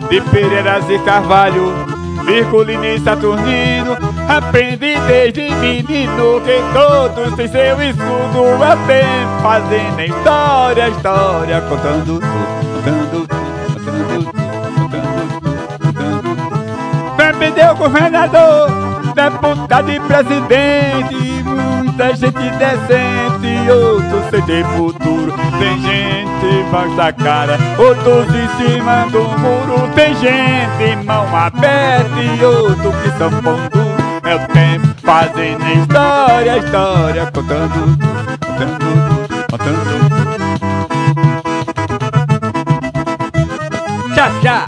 De 0.09 0.19
Pereiras 0.21 0.89
e 0.89 0.99
Carvalho 0.99 1.96
Virgulino 2.25 2.99
Saturnino 3.03 3.97
Aprendi 4.27 4.95
desde 5.07 5.49
menino 5.55 6.41
Que 6.41 6.61
todos 6.73 7.35
têm 7.35 7.47
seu 7.47 7.81
escudo 7.81 8.63
É 8.63 8.75
tempo 8.87 9.41
fazendo 9.41 10.01
história, 10.01 10.89
história 10.89 11.61
Contando 11.61 12.19
contando 12.19 12.47
contando 12.83 13.27
contando 13.27 13.27
tudo, 13.27 13.43
contando 13.83 14.31
tudo. 14.31 14.47
Pra 17.15 17.33
deu 17.51 17.75
governador, 17.75 18.69
deputado 19.15 19.91
e 19.91 19.99
presidente 19.99 21.43
Muita 21.43 22.15
gente 22.15 22.51
decente, 22.51 23.71
outros 23.71 24.29
sem 24.29 24.63
futuro 24.63 25.33
Tem 25.59 25.81
gente 25.81 26.26
baixa 26.71 27.13
cara, 27.13 27.57
outros 27.77 28.27
em 28.35 28.47
cima 28.57 29.05
do 29.11 29.23
muro 29.39 29.89
Tem 29.95 30.13
gente 30.15 31.05
mão 31.05 31.35
aberta 31.35 32.19
e 32.19 32.43
outros 32.43 32.95
que 33.01 33.09
são 33.17 33.29
pondo 33.29 33.79
É 34.23 34.35
o 34.35 34.47
tempo 34.47 34.87
fazendo 35.03 35.65
história, 35.79 36.57
história 36.57 37.31
Contando 37.31 37.97
contando 38.57 39.27
contando. 39.49 39.97
Tchau, 44.13 44.31
tchau. 44.41 44.65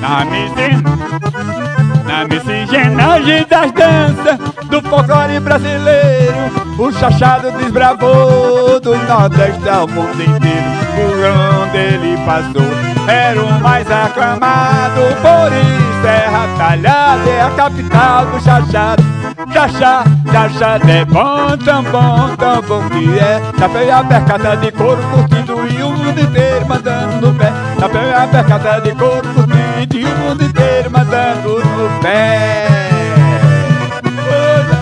Na 0.00 0.24
miscena, 0.24 1.75
na 2.16 2.24
miscigenagem 2.24 3.46
das 3.46 3.70
danças 3.72 4.38
do 4.70 4.80
folclore 4.88 5.38
brasileiro, 5.38 6.34
o 6.78 6.90
chachado 6.90 7.50
desbravou 7.52 8.80
do 8.80 8.96
Nordeste 8.96 9.68
ao 9.68 9.86
mundo 9.86 10.22
inteiro. 10.22 10.76
Por 10.96 11.66
onde 11.66 11.76
ele 11.76 12.16
passou, 12.24 13.06
era 13.06 13.38
o 13.38 13.60
mais 13.60 13.90
aclamado, 13.90 15.02
por 15.20 15.52
isso 15.52 15.86
Terra 16.02 16.48
Talhada 16.56 17.28
é 17.28 17.42
a 17.42 17.50
capital 17.50 18.26
do 18.26 18.42
chachado. 18.42 19.04
Chachá, 19.52 20.04
chachado 20.32 20.90
é 20.90 21.04
bom, 21.04 21.56
tão 21.62 21.82
bom, 21.82 22.34
tão 22.36 22.62
bom 22.62 22.88
que 22.88 23.18
é. 23.18 23.42
Chapéu 23.58 23.84
e 23.84 23.90
a 23.90 24.02
percata 24.02 24.56
de 24.56 24.72
couro 24.72 25.02
curtido 25.10 25.66
e 25.68 25.82
o 25.82 25.90
mundo 25.90 26.20
inteiro 26.20 26.66
mandando 26.66 27.26
no 27.26 27.34
pé. 27.34 27.52
Chapéu 27.78 28.02
e 28.02 28.14
a 28.14 28.26
percata 28.26 28.80
de 28.80 28.92
couro 28.92 29.28
curtido 29.34 29.65
e 29.80 30.04
o 30.04 30.16
mundo 30.18 30.44
inteiro 30.44 30.90
mandando 30.90 31.58
no 31.58 32.00
pé. 32.02 32.66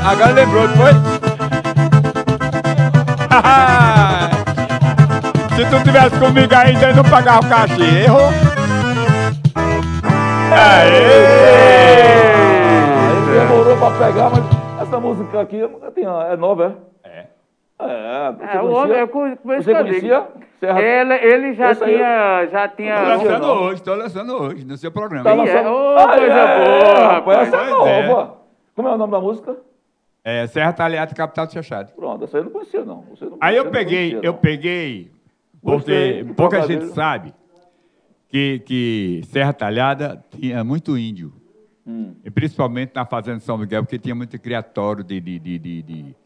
Agora 0.07 0.33
lembrou, 0.33 0.69
não 0.69 0.77
foi? 0.77 0.93
Se 5.57 5.65
tu 5.71 5.83
tivesse 5.85 6.19
comigo 6.19 6.55
ainda, 6.55 6.91
eu 6.91 6.97
não 6.97 7.05
pagava 7.05 7.47
o 7.47 7.49
cachê. 7.49 8.03
Errou? 8.05 8.31
Aê! 10.53 12.35
Demorou 13.33 13.77
pra 13.77 13.91
pegar, 14.07 14.31
mas 14.31 14.45
essa 14.87 15.01
música 15.01 15.41
aqui 15.41 15.61
tem- 15.95 16.05
é 16.07 16.37
nova, 16.37 16.77
é? 17.05 17.09
É. 17.09 17.27
É, 17.81 18.35
É, 18.57 18.61
o 18.61 18.73
homem, 18.73 18.99
é 18.99 19.07
por, 19.07 19.37
por 19.37 19.55
isso 19.55 19.65
Você 19.65 19.73
eu 19.73 19.77
conhecia? 19.79 20.25
Serra- 20.61 20.81
Ele, 20.83 21.15
ele 21.15 21.55
já 21.55 21.75
tinha, 21.75 22.47
já 22.47 22.69
tinha... 22.69 22.97
Tô 22.97 23.09
lançando 23.09 23.47
não. 23.47 23.63
hoje, 23.63 23.83
tô 23.83 23.95
lançando 23.95 24.33
hoje, 24.35 24.65
no 24.65 24.77
seu 24.77 24.91
programa. 24.91 25.25
Tá 25.25 25.35
lançando- 25.35 25.69
Ô, 25.69 25.99
Ah, 25.99 26.07
coisa 26.19 26.33
é, 26.35 26.65
boa, 26.65 27.09
rapaz, 27.13 27.49
Essa 27.49 27.57
é 27.57 27.67
é. 27.67 28.07
nova. 28.09 28.39
Como 28.75 28.89
é 28.89 28.95
o 28.95 28.99
nome 28.99 29.13
da 29.13 29.21
música? 29.21 29.57
É, 30.25 30.47
Serra 30.47 30.73
Talhada, 30.73 31.15
capital 31.15 31.47
do 31.47 31.53
Chachado. 31.53 31.93
Pronto, 31.93 32.25
essa 32.25 32.39
aí 32.39 32.41
eu 32.41 32.45
não 32.45 32.53
conhecia, 32.53 32.85
não. 32.85 33.03
Você 33.11 33.25
não 33.27 33.37
Aí 33.41 33.57
eu 33.57 33.71
peguei, 33.71 34.11
conhecia, 34.13 34.21
eu 34.29 34.33
não. 34.33 34.39
peguei, 34.39 35.11
Gostei, 35.63 36.19
porque 36.25 36.35
pouca 36.35 36.63
gente 36.67 36.87
sabe 36.87 37.35
que, 38.29 38.61
que 38.65 39.21
Serra 39.27 39.53
Talhada 39.53 40.25
tinha 40.31 40.65
muito 40.65 40.97
índio. 40.97 41.33
Hum. 41.87 42.15
E 42.25 42.31
principalmente 42.31 42.93
na 42.95 43.05
Fazenda 43.05 43.41
São 43.41 43.59
Miguel, 43.59 43.83
porque 43.83 43.99
tinha 43.99 44.15
muito 44.15 44.39
criatório 44.41 45.05
de, 45.05 45.21
de, 45.21 45.39
de, 45.39 45.59
de, 45.59 45.83
de, 45.83 46.17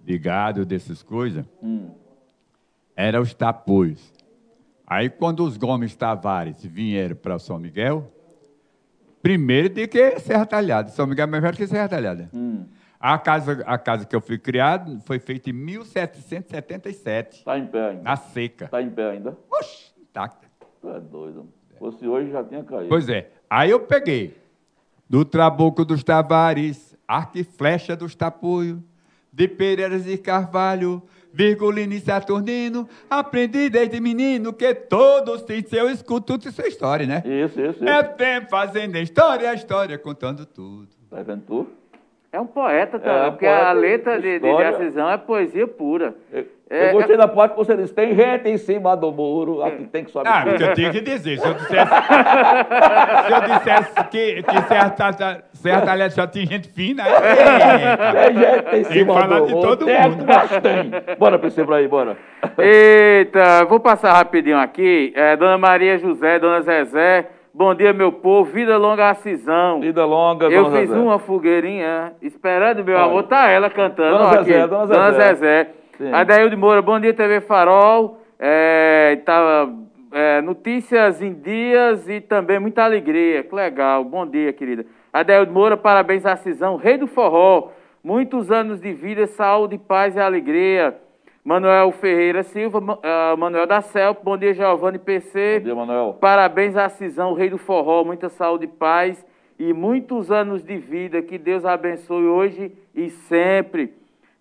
de 0.00 0.18
gado, 0.18 0.64
dessas 0.64 1.02
coisas. 1.02 1.44
Hum. 1.60 1.90
Era 3.00 3.20
os 3.20 3.32
tapoios. 3.32 4.12
Aí 4.84 5.08
quando 5.08 5.44
os 5.44 5.56
Gomes 5.56 5.94
Tavares 5.94 6.64
vieram 6.64 7.14
para 7.14 7.38
São 7.38 7.56
Miguel, 7.56 8.12
primeiro 9.22 9.68
de 9.68 9.86
que 9.86 10.18
Serra 10.18 10.44
Talhada. 10.44 10.88
São 10.90 11.06
Miguel 11.06 11.22
é 11.22 11.26
mais 11.28 11.42
velho 11.44 11.56
que 11.56 11.64
Serra 11.68 11.88
Talhada. 11.88 12.28
Hum. 12.34 12.64
A 12.98 13.16
casa, 13.16 13.62
a 13.64 13.78
casa 13.78 14.04
que 14.04 14.16
eu 14.16 14.20
fui 14.20 14.36
criado 14.36 14.98
foi 15.04 15.20
feita 15.20 15.48
em 15.48 15.52
1777, 15.52 17.44
Tá 17.44 17.56
em 17.56 17.66
pé 17.68 17.90
ainda. 17.90 18.02
na 18.02 18.16
seca. 18.16 18.66
Tá 18.66 18.82
em 18.82 18.90
pé 18.90 19.10
ainda. 19.12 19.38
Oxi, 19.48 19.92
intacta. 20.00 20.48
Tu 20.80 20.88
é 20.90 20.98
doido. 20.98 21.48
Se 21.70 21.78
fosse 21.78 22.04
hoje, 22.08 22.32
já 22.32 22.42
tinha 22.42 22.64
caído. 22.64 22.88
Pois 22.88 23.08
é. 23.08 23.30
Aí 23.48 23.70
eu 23.70 23.78
peguei 23.78 24.36
do 25.08 25.24
Trabuco 25.24 25.84
dos 25.84 26.02
Tavares, 26.02 26.96
arco 27.06 27.38
e 27.38 27.44
flecha 27.44 27.94
dos 27.94 28.16
Tapuio, 28.16 28.82
de 29.32 29.46
Pereiras 29.46 30.04
e 30.08 30.18
Carvalho, 30.18 31.00
Virgulino 31.38 31.94
e 31.94 32.00
Saturnino, 32.00 32.88
aprendi 33.08 33.70
desde 33.70 34.00
menino 34.00 34.52
que 34.52 34.74
todos 34.74 35.42
têm 35.42 35.62
seu 35.62 35.88
escudo, 35.88 36.26
tudo 36.26 36.48
e 36.48 36.50
sua 36.50 36.66
história, 36.66 37.06
né? 37.06 37.22
Isso, 37.24 37.60
isso, 37.60 37.70
isso. 37.84 37.88
É 37.88 38.02
tempo 38.02 38.50
fazendo 38.50 38.96
história, 38.98 39.48
a 39.48 39.54
história 39.54 39.96
contando 39.96 40.44
tudo. 40.44 40.88
Tá 41.08 41.22
vendo 41.22 41.44
tu? 41.46 41.66
É 42.32 42.40
um 42.40 42.46
poeta 42.46 42.98
também, 42.98 43.26
É, 43.28 43.30
porque 43.30 43.46
poeta 43.46 43.68
a 43.68 43.72
letra 43.72 44.20
de, 44.20 44.40
de, 44.40 44.40
de 44.40 44.98
é 45.08 45.16
poesia 45.16 45.68
pura. 45.68 46.16
Eu, 46.32 46.44
É, 46.70 46.88
eu 46.90 46.92
gostei 46.92 47.16
da 47.16 47.26
parte 47.26 47.52
que 47.52 47.56
você 47.58 47.74
disse, 47.76 47.94
tem 47.94 48.14
gente 48.14 48.46
em 48.48 48.58
cima 48.58 48.94
do 48.94 49.10
muro, 49.10 49.62
aqui 49.62 49.84
tem 49.84 50.04
que 50.04 50.10
subir. 50.10 50.28
Ah, 50.28 50.42
porque 50.44 50.62
eu 50.62 50.74
tinha 50.74 50.90
que 50.90 51.00
dizer. 51.00 51.38
Se 51.38 51.46
eu 51.48 51.54
dissesse, 51.54 51.90
se 53.26 53.32
eu 53.32 53.40
dissesse 53.40 54.04
que, 54.10 54.42
que 54.42 54.62
Talhada- 54.68 55.44
Serra 55.54 55.80
Talhada 55.80 56.10
só 56.10 56.26
tinha 56.26 56.44
gente 56.46 56.68
fina, 56.68 57.02
é, 57.08 57.96
Tem 57.96 58.34
gente 58.34 58.58
em 58.58 58.70
Tem 58.70 58.82
que 58.84 58.92
cima 58.92 59.14
falar 59.14 59.40
do 59.40 59.46
de 59.46 59.54
muro. 59.54 59.66
todo 59.68 59.86
tem, 59.86 60.02
mundo. 60.10 60.24
mas 60.26 60.50
tem. 60.50 61.16
Bora, 61.18 61.38
Priscila, 61.38 61.76
aí, 61.76 61.88
bora. 61.88 62.16
Eita, 62.58 63.64
vou 63.64 63.80
passar 63.80 64.12
rapidinho 64.12 64.58
aqui. 64.58 65.12
É, 65.16 65.36
Dona 65.36 65.56
Maria 65.56 65.98
José, 65.98 66.38
Dona 66.38 66.60
Zezé, 66.60 67.28
bom 67.54 67.74
dia, 67.74 67.92
meu 67.94 68.12
povo, 68.12 68.50
vida 68.52 68.76
longa 68.76 69.08
a 69.10 69.14
Cisão. 69.14 69.80
Vida 69.80 70.04
longa, 70.04 70.46
Eu 70.46 70.64
dona 70.64 70.76
fiz 70.80 70.88
Zezé. 70.90 71.00
uma 71.00 71.18
fogueirinha, 71.18 72.12
esperando 72.20 72.84
meu 72.84 72.94
Olha. 72.96 73.04
amor, 73.06 73.22
tá 73.24 73.48
ela 73.48 73.70
cantando. 73.70 74.18
Dona 74.18 74.24
ó, 74.28 74.42
Zezé, 74.42 74.58
aqui. 74.60 74.68
Dona 74.70 74.86
Dona 74.86 75.12
Zezé. 75.12 75.68
Sim. 75.98 76.12
Adaildo 76.12 76.56
Moura, 76.56 76.80
bom 76.80 77.00
dia, 77.00 77.12
TV 77.12 77.40
Farol. 77.40 78.20
É, 78.38 79.20
tá, 79.24 79.68
é, 80.12 80.40
notícias 80.40 81.20
em 81.20 81.34
dias 81.34 82.08
e 82.08 82.20
também 82.20 82.60
muita 82.60 82.84
alegria. 82.84 83.42
Que 83.42 83.52
legal, 83.52 84.04
bom 84.04 84.24
dia, 84.24 84.52
querida. 84.52 84.86
Adaildo 85.12 85.52
Moura, 85.52 85.76
parabéns 85.76 86.24
à 86.24 86.36
Cisão, 86.36 86.76
rei 86.76 86.96
do 86.96 87.08
forró. 87.08 87.72
Muitos 88.02 88.52
anos 88.52 88.80
de 88.80 88.92
vida, 88.92 89.26
saúde, 89.26 89.76
paz 89.76 90.14
e 90.14 90.20
alegria. 90.20 90.96
Manuel 91.44 91.90
Ferreira 91.90 92.44
Silva, 92.44 92.78
uh, 92.78 93.36
Manuel 93.36 93.66
da 93.66 93.80
Celp, 93.80 94.22
bom 94.22 94.36
dia, 94.36 94.54
Giovanni 94.54 95.00
PC. 95.00 95.58
Bom 95.58 95.64
dia, 95.64 95.74
Manuel. 95.74 96.16
Parabéns 96.20 96.76
à 96.76 96.88
Cisão, 96.88 97.34
rei 97.34 97.50
do 97.50 97.58
forró, 97.58 98.04
muita 98.04 98.28
saúde 98.28 98.66
e 98.66 98.68
paz 98.68 99.26
e 99.58 99.72
muitos 99.72 100.30
anos 100.30 100.62
de 100.62 100.76
vida. 100.76 101.20
Que 101.22 101.38
Deus 101.38 101.64
abençoe 101.64 102.24
hoje 102.24 102.72
e 102.94 103.10
sempre. 103.10 103.92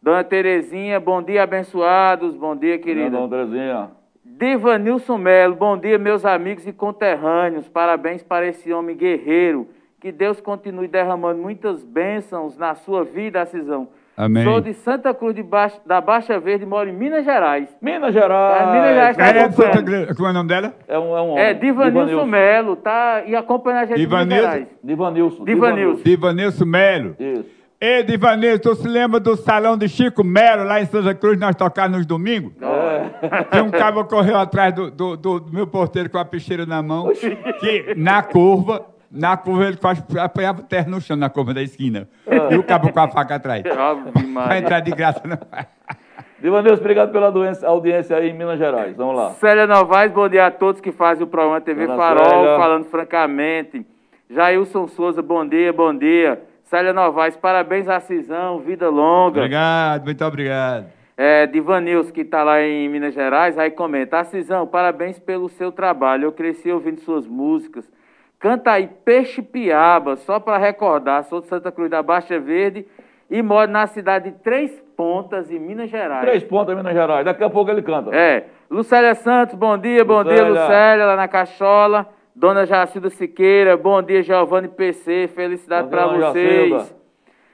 Dona 0.02 0.24
Terezinha, 0.24 1.00
bom 1.00 1.22
dia, 1.22 1.44
abençoados. 1.44 2.36
Bom 2.36 2.56
dia, 2.56 2.78
querida. 2.78 3.10
Dona 3.10 3.30
Terezinha. 3.30 3.92
Divanilson 4.24 5.18
Melo, 5.18 5.56
bom 5.56 5.78
dia, 5.78 5.98
meus 5.98 6.26
amigos 6.26 6.68
e 6.68 6.74
conterrâneos. 6.74 7.68
Parabéns 7.68 8.22
para 8.22 8.46
esse 8.46 8.72
homem 8.72 8.96
guerreiro. 8.96 9.68
Que 10.00 10.12
Deus 10.12 10.40
continue 10.40 10.88
derramando 10.88 11.42
muitas 11.42 11.84
bênçãos 11.84 12.56
na 12.58 12.76
sua 12.76 13.04
vida, 13.04 13.46
Cisão 13.46 13.88
Amém. 14.18 14.44
Sou 14.44 14.60
de 14.60 14.74
Santa 14.74 15.14
Cruz 15.14 15.36
de 15.36 15.44
Baixa, 15.44 15.80
da 15.86 16.02
Baixa 16.02 16.40
Verde, 16.40 16.66
moro 16.66 16.90
em 16.90 16.92
Minas 16.94 17.24
Gerais. 17.24 17.70
Minas 17.80 18.12
Gerais. 18.12 18.64
É, 18.64 18.72
Minas 18.72 19.16
Gerais 19.16 19.18
tá 19.18 19.24
É. 19.24 19.52
Santa 19.52 19.84
Cruz. 19.84 20.18
Qual 20.18 20.28
é 20.28 20.32
o 20.32 20.34
nome 20.34 20.50
dela? 20.50 20.74
É 20.88 20.98
um, 20.98 21.16
é 21.16 21.22
um 21.22 21.30
homem. 21.30 21.44
É, 21.44 21.54
Divanilson 21.54 22.26
Melo, 22.26 22.76
tá? 22.76 23.22
E 23.28 23.36
acompanha 23.36 23.82
a 23.82 23.86
gente 23.86 24.02
em 24.02 24.08
Minas 24.08 24.26
Divanilson? 24.28 24.42
Gerais. 24.42 24.68
Divanilson. 24.84 25.46
Divanilson. 25.46 26.04
Divanilson 26.04 26.66
Melo. 26.66 27.16
Isso. 27.20 27.57
Ei, 27.80 28.02
Divanilson, 28.04 28.58
tu 28.60 28.76
se 28.76 28.88
lembra 28.88 29.20
do 29.20 29.36
salão 29.36 29.78
de 29.78 29.88
Chico 29.88 30.24
Melo, 30.24 30.64
lá 30.64 30.82
em 30.82 30.86
Santa 30.86 31.14
Cruz, 31.14 31.38
nós 31.40 31.56
tocávamos 31.56 32.00
nos 32.00 32.06
domingos? 32.08 32.54
É. 32.60 33.44
Tem 33.52 33.62
um 33.62 33.70
cabo 33.70 34.04
que 34.04 34.10
correu 34.10 34.38
atrás 34.38 34.74
do, 34.74 34.90
do, 34.90 35.16
do- 35.16 35.40
do 35.42 35.54
meu 35.54 35.68
porteiro 35.68 36.10
com 36.10 36.18
a 36.18 36.26
picheira 36.26 36.66
na 36.66 36.82
mão, 36.82 37.12
que 37.60 37.94
na 37.96 38.24
curva, 38.24 38.84
na 39.12 39.38
curva 39.38 39.66
ele 39.68 39.78
quase 39.78 40.04
apanhava 40.20 40.64
terra 40.64 40.88
no 40.90 41.00
chão, 41.00 41.16
na 41.16 41.30
curva 41.30 41.54
da 41.54 41.62
esquina. 41.62 42.10
E 42.50 42.56
o 42.56 42.64
cabo 42.64 42.92
com 42.92 43.00
a 43.00 43.08
faca 43.10 43.36
atrás. 43.36 43.62
Vai 44.48 44.58
entrar 44.58 44.80
de 44.80 44.90
graça, 44.92 45.22
não. 45.26 45.38
Divanilson, 46.42 46.82
obrigado 46.82 47.12
pela 47.12 47.32
doença- 47.32 47.68
audiência 47.68 48.18
aí 48.18 48.30
em 48.30 48.34
Minas 48.34 48.58
Gerais. 48.58 48.96
Vamos 48.96 49.16
lá. 49.16 49.32
Célia 49.32 49.68
Novaes, 49.68 50.12
bom 50.12 50.28
dia 50.28 50.48
a 50.48 50.52
todos 50.52 50.82
que 50.82 50.92
fazem 50.92 51.24
o 51.24 51.28
programa 51.28 51.62
TV 51.62 51.86
Dona 51.86 51.96
Farol, 51.98 52.26
Célia. 52.26 52.58
falando 52.58 52.86
francamente. 52.86 53.86
Jailson 54.30 54.88
Souza, 54.88 55.22
bom 55.22 55.48
dia, 55.48 55.72
bom 55.72 55.96
dia. 55.96 56.42
Célia 56.68 56.92
Novaes, 56.92 57.38
parabéns 57.38 57.88
à 57.88 58.02
Cisão, 58.02 58.60
vida 58.60 58.90
longa. 58.90 59.40
Obrigado, 59.40 60.04
muito 60.04 60.26
obrigado. 60.26 60.88
É, 61.16 61.48
Divanils, 61.48 62.12
que 62.12 62.22
está 62.22 62.44
lá 62.44 62.62
em 62.62 62.90
Minas 62.90 63.14
Gerais, 63.14 63.58
aí 63.58 63.72
comenta: 63.72 64.22
Cisão, 64.26 64.68
parabéns 64.68 65.18
pelo 65.18 65.48
seu 65.48 65.72
trabalho. 65.72 66.26
Eu 66.26 66.32
cresci 66.34 66.70
ouvindo 66.70 67.00
suas 67.00 67.26
músicas. 67.26 67.90
Canta 68.38 68.72
aí 68.72 68.90
Peixe 69.06 69.42
Piaba, 69.42 70.18
só 70.18 70.42
para 70.42 70.58
recordar. 70.58 71.24
Sou 71.24 71.40
de 71.40 71.48
Santa 71.48 71.72
Cruz 71.72 71.90
da 71.90 72.04
Baixa 72.04 72.38
Verde 72.38 72.86
e 73.32 73.42
moro 73.42 73.72
na 73.72 73.88
cidade 73.88 74.30
de 74.30 74.38
Três 74.40 74.72
Pontas, 74.98 75.50
em 75.50 75.60
Minas 75.60 75.90
Gerais. 75.90 76.22
Três 76.22 76.44
pontos 76.44 76.74
em 76.74 76.76
Minas 76.76 76.94
Gerais. 76.94 77.24
Daqui 77.24 77.46
a 77.46 77.50
pouco 77.50 77.72
ele 77.72 77.82
canta. 77.82 78.14
É. 78.14 78.44
Lucélia 78.70 79.16
Santos, 79.16 79.56
bom 79.56 79.78
dia, 79.78 80.04
bom 80.04 80.22
dia, 80.22 80.44
Lucélia. 80.44 80.62
Lucélia, 80.62 81.06
lá 81.06 81.16
na 81.16 81.30
Cachola. 81.30 82.17
Dona 82.40 82.68
Jacilda 82.68 83.10
Siqueira, 83.10 83.76
bom 83.76 84.00
dia, 84.00 84.22
Giovanni 84.22 84.68
PC, 84.68 85.28
felicidade 85.34 85.88
Bom 85.90 85.96
dia, 85.96 86.06
para 86.08 86.32
vocês. 86.32 86.70
Jacilda. 86.70 86.98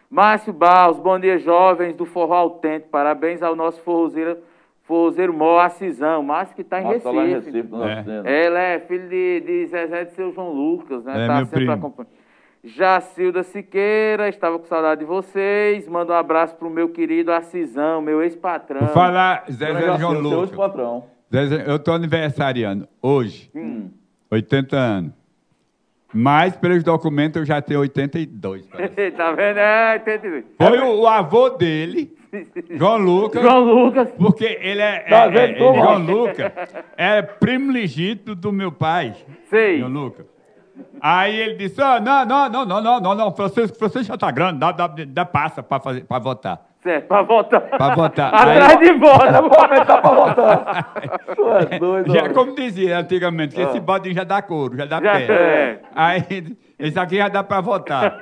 Márcio 0.09 0.51
Barros, 0.51 0.99
bom 0.99 1.17
dia, 1.17 1.37
jovens 1.39 1.95
do 1.95 2.05
Forró 2.05 2.35
Autêntico, 2.35 2.89
parabéns 2.89 3.41
ao 3.41 3.55
nosso 3.55 3.81
forrozeiro, 3.81 4.39
forrozeiro 4.83 5.33
Mó 5.33 5.57
Acisão. 5.59 6.21
Márcio 6.21 6.53
que 6.53 6.63
está 6.63 6.81
em 6.81 6.83
Márcio 6.83 7.01
tá 7.01 7.11
lá 7.11 7.23
em 7.25 7.29
Recife. 7.33 7.51
Recife, 7.61 7.75
É. 7.81 7.93
assistindo. 7.93 8.27
Ele 8.27 8.57
é 8.57 8.79
filho 8.81 9.07
de, 9.07 9.39
de 9.39 9.65
Zezé 9.67 10.03
de 10.03 10.11
seu 10.15 10.33
João 10.33 10.51
Lucas, 10.51 11.05
né? 11.05 11.23
É, 11.23 11.27
tá 11.27 11.35
meu 11.37 11.45
sempre 11.45 11.59
primo. 11.59 11.71
acompanhando. 11.71 12.11
Jacilda 12.65 13.43
Siqueira, 13.43 14.27
estava 14.27 14.59
com 14.59 14.65
saudade 14.65 14.99
de 14.99 15.05
vocês. 15.05 15.87
Manda 15.87 16.11
um 16.13 16.17
abraço 16.17 16.55
pro 16.57 16.69
meu 16.69 16.89
querido 16.89 17.31
Acisão, 17.31 18.01
meu 18.01 18.21
ex-patrão. 18.21 18.87
Falar, 18.89 19.45
Zé 19.49 19.67
Dona 19.67 19.79
Zé 19.79 19.85
Jacilda, 19.87 19.97
João 19.99 20.11
seu 20.11 20.21
Lucas. 20.21 20.49
ex-patrão. 20.49 21.03
Zezé, 21.33 21.63
eu 21.71 21.77
estou 21.77 21.93
aniversariando 21.93 22.85
hoje, 23.01 23.49
Hum. 23.55 23.89
80 24.33 24.75
anos. 24.75 25.11
Mas, 26.15 26.55
pelos 26.55 26.83
documentos, 26.83 27.39
eu 27.39 27.45
já 27.45 27.61
tenho 27.61 27.79
82. 27.79 28.67
parece. 28.67 29.11
tá 29.17 29.31
vendo? 29.31 29.57
É, 29.57 29.95
entendi. 29.95 30.45
Foi 30.57 30.79
o, 30.79 31.01
o 31.01 31.07
avô 31.07 31.49
dele, 31.49 32.15
João 32.71 32.97
Lucas, 32.97 33.41
João 33.41 33.63
Lucas. 33.63 34.09
porque 34.17 34.57
ele 34.61 34.81
é, 34.81 34.99
Tá 35.01 35.23
é- 35.25 35.29
vendo 35.29 35.55
é-? 35.55 35.57
João 35.75 35.97
Lucas 35.99 36.51
é 36.97 37.21
primo 37.21 37.71
legítimo 37.71 38.35
do 38.35 38.51
meu 38.51 38.71
pai, 38.71 39.15
Sei. 39.49 39.79
João 39.79 39.91
Lucas. 39.91 40.25
Aí 41.01 41.35
ele 41.35 41.55
disse, 41.55 41.81
"Ah, 41.81 41.99
não, 41.99 42.25
não, 42.25 42.49
não, 42.49 42.65
não, 42.65 42.81
não, 42.81 42.99
não, 42.99 43.15
não, 43.15 43.35
Francisco, 43.35 43.77
Francisco 43.77 44.05
já 44.07 44.13
está 44.15 44.31
grande, 44.31 44.59
dá, 44.59 44.71
dá, 44.71 44.87
dá 44.87 45.25
passa 45.25 45.61
para 45.63 46.19
votar. 46.19 46.72
Certo, 46.83 47.07
pra 47.07 47.21
votar. 47.21 47.61
Pra 47.61 47.95
votar. 47.95 48.27
Atrás 48.35 48.77
Aí- 48.77 48.77
de 48.77 48.99
voto. 48.99 49.23
Aproveitar 49.25 50.01
pra 50.01 50.11
votar. 50.11 50.93
Tu 51.35 51.49
é 51.73 51.79
doido, 51.79 52.13
Já, 52.13 52.21
homem. 52.21 52.33
como 52.33 52.55
dizia 52.55 52.99
antigamente, 52.99 53.55
que 53.55 53.61
esse 53.61 53.79
bodinho 53.79 54.13
já 54.15 54.23
dá 54.25 54.41
couro, 54.41 54.75
já 54.77 54.85
dá 54.85 54.97
Ah. 54.97 55.01
Já- 55.03 55.11
pé. 55.13 55.25
é. 55.33 55.79
Aí, 55.95 56.57
esse 56.77 56.99
aqui 56.99 57.17
já 57.17 57.29
dá 57.29 57.41
para 57.43 57.61
votar. 57.61 58.19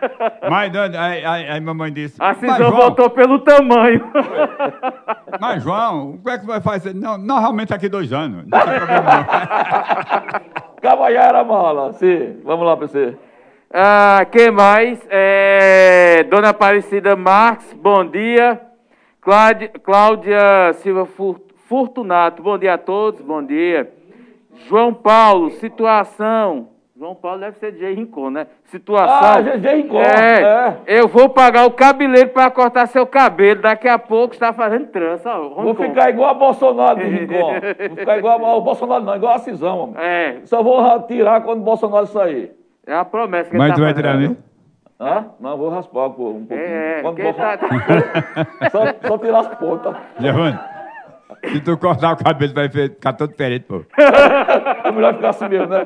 Mas, 0.50 0.72
não, 0.72 0.82
aí, 0.84 1.26
aí, 1.26 1.50
aí 1.50 1.60
mamãe 1.60 1.92
disse, 1.92 2.16
A 2.22 2.36
Cisão 2.36 2.72
votou 2.72 3.10
pelo 3.10 3.40
tamanho. 3.40 4.02
mas 5.42 5.64
João, 5.64 6.12
o 6.12 6.18
que 6.24 6.30
é 6.30 6.38
que 6.38 6.46
vai 6.46 6.62
fazer? 6.62 6.94
Não, 6.94 7.18
normalmente 7.18 7.74
aqui 7.74 7.90
dois 7.90 8.14
anos, 8.14 8.46
não 8.48 8.60
tem 8.60 8.78
problema 8.78 9.02
não. 9.02 10.62
Cavalheira 10.82 11.44
mala. 11.44 11.94
Sim, 11.94 12.40
vamos 12.44 12.66
lá, 12.66 12.78
PC. 12.78 13.16
Ah, 13.74 14.26
quem 14.30 14.52
mais? 14.52 15.00
É, 15.10 16.24
Dona 16.24 16.50
Aparecida 16.50 17.16
Marques, 17.16 17.72
bom 17.74 18.04
dia. 18.04 18.60
Cláudia, 19.22 19.70
Cláudia 19.82 20.74
Silva 20.74 21.08
Fortunato, 21.68 22.42
bom 22.44 22.58
dia 22.58 22.74
a 22.74 22.78
todos, 22.78 23.22
bom 23.22 23.42
dia. 23.42 23.90
João 24.68 24.94
Paulo, 24.94 25.52
situação. 25.52 26.68
João 26.98 27.16
Paulo 27.16 27.40
deve 27.40 27.58
ser 27.58 27.72
de 27.72 27.94
Rincon, 27.94 28.30
né? 28.30 28.46
Situação. 28.66 29.20
Ah, 29.24 29.42
GG 29.42 29.68
Rincon, 29.70 30.02
É, 30.02 30.42
é. 30.88 31.00
eu 31.00 31.08
vou 31.08 31.30
pagar 31.30 31.66
o 31.66 31.72
cabeleireiro 31.72 32.30
para 32.32 32.52
cortar 32.52 32.86
seu 32.88 33.08
cabelo. 33.08 33.62
Daqui 33.62 33.88
a 33.88 33.98
pouco 33.98 34.34
está 34.34 34.52
fazendo 34.54 34.88
trança. 34.88 35.32
ó, 35.34 35.64
Vou 35.64 35.74
ficar 35.74 36.10
igual 36.10 36.30
a 36.30 36.34
Bolsonaro 36.34 37.00
Rincon. 37.00 37.54
Vou 37.88 37.98
ficar 37.98 38.18
igual 38.18 38.58
a, 38.58 38.60
Bolsonaro, 38.60 39.04
não, 39.04 39.16
igual 39.16 39.34
a 39.34 39.40
Cisão, 39.40 39.80
homem. 39.80 39.96
É, 39.98 40.42
Só 40.44 40.62
vou 40.62 40.84
tirar 41.04 41.42
quando 41.42 41.62
o 41.62 41.64
Bolsonaro 41.64 42.06
sair. 42.08 42.52
É 42.92 42.96
a 42.98 43.06
promessa 43.06 43.50
que 43.50 43.58
Mas 43.58 43.68
ele 43.68 43.76
tu 43.76 43.80
tá 43.80 43.84
vai 43.86 43.94
tirar 43.94 44.18
mesmo? 44.18 44.38
Hã? 45.00 45.26
Não, 45.40 45.58
vou 45.58 45.70
raspar 45.70 46.10
pô, 46.12 46.30
um 46.32 46.46
pouquinho. 46.46 46.68
É, 46.70 47.02
Quando 47.02 47.16
quem 47.16 47.34
tá, 47.34 47.58
só, 48.72 49.08
só 49.08 49.18
tirar 49.18 49.40
as 49.40 49.48
pontas. 49.58 49.96
Giovanni, 50.20 50.60
se 51.52 51.60
tu 51.62 51.78
cortar 51.78 52.14
o 52.14 52.18
cabelo 52.24 52.54
vai 52.54 52.70
ficar 52.70 53.14
todo 53.14 53.32
diferente, 53.32 53.64
pô. 53.66 53.84
É 54.84 54.92
melhor 54.92 55.16
ficar 55.16 55.30
assim 55.30 55.48
mesmo, 55.48 55.68
né? 55.68 55.86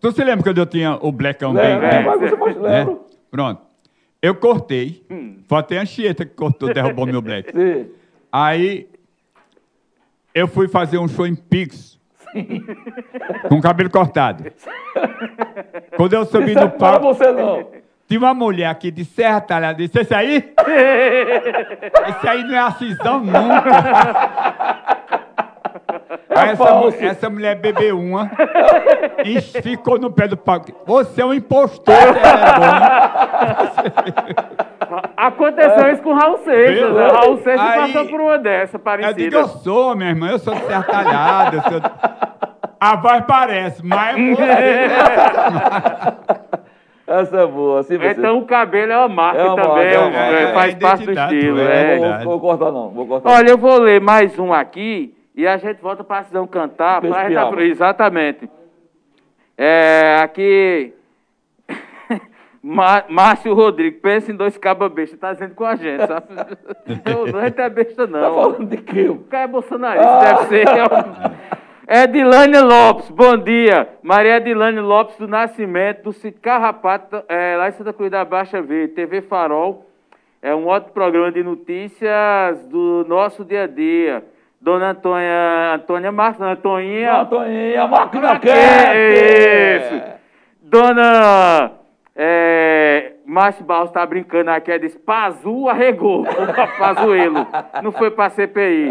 Tu 0.00 0.12
se 0.12 0.22
lembra 0.22 0.44
quando 0.44 0.58
eu 0.58 0.66
tinha 0.66 0.96
o 1.00 1.10
blackão 1.10 1.52
bem? 1.52 1.64
Lembra, 1.64 1.88
bem- 1.90 2.04
mas 2.06 2.20
você 2.20 2.36
pode 2.36 2.58
né? 2.58 2.84
lembra. 2.84 2.98
Pronto. 3.30 3.62
Eu 4.22 4.34
cortei, 4.34 5.04
só 5.48 5.60
tem 5.62 5.78
a 5.78 5.82
Anchieta 5.82 6.24
que 6.24 6.34
cortou, 6.34 6.72
derrubou 6.72 7.06
meu 7.06 7.20
black. 7.22 7.52
Sim. 7.52 7.90
Aí 8.32 8.88
eu 10.34 10.46
fui 10.48 10.68
fazer 10.68 10.98
um 10.98 11.08
show 11.08 11.26
em 11.26 11.34
Pix. 11.34 11.97
Com 13.48 13.56
o 13.56 13.62
cabelo 13.62 13.90
cortado. 13.90 14.52
Quando 15.96 16.12
eu 16.12 16.24
subi 16.24 16.52
Isso 16.52 16.60
no 16.60 16.70
palco, 16.70 17.06
você 17.14 17.32
não. 17.32 17.66
tinha 18.06 18.20
uma 18.20 18.34
mulher 18.34 18.66
aqui 18.66 18.90
de 18.90 19.04
Serra 19.04 19.40
Talhada, 19.40 19.78
disse, 19.78 19.98
esse 20.00 20.14
aí? 20.14 20.52
esse 22.08 22.28
aí 22.28 22.44
não 22.44 22.54
é 22.54 22.58
a 22.58 22.70
cisão 22.72 23.20
nunca. 23.20 25.17
Aí 26.30 26.50
essa, 26.50 26.74
mu- 26.74 26.88
essa 27.00 27.30
mulher 27.30 27.56
bebeu 27.56 27.98
uma 27.98 28.30
e 29.24 29.40
ficou 29.40 29.98
no 29.98 30.10
pé 30.10 30.26
do 30.28 30.36
palco. 30.36 30.72
Você 30.86 31.20
é 31.20 31.24
um 31.26 31.34
impostor, 31.34 31.94
vergonha. 31.94 32.92
Aconteceu 35.16 35.92
isso 35.92 36.02
com 36.02 36.10
o 36.10 36.14
Raul 36.14 36.38
Seixas. 36.38 36.78
Viu? 36.86 36.94
né? 36.94 37.08
Raul 37.08 37.38
Seixas 37.38 37.66
Aí- 37.66 37.80
passou 37.92 38.06
por 38.08 38.20
uma 38.20 38.38
dessa, 38.38 38.76
Eu 38.76 38.78
digo, 38.78 38.84
parecida. 38.84 39.36
eu 39.36 39.48
sou, 39.48 39.94
minha 39.96 40.10
irmã, 40.10 40.30
eu 40.30 40.38
sou 40.38 40.54
de 40.54 40.60
Serra 40.62 40.82
Talhada. 40.84 41.56
eu 41.56 41.62
sou... 41.62 41.80
A 42.80 42.94
voz 42.96 43.24
parece, 43.26 43.84
mas 43.84 44.16
é 44.16 44.20
você. 44.34 44.88
Essa 47.08 47.36
é 47.38 47.46
boa. 47.46 47.80
Assim 47.80 47.96
você... 47.98 48.10
Então 48.10 48.38
o 48.38 48.44
cabelo 48.44 48.92
é 48.92 48.98
uma 48.98 49.08
marca 49.08 49.40
É 49.40 49.44
uma 49.46 49.56
também, 49.56 49.74
marca, 49.74 49.88
é 49.88 49.94
é 49.94 50.00
marca, 50.10 50.18
é, 50.36 50.42
é 50.42 50.52
faz 50.54 50.74
parte 50.74 50.96
do 51.06 51.12
identidade, 51.12 51.34
estilo. 51.36 51.58
é. 51.60 51.64
é. 51.64 51.66
Não 51.66 51.96
vou, 51.98 52.00
verdade. 52.04 52.24
vou 52.24 52.40
cortar 52.40 52.70
não, 52.70 52.90
vou 52.90 53.06
cortar. 53.06 53.30
Olha, 53.30 53.48
eu 53.50 53.58
vou 53.58 53.80
ler 53.80 54.00
mais 54.00 54.38
um 54.38 54.52
aqui 54.52 55.14
e 55.38 55.46
a 55.46 55.56
gente 55.56 55.80
volta 55.80 56.02
para 56.02 56.18
a 56.18 56.24
Cisão 56.24 56.46
cantar. 56.48 57.00
pra 57.00 57.64
Exatamente. 57.64 58.50
É, 59.56 60.18
aqui. 60.20 60.92
Má- 62.62 63.04
Márcio 63.08 63.54
Rodrigues, 63.54 64.00
pensa 64.00 64.32
em 64.32 64.36
dois 64.36 64.58
cabas 64.58 64.90
besta, 64.90 65.16
tá 65.16 65.32
dizendo 65.32 65.54
com 65.54 65.64
a 65.64 65.76
gente, 65.76 66.06
sabe? 66.06 66.26
Não, 67.06 67.38
a 67.40 67.44
gente 67.44 67.60
é 67.60 67.70
besta, 67.70 68.06
Tá 68.08 68.18
não. 68.18 68.34
falando 68.34 68.66
de 68.66 68.76
quê? 68.78 69.08
O 69.08 69.18
cara 69.20 69.44
é 69.44 69.46
bolsonarista, 69.46 70.10
Ah. 70.10 70.24
deve 70.24 70.44
ser. 70.46 70.66
É 71.90 72.02
Edilane 72.02 72.58
Lopes, 72.58 73.08
bom 73.08 73.34
dia. 73.38 73.88
Maria 74.02 74.36
Edilane 74.36 74.78
Lopes 74.78 75.16
do 75.16 75.26
Nascimento, 75.26 76.02
do 76.02 76.12
Sítio 76.12 76.38
Carrapato, 76.42 77.22
é, 77.28 77.56
lá 77.56 77.68
em 77.68 77.72
Santa 77.72 77.94
Cruz 77.94 78.10
da 78.10 78.26
Baixa 78.26 78.60
Verde, 78.60 78.92
TV 78.92 79.22
Farol. 79.22 79.86
É 80.42 80.54
um 80.54 80.66
ótimo 80.66 80.92
programa 80.92 81.32
de 81.32 81.42
notícias 81.42 82.60
do 82.64 83.06
nosso 83.08 83.42
dia 83.42 83.62
a 83.62 83.66
dia. 83.66 84.22
Dona 84.68 84.90
Antônia, 84.90 85.74
Antônia 85.76 86.12
Marques, 86.12 86.38
Dona 86.38 86.52
Antoninha. 86.52 87.22
Antoninha, 87.22 87.86
máquina 87.86 88.38
Que 88.38 88.50
isso? 89.78 90.02
Dona 90.60 91.72
é, 92.14 93.12
Márcio 93.24 93.64
Barros 93.64 93.90
tá 93.90 94.04
brincando 94.04 94.50
aqui, 94.50 94.70
ela 94.70 94.78
disse, 94.78 94.98
Pazu 94.98 95.68
arregou, 95.70 96.26
Pazuelo, 96.78 97.46
não 97.82 97.92
foi 97.92 98.10
pra 98.10 98.28
CPI. 98.28 98.90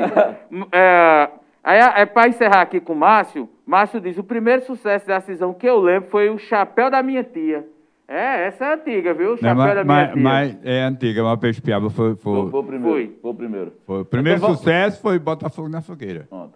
É, 0.71 1.30
aí, 1.63 1.80
é, 2.01 2.05
pra 2.07 2.28
encerrar 2.28 2.61
aqui 2.61 2.80
com 2.80 2.93
o 2.93 2.95
Márcio, 2.95 3.47
Márcio 3.63 4.01
diz, 4.01 4.17
o 4.17 4.23
primeiro 4.23 4.63
sucesso 4.63 5.05
da 5.05 5.19
cisão 5.19 5.53
que 5.53 5.69
eu 5.69 5.78
lembro 5.78 6.09
foi 6.09 6.32
o 6.32 6.39
chapéu 6.39 6.89
da 6.89 7.03
minha 7.03 7.23
tia. 7.23 7.63
É, 8.07 8.47
essa 8.47 8.63
é 8.65 8.73
antiga, 8.75 9.13
viu? 9.13 9.27
O 9.27 9.31
Não, 9.31 9.37
chapéu 9.37 9.55
mas, 9.55 9.75
da 9.75 9.83
minha 9.83 9.85
mas- 9.85 10.13
tia. 10.13 10.21
mas 10.23 10.57
é 10.65 10.81
antiga, 10.83 11.23
mas 11.23 11.39
Peixe 11.39 11.61
Piaba 11.61 11.89
foi, 11.89 12.15
foi, 12.15 12.41
Foi, 12.41 12.49
foi 12.51 12.59
o 12.59 12.63
primeiro. 12.63 12.93
Foi. 12.95 13.17
Foi 13.21 13.31
o 13.31 13.33
primeiro. 13.33 13.73
foi- 13.85 14.01
O 14.01 14.05
primeiro 14.05 14.37
Então, 14.39 14.55
sucesso 14.55 15.01
foi 15.01 15.19
Botafogo 15.19 15.67
na 15.67 15.81
Fogueira. 15.81 16.25
Pronto. 16.29 16.53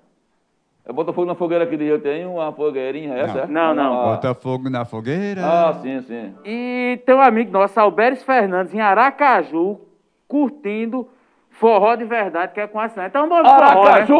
É 0.83 0.91
Botafogo 0.93 1.27
na 1.27 1.35
fogueira 1.35 1.63
aqui 1.65 1.77
de 1.77 1.83
Rio. 1.83 1.99
Tem 1.99 2.25
uma 2.25 2.51
fogueirinha, 2.53 3.13
essa 3.15 3.39
é? 3.41 3.47
Não, 3.47 3.73
não. 3.75 4.01
Ah, 4.01 4.15
Botafogo 4.15 4.67
na 4.69 4.83
Fogueira. 4.83 5.41
Ah, 5.45 5.73
sim, 5.81 6.01
sim. 6.01 6.33
E 6.43 6.99
tem 7.05 7.13
um 7.13 7.21
amigo 7.21 7.51
nosso, 7.51 7.79
Alberes 7.79 8.23
Fernandes, 8.23 8.73
em 8.73 8.79
Aracaju, 8.81 9.79
curtindo 10.27 11.07
forró 11.51 11.95
de 11.95 12.03
verdade, 12.05 12.53
que 12.53 12.59
é 12.61 12.65
com 12.67 12.79
a 12.79 12.89
Santa. 12.89 13.07
Então, 13.07 13.29
vamos 13.29 13.47
pro 13.47 13.59
forró, 13.59 13.83
né? 13.83 13.89
Aracaju! 13.91 14.13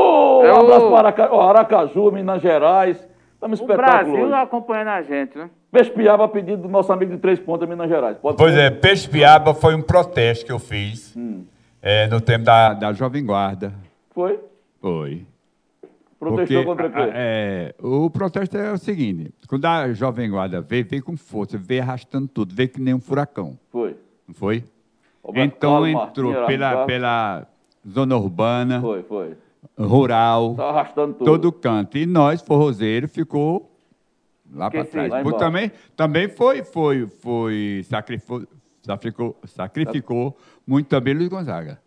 É 0.43 0.53
Um 0.53 0.57
o- 0.57 0.61
abraço 0.61 0.89
para 0.89 0.97
Aracaju, 0.99 1.39
Aracaju, 1.41 2.11
Minas 2.11 2.41
Gerais. 2.41 3.09
Estamos 3.33 3.59
O 3.59 3.63
espetáculo 3.63 4.11
Brasil 4.11 4.25
hoje. 4.25 4.33
acompanhando 4.35 4.87
a 4.89 5.01
gente, 5.01 5.37
né? 5.37 5.49
Pespiaba 5.71 6.25
a 6.25 6.27
pedido 6.27 6.63
do 6.63 6.67
nosso 6.67 6.91
amigo 6.91 7.11
de 7.13 7.17
Três 7.17 7.39
Pontas, 7.39 7.67
Minas 7.67 7.87
Gerais. 7.89 8.17
Pode 8.17 8.37
Pois 8.37 8.53
ser? 8.53 8.59
é, 8.59 8.69
Peixe 8.69 9.07
Piaba 9.07 9.53
foi 9.53 9.73
um 9.73 9.81
protesto 9.81 10.45
que 10.45 10.51
eu 10.51 10.59
fiz 10.59 11.15
Hum. 11.15 11.45
é, 11.81 12.07
no 12.07 12.19
tempo 12.19 12.43
da, 12.43 12.73
da 12.73 12.91
Jovem 12.93 13.25
Guarda. 13.25 13.73
Foi? 14.09 14.37
Foi. 14.81 15.25
Protestou 16.19 16.63
Porque, 16.63 16.65
contra 16.65 16.87
o 16.87 16.91
quê? 16.91 17.11
é, 17.15 17.75
o 17.81 18.09
protesto 18.09 18.55
é 18.57 18.71
o 18.73 18.77
seguinte: 18.77 19.33
quando 19.47 19.65
a 19.65 19.91
Jovem 19.93 20.29
Guarda 20.29 20.61
veio, 20.61 20.85
veio 20.87 21.03
com 21.03 21.15
força, 21.17 21.57
veio 21.57 21.81
arrastando 21.81 22.27
tudo, 22.27 22.53
veio 22.53 22.69
que 22.69 22.79
nem 22.81 22.93
um 22.93 22.99
furacão. 22.99 23.57
Foi. 23.71 23.95
Não 24.27 24.35
foi? 24.35 24.63
Roberto 25.23 25.53
então 25.57 25.71
Carlos 25.81 25.89
entrou 25.89 26.31
Martins, 26.33 26.47
pela, 26.47 26.85
pela 26.85 27.47
zona 27.89 28.17
urbana, 28.17 28.81
Foi, 28.81 29.03
foi. 29.03 29.33
rural, 29.79 30.53
Tá 30.55 30.65
arrastando 30.69 31.13
tudo. 31.13 31.25
todo 31.25 31.51
canto. 31.51 31.97
E 31.97 32.05
nós, 32.05 32.41
forrozeiros, 32.41 33.11
ficou 33.11 33.70
lá 34.53 34.69
para 34.69 34.81
trás. 34.91 35.09
Lá 35.09 35.23
também, 35.39 35.71
também 35.95 36.27
foi, 36.29 36.63
foi, 36.63 37.07
foi 37.07 37.81
sacrificou, 37.89 38.43
sacrificou, 38.81 39.37
sacrificou 39.45 40.37
muito 40.65 40.87
também 40.87 41.13
Luiz 41.13 41.29
Gonzaga. 41.29 41.79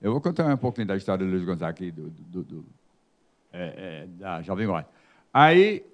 Eu 0.00 0.12
vou 0.12 0.20
contar 0.20 0.52
um 0.52 0.56
pouquinho 0.56 0.86
da 0.86 0.96
história 0.96 1.24
do 1.24 1.30
Luiz 1.30 1.44
Gonzaga 1.44 1.70
aqui, 1.70 1.90
do, 1.90 2.10
do- 2.10 2.42
do- 2.44 2.64
é, 3.52 4.02
é, 4.02 4.06
da 4.08 4.42
Jovem 4.42 4.66
Guarda. 4.66 4.88
Aí 5.32 5.84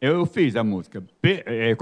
eu 0.00 0.24
fiz 0.26 0.56
a 0.56 0.64
música, 0.64 1.02
é, 1.22 1.74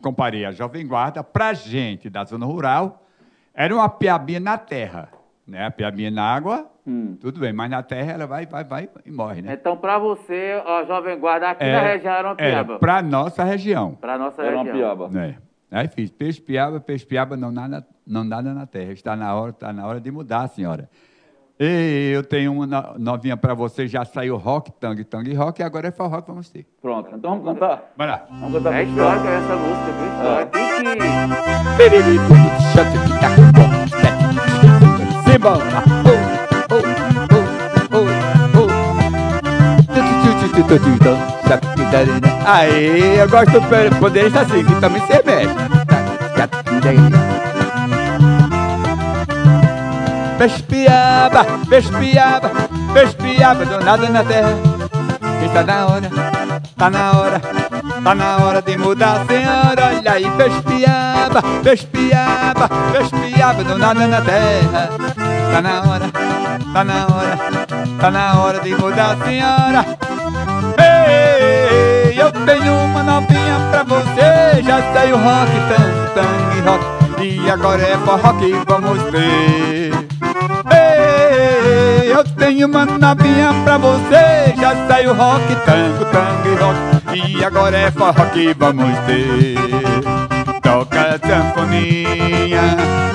comparei 0.00 0.44
a 0.44 0.52
Jovem 0.52 0.86
Guarda 0.86 1.22
para 1.22 1.52
gente 1.54 2.08
da 2.10 2.24
zona 2.24 2.44
rural, 2.46 3.06
era 3.54 3.74
uma 3.74 3.88
piabinha 3.88 4.40
na 4.40 4.56
terra, 4.58 5.10
né? 5.48 5.64
A 5.66 5.70
piabinha 5.70 6.10
na 6.10 6.22
água, 6.22 6.66
Hum. 6.86 7.16
tudo 7.20 7.40
bem, 7.40 7.52
mas 7.52 7.70
na 7.70 7.82
terra 7.82 8.12
ela 8.12 8.26
vai, 8.26 8.46
vai, 8.46 8.64
vai 8.64 8.88
e 9.04 9.10
morre, 9.10 9.42
né? 9.42 9.54
Então, 9.58 9.76
pra 9.76 9.98
você, 9.98 10.60
a 10.66 10.84
Jovem 10.84 11.18
Guarda 11.18 11.50
aqui 11.50 11.64
na 11.64 11.80
região 11.80 12.12
era 12.14 12.28
uma 12.28 12.36
piaba. 12.36 12.78
para 12.78 13.02
nossa 13.02 13.42
região. 13.44 13.94
Pra 14.00 14.16
nossa 14.18 14.42
Era 14.42 14.56
uma 14.56 14.64
região. 14.64 14.78
piaba. 14.96 15.08
né? 15.08 15.36
Aí 15.70 15.86
fiz 15.88 16.10
peixe 16.10 16.40
piaba, 16.40 16.80
peixe 16.80 17.04
piaba, 17.04 17.36
não 17.36 17.50
nada, 17.52 17.86
não 18.06 18.24
nada 18.24 18.54
na 18.54 18.64
terra. 18.66 18.92
Está 18.92 19.14
na 19.16 19.34
hora, 19.34 19.50
está 19.50 19.70
na 19.72 19.86
hora 19.86 20.00
de 20.00 20.10
mudar, 20.10 20.48
senhora. 20.48 20.88
E 21.60 22.12
eu 22.14 22.22
tenho 22.22 22.52
uma 22.52 22.66
no- 22.66 22.98
novinha 22.98 23.36
para 23.36 23.52
você, 23.52 23.86
já 23.88 24.04
saiu 24.04 24.36
rock, 24.36 24.70
tangue, 24.72 25.02
tangue 25.04 25.34
rock, 25.34 25.60
e 25.60 25.64
agora 25.64 25.88
é 25.88 25.90
forró 25.90 26.22
que 26.22 26.28
vamos 26.30 26.48
ter. 26.48 26.64
Pronto. 26.80 27.10
Então 27.14 27.32
vamos 27.40 27.44
cantar? 27.60 27.92
Vai 27.96 28.06
lá. 28.06 28.26
Vamos 28.30 28.52
cantar 28.62 28.74
É 28.80 28.84
histórica 28.84 29.28
essa 29.28 29.56
música, 29.56 29.92
viu? 29.92 30.06
Histórica. 30.12 30.58
Tem 31.76 31.90
que... 33.62 33.67
Simbora! 35.38 35.84
Aí, 42.44 43.18
eu 43.18 43.28
gosto 43.28 43.52
do 43.52 43.96
poder 44.00 44.26
estar 44.26 44.40
assim, 44.40 44.64
que 44.64 44.74
também 44.80 45.00
se 45.06 45.22
mexe. 45.24 45.54
Peixe 50.38 50.62
piaba, 50.64 51.44
peixe 51.68 51.92
piaba, 51.92 52.50
peixe 52.92 53.14
piaba, 53.14 53.64
do 53.64 53.84
nada 53.84 54.08
na 54.08 54.24
terra. 54.24 54.56
Está 55.44 55.62
na 55.62 55.86
hora, 55.86 56.10
tá 56.76 56.90
na 56.90 57.12
hora, 57.12 57.40
tá 58.04 58.14
na 58.14 58.36
hora 58.38 58.62
de 58.62 58.76
mudar, 58.76 59.24
senhora. 59.26 59.96
Olha 59.96 60.12
aí, 60.12 60.30
peixe 60.32 60.62
piaba, 60.62 61.42
peixe 61.62 61.86
piaba, 61.86 62.68
peixe 62.92 63.16
piaba, 63.16 63.64
do 63.64 63.78
nada 63.78 64.06
na 64.06 64.20
terra. 64.20 65.27
Tá 65.50 65.62
na 65.62 65.82
hora, 65.82 66.08
tá 66.72 66.84
na 66.84 67.06
hora, 67.06 67.38
tá 68.00 68.10
na 68.10 68.40
hora 68.40 68.60
de 68.60 68.74
mudar, 68.74 69.16
senhora. 69.24 69.84
Ei, 70.78 72.20
eu 72.20 72.30
tenho 72.30 72.74
uma 72.84 73.02
novinha 73.02 73.58
pra 73.70 73.82
você, 73.82 74.62
já 74.62 74.80
saiu 74.92 75.16
rock, 75.16 75.50
tango, 75.68 76.10
tangue, 76.14 76.60
rock, 76.68 77.24
e 77.24 77.50
agora 77.50 77.82
é 77.82 77.96
forró 77.98 78.32
que 78.34 78.52
vamos 78.66 79.02
ter. 79.10 79.92
Ei, 80.70 82.12
eu 82.12 82.24
tenho 82.24 82.68
uma 82.68 82.84
novinha 82.86 83.54
pra 83.64 83.78
você, 83.78 84.54
já 84.60 84.86
saiu 84.86 85.14
rock, 85.14 85.56
tango, 85.64 86.04
tangue, 86.04 86.54
rock, 86.60 87.38
e 87.38 87.44
agora 87.44 87.76
é 87.76 87.90
forró 87.90 88.24
que 88.26 88.54
vamos 88.54 88.96
ter. 89.06 89.56
Toca 90.62 91.00
a 91.00 91.18
sanfoninha, 91.26 92.60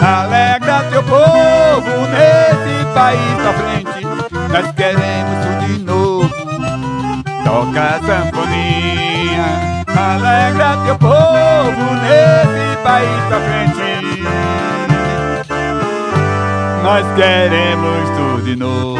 alegra 0.02 0.84
teu 0.90 1.04
povo 1.04 1.43
nesse 1.82 2.86
país 2.94 3.34
pra 3.42 3.54
frente, 3.54 4.06
nós 4.52 4.72
queremos 4.74 5.46
tudo 5.46 5.66
de 5.68 5.80
novo. 5.84 6.30
Toca 7.44 7.82
a 7.82 8.00
sanfoninha, 8.02 9.84
alegra 9.88 10.78
teu 10.86 10.98
povo 10.98 11.94
nesse 12.04 12.78
país 12.84 13.24
pra 13.28 13.40
frente. 13.40 14.24
Nós 16.84 17.06
queremos 17.16 18.10
tudo 18.18 18.42
de 18.44 18.56
novo. 18.56 19.00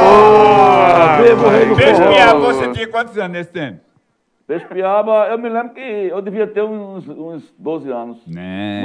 boa! 0.00 1.22
Viva 1.22 1.46
o 1.46 1.50
rei 1.50 1.66
do 1.66 1.76
Peixe 1.76 1.94
forró! 1.94 2.12
Piaba, 2.14 2.40
você 2.40 2.68
tinha 2.68 2.88
quantos 2.88 3.16
anos 3.18 3.32
nesse 3.32 3.50
tempo? 3.50 3.87
Pespiaba, 4.48 5.28
eu 5.28 5.36
me 5.36 5.46
lembro 5.46 5.74
que 5.74 5.80
eu 5.80 6.22
devia 6.22 6.46
ter 6.46 6.62
uns, 6.62 7.06
uns 7.06 7.54
12 7.58 7.90
anos. 7.92 8.26
Né, 8.26 8.82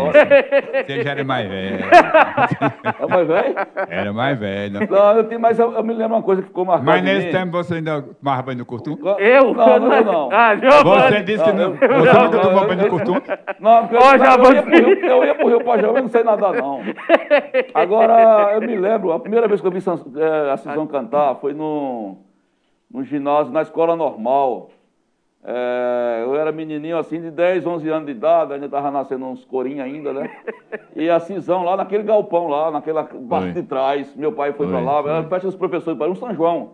você 0.86 1.02
já 1.04 1.12
era 1.12 1.24
mais 1.24 1.48
velho. 1.48 1.86
é 3.00 3.08
mais 3.08 3.28
velho? 3.30 3.56
Era 3.88 4.12
mais 4.14 4.38
velho. 4.40 4.80
Não, 4.92 5.12
eu 5.16 5.24
tenho, 5.24 5.40
mas 5.40 5.58
eu, 5.58 5.72
eu 5.72 5.82
me 5.82 5.94
lembro 5.94 6.18
uma 6.18 6.22
coisa 6.22 6.42
que 6.42 6.50
ficou 6.50 6.66
marcada 6.66 6.92
Mas 6.92 7.02
nesse 7.02 7.32
tempo 7.32 7.54
você 7.54 7.76
ainda 7.76 8.02
tomava 8.02 8.42
banho 8.42 8.58
no 8.58 8.66
curtum? 8.66 8.98
Eu? 9.18 9.54
Não, 9.54 9.80
não, 9.80 9.94
eu 9.94 10.04
não. 10.04 10.30
Ah. 10.36 10.54
Você 10.84 11.22
disse 11.24 11.42
que 11.46 11.52
não. 11.54 11.70
Não, 11.70 11.78
Você 11.78 11.88
não, 12.14 12.24
nunca 12.26 12.40
tomou 12.40 12.62
eu- 12.64 12.68
banho 12.68 12.80
no 12.80 12.86
eu- 12.86 12.90
curtum? 12.90 13.14
Não, 13.62 13.88
porque 13.88 13.96
Ó, 14.04 14.12
eu, 14.14 14.20
já 14.20 14.34
eu, 14.34 14.44
vou- 14.44 14.54
ia 14.54 14.64
pro 14.64 14.72
Rio, 14.76 15.06
eu 15.06 15.24
ia 15.24 15.36
pro 15.36 15.48
Rio 15.48 15.64
Pajão, 15.64 15.96
eu 15.96 16.02
não 16.02 16.10
sei 16.10 16.24
nadar, 16.26 16.54
não. 16.56 16.82
Agora, 17.74 18.52
eu 18.54 18.60
me 18.60 18.76
lembro, 18.76 19.14
a 19.14 19.20
primeira 19.20 19.48
vez 19.48 19.62
que 19.62 19.68
eu 19.68 19.72
vi 19.72 19.80
Sans- 19.80 20.06
eh, 20.14 20.52
a 20.52 20.58
Cisão 20.58 20.86
cantar 20.88 21.36
foi 21.36 21.54
no, 21.54 22.18
no 22.92 23.02
ginásio, 23.06 23.54
na 23.54 23.62
escola 23.62 23.96
normal. 23.96 24.70
Eh, 25.46 26.22
eu 26.24 26.36
era 26.36 26.52
menininho 26.54 26.98
assim, 26.98 27.20
de 27.20 27.30
10, 27.30 27.66
11 27.66 27.90
anos 27.90 28.06
de 28.06 28.12
idade, 28.14 28.54
ainda 28.54 28.66
estava 28.66 28.90
nascendo 28.90 29.26
uns 29.26 29.44
corinhos 29.44 29.82
ainda, 29.86 30.14
né? 30.14 30.30
E 30.96 31.10
a 31.10 31.20
Cisão 31.20 31.64
lá 31.64 31.76
naquele 31.76 32.04
galpão 32.04 32.48
lá, 32.48 32.72
naquela 32.72 33.04
parte 33.04 33.52
de 33.54 33.64
trás, 33.64 34.16
meu 34.16 34.32
pai 34.32 34.54
foi, 34.54 34.68
para 34.68 34.80
lá, 34.80 35.02
foi. 35.02 35.12
era 35.12 35.24
festa 35.24 35.48
dos 35.48 35.56
professores, 35.56 35.98
para 35.98 36.10
um 36.10 36.16
São 36.16 36.34
João. 36.34 36.72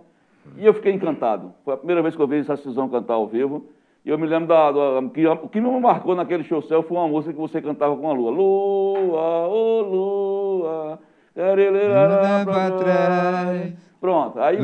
E 0.57 0.65
eu 0.65 0.74
fiquei 0.74 0.91
encantado. 0.93 1.53
Foi 1.63 1.74
a 1.74 1.78
primeira 1.78 2.01
vez 2.01 2.15
que 2.15 2.22
eu 2.22 2.28
vi 2.28 2.38
essa 2.39 2.55
Cisão 2.57 2.89
cantar 2.89 3.13
ao 3.15 3.28
vivo. 3.28 3.65
E 4.05 4.09
eu 4.09 4.17
me 4.17 4.28
lembro 4.28 4.47
da, 4.47 4.72
da- 4.72 5.09
que, 5.13 5.26
o 5.28 5.47
que 5.49 5.59
me 5.61 5.80
marcou 5.80 6.15
naquele 6.15 6.43
show 6.43 6.61
céu 6.61 6.82
foi 6.84 6.97
uma 6.97 7.07
música 7.07 7.34
que 7.34 7.39
você 7.39 7.61
cantava 7.61 7.95
com 7.95 8.09
a 8.09 8.13
lua. 8.13 8.32
Lua, 8.32 9.47
ô 9.47 9.82
lua, 9.82 10.99
Lua 11.36 12.45
pra 12.45 12.45
pra 12.45 12.72
trás. 12.78 13.88
Pronto, 13.99 14.39
aí 14.39 14.55
é, 14.55 14.59
é, 14.59 14.63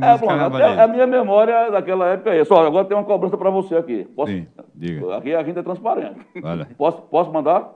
música 0.00 0.18
pronto, 0.18 0.26
carnavalesca. 0.28 0.80
é, 0.80 0.84
a 0.84 0.88
minha 0.88 1.06
memória 1.06 1.70
daquela 1.70 2.06
época 2.08 2.30
é 2.34 2.40
isso. 2.42 2.52
Olha, 2.54 2.66
agora 2.66 2.84
tem 2.84 2.96
uma 2.96 3.04
cobrança 3.04 3.36
para 3.38 3.48
você 3.48 3.76
aqui. 3.76 4.04
Posso, 4.14 4.30
Sim, 4.32 4.46
diga. 4.74 5.16
Aqui 5.16 5.34
a 5.34 5.42
gente 5.42 5.58
é 5.58 5.62
transparente. 5.62 6.20
Olha. 6.42 6.68
Posso, 6.76 7.00
posso 7.02 7.32
mandar? 7.32 7.70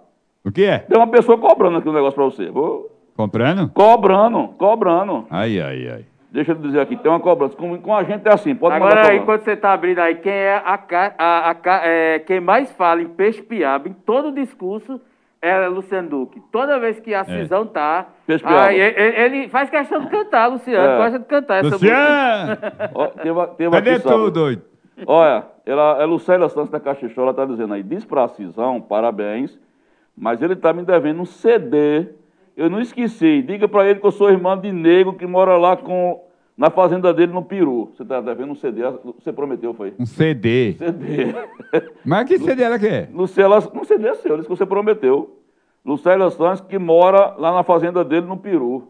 O 0.45 0.53
que 0.53 0.65
é? 0.65 0.81
Tem 0.81 0.99
uma 0.99 1.07
pessoa 1.07 1.39
cobrando 1.39 1.79
aqui 1.79 1.89
um 1.89 1.93
negócio 1.95 2.15
para 2.15 2.25
você. 2.25 2.51
Vou... 2.51 2.95
Comprando? 3.17 3.69
Cobrando, 3.71 4.49
cobrando. 4.59 5.27
Ai, 5.31 5.59
ai, 5.61 5.89
ai. 5.89 6.05
Deixa 6.31 6.53
eu 6.53 6.57
dizer 6.57 6.81
aqui, 6.81 6.95
tem 6.95 7.11
uma 7.11 7.19
cobrança. 7.21 7.57
Com, 7.57 7.79
com 7.81 7.95
a 7.97 8.05
gente 8.05 8.29
é 8.29 8.33
assim, 8.33 8.55
pode 8.55 8.75
mandar 8.75 8.87
Agora, 8.87 9.01
cobrança. 9.07 9.23
enquanto 9.23 9.41
você 9.45 9.57
tá 9.57 9.73
abrindo 9.73 9.99
aí, 10.01 10.15
quem 10.17 10.31
é 10.31 10.57
a, 10.63 10.79
a- 11.19 11.51
a 11.53 11.81
é, 11.89 12.19
quem 12.19 12.39
mais 12.39 12.71
fala 12.73 13.01
em 13.01 13.09
peixe 13.09 13.41
piaba, 13.43 13.89
em 13.89 13.95
todo 13.95 14.29
o 14.29 14.33
discurso, 14.35 15.01
é 15.41 15.69
Luciano 15.69 16.09
Duque. 16.09 16.43
Toda 16.51 16.79
vez 16.79 16.99
que 17.01 17.15
a 17.15 17.25
Cisão 17.25 17.67
tá, 17.67 18.09
aí 18.45 18.81
ele, 18.81 19.49
faz 19.49 19.71
questão 19.71 20.01
de 20.01 20.09
cantar, 20.09 20.49
Luciano. 20.49 20.89
É. 20.89 20.97
Gosta 20.99 21.19
de 21.19 21.25
cantar 21.25 21.65
essa 21.65 21.71
música. 21.71 21.95
Luciano! 21.95 22.91
Ó, 22.95 23.07
teve, 23.07 23.47
teve 23.57 23.71
Cadê 23.71 23.99
tu, 24.01 24.31
doido? 24.31 24.63
Olha, 25.07 25.45
ela, 25.65 26.03
é 26.03 26.05
Lucélia 26.05 26.49
Santos 26.49 26.71
da 26.71 26.81
Caxixó, 26.81 27.23
ela 27.23 27.35
tá 27.35 27.45
dizendo 27.45 27.75
aí, 27.75 27.83
diz 27.83 28.05
pra 28.05 28.27
Cisão, 28.29 28.81
parabéns, 28.81 29.59
mas 30.17 30.43
ele 30.43 30.57
tá 30.57 30.73
me 30.73 30.83
devendo 30.83 31.21
um 31.21 31.25
CD. 31.25 32.09
Eu 32.57 32.69
não 32.69 32.81
esqueci. 32.81 33.43
Diga 33.43 33.69
pra 33.69 33.89
ele 33.89 34.01
que 34.01 34.07
eu 34.07 34.11
sou 34.11 34.31
irmão 34.31 34.57
de 34.57 34.73
nego 34.73 35.13
que 35.13 35.27
mora 35.27 35.57
lá 35.57 35.77
com, 35.77 36.21
na 36.59 36.69
fazenda 36.71 37.15
dele 37.15 37.33
no 37.33 37.43
Peru. 37.45 37.93
Você 37.97 38.05
tá 38.05 38.21
devendo 38.21 38.51
um 38.51 38.55
CD, 38.57 38.83
você 39.19 39.33
prometeu, 39.33 39.73
foi? 39.73 39.95
Um 39.99 40.05
CD. 40.05 40.75
CD. 40.77 41.33
Mas 42.05 42.27
que 42.29 42.39
CD 42.39 42.63
ela 42.65 42.79
quer? 42.79 43.09
Lucélia, 43.15 43.57
um 43.73 43.85
CD 43.85 44.09
é 44.09 44.15
seu, 44.17 44.37
disse 44.37 44.49
que 44.49 44.55
você 44.57 44.67
prometeu. 44.67 45.39
Lucélia 45.85 46.29
Santos, 46.31 46.61
que 46.63 46.79
mora 46.79 47.35
lá 47.39 47.53
na 47.55 47.63
fazenda 47.63 48.05
dele 48.05 48.27
no 48.27 48.37
Peru. 48.37 48.89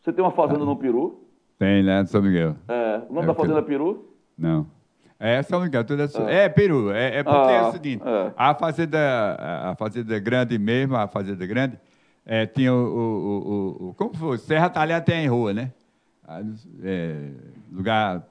Você 0.00 0.12
tem 0.12 0.24
uma 0.24 0.30
fazenda 0.30 0.64
no 0.64 0.76
Peru? 0.76 1.20
Tem, 1.58 1.82
né, 1.82 2.04
São 2.06 2.22
Miguel? 2.22 2.54
É. 2.68 3.02
O 3.10 3.12
nome 3.12 3.24
É 3.24 3.26
da 3.26 3.34
que- 3.34 3.40
fazenda 3.40 3.58
é 3.58 3.62
Peru? 3.62 4.06
Não. 4.38 4.66
É 5.18 5.42
São 5.42 5.60
Miguel, 5.60 5.84
tudo 5.84 6.00
é, 6.02 6.06
São- 6.06 6.26
é 6.28 6.48
Peru. 6.48 6.90
É, 6.92 7.18
é 7.18 7.22
porque 7.22 7.50
é 7.52 7.58
Ah, 7.58 7.68
o 7.68 7.72
seguinte, 7.72 8.02
é. 8.06 8.32
a 8.34 8.54
fazenda, 8.54 8.98
a- 9.38 9.74
fazenda 9.76 10.18
grande 10.18 10.58
mesmo, 10.58 10.96
a 10.96 11.06
fazenda 11.06 11.44
grande, 11.44 11.78
é, 12.24 12.46
tinha 12.46 12.72
o, 12.72 12.76
o, 12.76 13.82
o, 13.82 13.88
o- 13.90 13.94
como 13.94 14.14
foi? 14.14 14.38
Serra 14.38 14.70
Talhada 14.70 15.04
tem 15.04 15.24
em 15.24 15.28
rua, 15.28 15.52
né? 15.52 15.72
É, 16.82 17.30
lugar, 17.72 18.22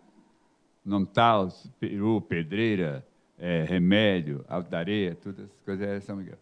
nome 0.86 1.06
tal, 1.08 1.50
Peru, 1.80 2.22
Pedreira, 2.22 3.06
é, 3.38 3.66
Remédio, 3.68 4.46
Alto 4.48 4.70
da 4.70 4.80
Areia, 4.80 5.16
todas 5.22 5.40
essas 5.40 5.62
coisas 5.62 5.88
é 5.88 6.00
São 6.00 6.16
Miguel. 6.16 6.38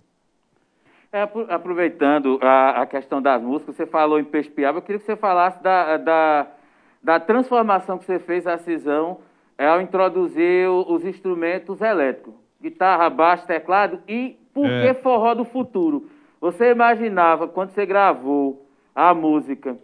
É, 1.12 1.22
apro- 1.22 1.48
aproveitando 1.50 2.38
a, 2.41 2.82
a 2.82 2.86
questão 2.86 3.22
das 3.22 3.41
músicas, 3.41 3.76
você 3.76 3.86
falou 3.86 4.20
em 4.20 4.24
Pespiaba, 4.24 4.78
eu 4.78 4.82
queria 4.82 5.00
que 5.00 5.06
você 5.06 5.16
falasse 5.16 5.62
da, 5.64 5.98
da, 5.98 6.48
da 7.02 7.20
transformação 7.20 7.98
que 7.98 8.06
você 8.06 8.20
fez 8.20 8.45
a 8.45 8.58
Cisão 8.58 9.20
é, 9.58 9.66
ao 9.68 9.82
introduzir 9.82 10.70
os 10.70 11.04
instrumentos 11.06 11.82
elétricos, 11.82 12.34
guitarra, 12.62 13.10
baixo, 13.10 13.48
teclado, 13.48 14.00
e 14.08 14.38
por 14.54 14.66
É. 14.68 14.93
que 14.93 15.02
forró 15.02 15.34
do 15.34 15.45
futuro? 15.45 16.10
Você 16.39 16.70
imaginava, 16.72 17.48
quando 17.48 17.72
você 17.72 17.86
gravou 17.86 18.68
a 18.93 19.14
música, 19.14 19.76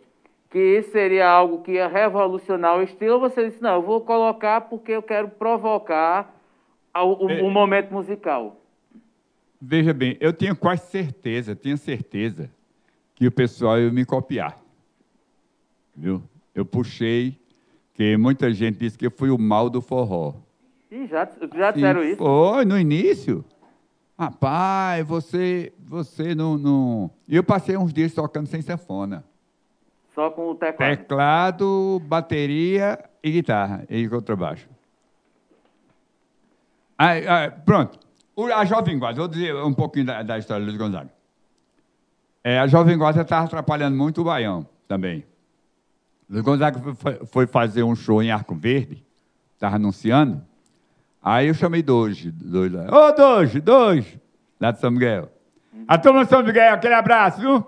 que 0.54 0.60
isso 0.60 0.92
seria 0.92 1.28
algo 1.28 1.64
que 1.64 1.72
ia 1.72 1.88
revolucionar 1.88 2.78
o 2.78 2.84
estilo, 2.84 3.20
você 3.20 3.50
disse, 3.50 3.60
não, 3.60 3.74
eu 3.74 3.82
vou 3.82 4.02
colocar 4.02 4.62
porque 4.62 4.92
eu 4.92 5.02
quero 5.02 5.28
provocar 5.28 6.32
o, 6.96 7.26
o- 7.26 7.30
É. 7.32 7.42
o 7.42 7.50
momento 7.50 7.92
musical? 7.92 8.56
Veja 9.60 9.92
bem, 9.96 10.16
eu 10.20 10.32
tinha 10.32 10.54
quase 10.54 10.86
certeza, 10.92 11.56
tinha 11.56 11.76
certeza 11.76 12.52
que 13.16 13.26
o 13.26 13.32
pessoal 13.32 13.80
ia 13.80 13.92
me 13.92 14.06
copiar. 14.06 14.56
Viu? 15.96 16.22
Eu 16.54 16.64
puxei, 16.66 17.36
que 17.96 18.16
muita 18.16 18.54
gente 18.54 18.78
disse 18.78 18.96
que 18.98 19.08
eu 19.08 19.12
fui 19.12 19.32
o 19.32 19.40
mal 19.40 19.72
do 19.72 19.82
forró. 19.82 20.36
Ih, 20.92 21.08
já, 21.08 21.28
já 21.56 21.72
disseram 21.72 22.04
E 22.04 22.10
isso? 22.12 22.18
Foi, 22.18 22.64
no 22.64 22.78
início. 22.78 23.44
Rapaz, 24.20 25.04
você, 25.08 25.74
você 25.80 26.36
não, 26.36 26.60
não... 26.60 27.10
E 27.28 27.36
eu 27.36 27.44
passei 27.44 27.76
uns 27.76 27.92
dias 27.92 28.14
tocando 28.14 28.46
sem 28.46 28.62
sanfona. 28.62 29.24
Só 30.16 30.30
com 30.30 30.52
o 30.52 30.56
teclado. 30.56 30.90
Teclado, 30.98 32.02
bateria 32.06 33.00
e 33.24 33.32
guitarra, 33.32 33.84
e 33.90 34.08
contrabaixo. 34.08 34.70
Aí, 36.98 37.28
aí, 37.28 37.52
pronto. 37.66 38.00
A 38.56 38.66
Jovem 38.66 38.98
Guarda, 38.98 39.20
vou 39.20 39.28
dizer 39.28 39.56
um 39.56 39.74
pouquinho 39.74 40.06
da, 40.06 40.24
da 40.24 40.38
história 40.38 40.64
do 40.64 40.68
Luiz 40.70 40.78
Gonzaga. 40.78 41.12
É, 42.44 42.60
a 42.60 42.68
Jovem 42.68 42.98
Guarda 42.98 43.22
estava 43.22 43.46
atrapalhando 43.46 43.96
muito 43.98 44.22
o 44.22 44.24
Baião 44.24 44.68
também. 44.88 45.24
O 46.30 46.34
Luiz 46.34 46.44
Gonzaga 46.44 46.80
foi- 47.26 47.48
fazer 47.48 47.84
um 47.84 47.96
show 47.96 48.22
em 48.22 48.32
Arco 48.32 48.56
Verde, 48.56 49.04
estava 49.54 49.76
anunciando. 49.76 50.42
Aí 51.22 51.48
eu 51.48 51.54
chamei 51.54 51.82
Doge, 51.82 52.32
Doge 52.32 52.76
lá. 52.76 52.86
Ô, 52.92 53.12
Doge, 53.14 53.62
Doge, 53.62 54.20
lá 54.60 54.72
de 54.72 54.80
São 54.80 54.92
Miguel. 54.92 55.30
A 55.88 55.98
turma 55.98 56.24
de 56.24 56.30
São 56.30 56.44
Miguel, 56.44 56.74
aquele 56.74 56.94
abraço, 56.94 57.40
viu? 57.40 57.66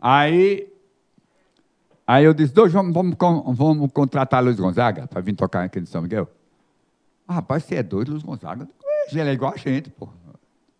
Aí 0.00 0.68
Aí 2.06 2.24
eu 2.24 2.34
disse, 2.34 2.52
dois, 2.52 2.72
vamos, 2.72 2.92
vamos, 2.92 3.56
vamos 3.56 3.92
contratar 3.92 4.42
Luiz 4.44 4.58
Gonzaga 4.60 5.06
para 5.06 5.20
vir 5.22 5.34
tocar 5.34 5.64
aqui 5.64 5.78
em 5.78 5.86
São 5.86 6.02
Miguel. 6.02 6.28
Ah, 7.26 7.34
rapaz, 7.34 7.64
você 7.64 7.76
é 7.76 7.82
doido, 7.82 8.10
Luiz 8.12 8.22
Gonzaga? 8.22 8.68
Ele 9.10 9.30
é 9.30 9.32
igual 9.32 9.52
a 9.54 9.56
gente, 9.56 9.90
pô. 9.90 10.08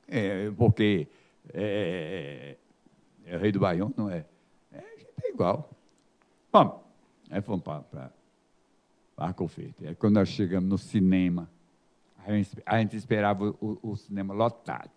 É, 0.06 0.50
porque 0.50 1.08
é, 1.52 2.56
é, 3.26 3.34
é 3.34 3.36
rei 3.38 3.50
do 3.50 3.58
Baião, 3.60 3.92
não 3.96 4.10
é? 4.10 4.24
É, 4.72 4.78
é 5.22 5.30
igual. 5.30 5.70
Vamos. 6.52 6.74
Aí 7.30 7.40
fomos 7.40 7.62
para 7.64 8.10
Arco 9.16 9.46
Verde. 9.46 9.86
Aí 9.88 9.94
quando 9.94 10.14
nós 10.14 10.28
chegamos 10.28 10.68
no 10.68 10.76
cinema, 10.76 11.48
a 12.26 12.32
gente, 12.32 12.50
a 12.66 12.78
gente 12.78 12.96
esperava 12.96 13.54
o, 13.60 13.78
o 13.82 13.96
cinema 13.96 14.34
lotado. 14.34 14.90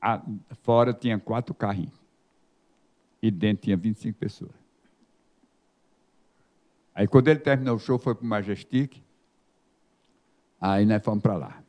A- 0.00 0.22
fora 0.62 0.92
tinha 0.92 1.18
quatro 1.18 1.54
carrinhos. 1.54 1.98
E 3.22 3.30
dentro 3.30 3.64
tinha 3.64 3.76
25 3.76 4.18
pessoas. 4.18 4.63
Aí 6.94 7.08
quando 7.08 7.28
ele 7.28 7.40
terminou 7.40 7.76
o 7.76 7.78
show, 7.78 7.98
foi 7.98 8.14
para 8.14 8.24
o 8.24 8.26
Majestic. 8.26 9.02
Aí 10.60 10.86
nós 10.86 11.02
fomos 11.02 11.22
para 11.22 11.36
lá. 11.36 11.62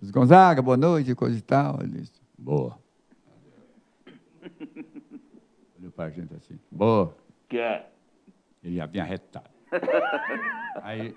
Disse, 0.00 0.12
Gonzaga, 0.12 0.62
boa 0.62 0.76
noite, 0.76 1.14
coisa 1.14 1.36
e 1.36 1.42
tal. 1.42 1.80
Ele 1.80 2.00
disse, 2.00 2.22
boa. 2.38 2.78
Olhou 5.78 5.90
para 5.90 6.04
a 6.04 6.10
gente 6.10 6.32
assim, 6.34 6.58
boa. 6.70 7.16
Que 7.48 7.58
é? 7.58 7.90
Ele 8.62 8.76
já 8.76 8.86
vinha 8.86 9.04
retado. 9.04 9.50
Aí, 10.82 11.16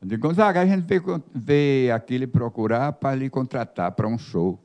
eu 0.00 0.08
digo, 0.08 0.26
Gonzaga, 0.26 0.60
a 0.60 0.66
gente 0.66 0.82
veio, 0.82 1.22
veio 1.32 1.94
aqui 1.94 2.18
lhe 2.18 2.26
procurar 2.26 2.92
para 2.94 3.14
lhe 3.14 3.30
contratar 3.30 3.92
para 3.92 4.08
um 4.08 4.18
show 4.18 4.58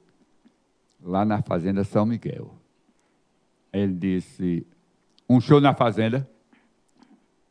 lá 1.02 1.24
na 1.24 1.42
Fazenda 1.42 1.84
São 1.84 2.06
Miguel. 2.06 2.54
Ele 3.72 3.94
disse, 3.94 4.66
um 5.30 5.40
show 5.40 5.62
na 5.62 5.74
Fazenda? 5.74 6.30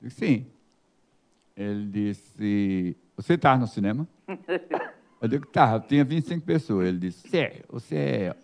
Eu 0.03 0.09
disse, 0.09 0.27
sim. 0.27 0.47
Ele 1.57 1.87
disse, 1.87 2.97
você 3.17 3.35
estava 3.35 3.61
no 3.61 3.67
cinema? 3.67 4.07
Eu 5.21 5.29
digo, 5.29 5.47
tá, 5.47 5.79
tinha 5.79 6.05
25 6.05 6.45
pessoas. 6.45 6.89
Ele 6.89 6.99
disse, 6.99 7.29
você 7.29 7.39
é, 7.39 7.63
você 7.69 7.95
é 7.97 8.37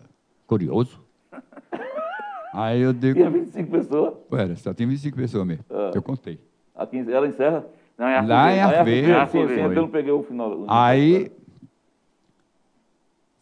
curioso? 0.46 1.02
Aí 2.54 2.80
eu 2.80 2.92
digo, 2.92 3.14
Tinha 3.18 3.28
25 3.30 3.70
pessoas. 3.70 4.14
Pera, 4.30 4.54
só 4.56 4.72
tem 4.72 4.86
25 4.86 5.16
pessoas 5.16 5.44
mesmo. 5.44 5.64
Ah. 5.68 5.90
Eu 5.92 6.00
contei. 6.00 6.40
Aqui, 6.76 6.98
ela 6.98 7.26
encerra? 7.26 7.66
Não, 7.98 8.06
é 8.06 8.20
Lá 8.22 8.52
em 8.52 8.54
Ah, 8.54 8.56
é 8.56 8.60
Arco 8.62 8.84
Verde. 8.84 9.12
Arco 9.12 9.32
Sim, 9.32 9.48
sim, 9.48 9.54
foi. 9.54 9.64
eu 9.64 9.70
não 9.74 9.90
peguei 9.90 10.12
o 10.12 10.22
final. 10.22 10.64
Aí. 10.68 11.32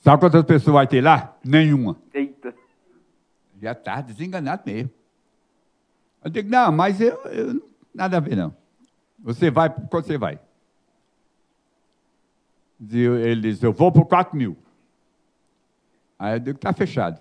Sabe 0.01 0.19
quantas 0.21 0.43
pessoas 0.45 0.75
vai 0.75 0.87
ter 0.87 1.03
lá? 1.03 1.37
Nenhuma. 1.45 1.97
Eita. 2.15 2.55
Já 3.61 3.73
está 3.73 4.01
desenganado 4.01 4.63
mesmo. 4.65 4.91
Eu 6.25 6.31
digo, 6.31 6.49
não, 6.49 6.73
mas 6.73 7.01
eu, 7.03 7.17
eu- 7.27 7.63
nada 7.97 8.19
a 8.19 8.21
ver, 8.21 8.37
não. 8.37 8.55
Você 9.19 9.51
vai, 9.51 9.71
quando 9.71 10.05
você 10.05 10.19
vai? 10.19 10.39
Ele 12.91 13.41
diz, 13.41 13.63
eu 13.63 13.73
vou 13.73 13.91
por 13.91 14.05
4 14.05 14.37
mil. 14.37 14.57
Aí 16.19 16.35
eu 16.35 16.41
digo, 16.41 16.57
está 16.57 16.73
fechado. 16.73 17.21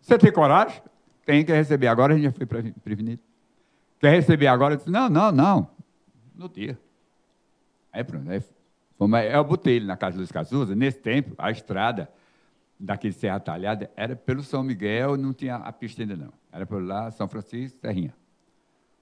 Você 0.00 0.18
tem 0.18 0.32
coragem? 0.32 0.82
Tem 1.24 1.44
que 1.44 1.52
receber 1.52 1.88
agora, 1.88 2.14
a 2.14 2.16
gente 2.16 2.24
já 2.24 2.32
foi 2.32 2.46
prevenido. 2.46 3.20
Quer 4.00 4.10
receber 4.10 4.46
agora? 4.46 4.74
Eu 4.74 4.78
disse, 4.78 4.90
não, 4.90 5.08
não, 5.08 5.30
não. 5.30 5.70
No 6.34 6.48
dia. 6.48 6.78
Aí 7.92 8.02
pronto. 8.02 8.30
Aí 8.30 8.42
fomos, 8.96 9.20
eu 9.24 9.44
botei 9.44 9.76
ele 9.76 9.86
na 9.86 9.96
casa 9.96 10.16
dos 10.16 10.32
Cazuza. 10.32 10.74
Nesse 10.74 10.98
tempo, 10.98 11.34
a 11.36 11.50
estrada 11.50 12.10
daqui 12.80 13.08
de 13.08 13.14
Serra 13.14 13.40
Talhada 13.40 13.90
era 13.96 14.16
pelo 14.16 14.42
São 14.42 14.62
Miguel, 14.62 15.16
não 15.16 15.34
tinha 15.34 15.56
a 15.56 15.72
pista 15.72 16.02
ainda 16.02 16.16
não. 16.16 16.32
Era 16.50 16.64
por 16.64 16.82
lá, 16.82 17.10
São 17.10 17.28
Francisco, 17.28 17.78
Serrinha. 17.80 18.14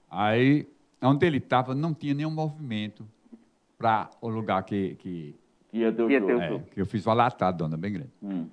Aí, 0.09 0.67
onde 1.01 1.25
ele 1.25 1.37
estava, 1.37 1.75
não 1.75 1.93
tinha 1.93 2.13
nenhum 2.13 2.31
movimento 2.31 3.05
para 3.77 4.09
o 4.21 4.29
lugar 4.29 4.63
que, 4.63 4.95
que, 4.95 5.35
ia 5.71 5.91
ter 5.91 6.03
o 6.03 6.41
é, 6.41 6.59
que 6.73 6.81
eu 6.81 6.85
fiz 6.85 7.05
uma 7.05 7.13
latada, 7.13 7.57
dona, 7.57 7.77
bem 7.77 7.93
grande. 7.93 8.09
Hum. 8.21 8.47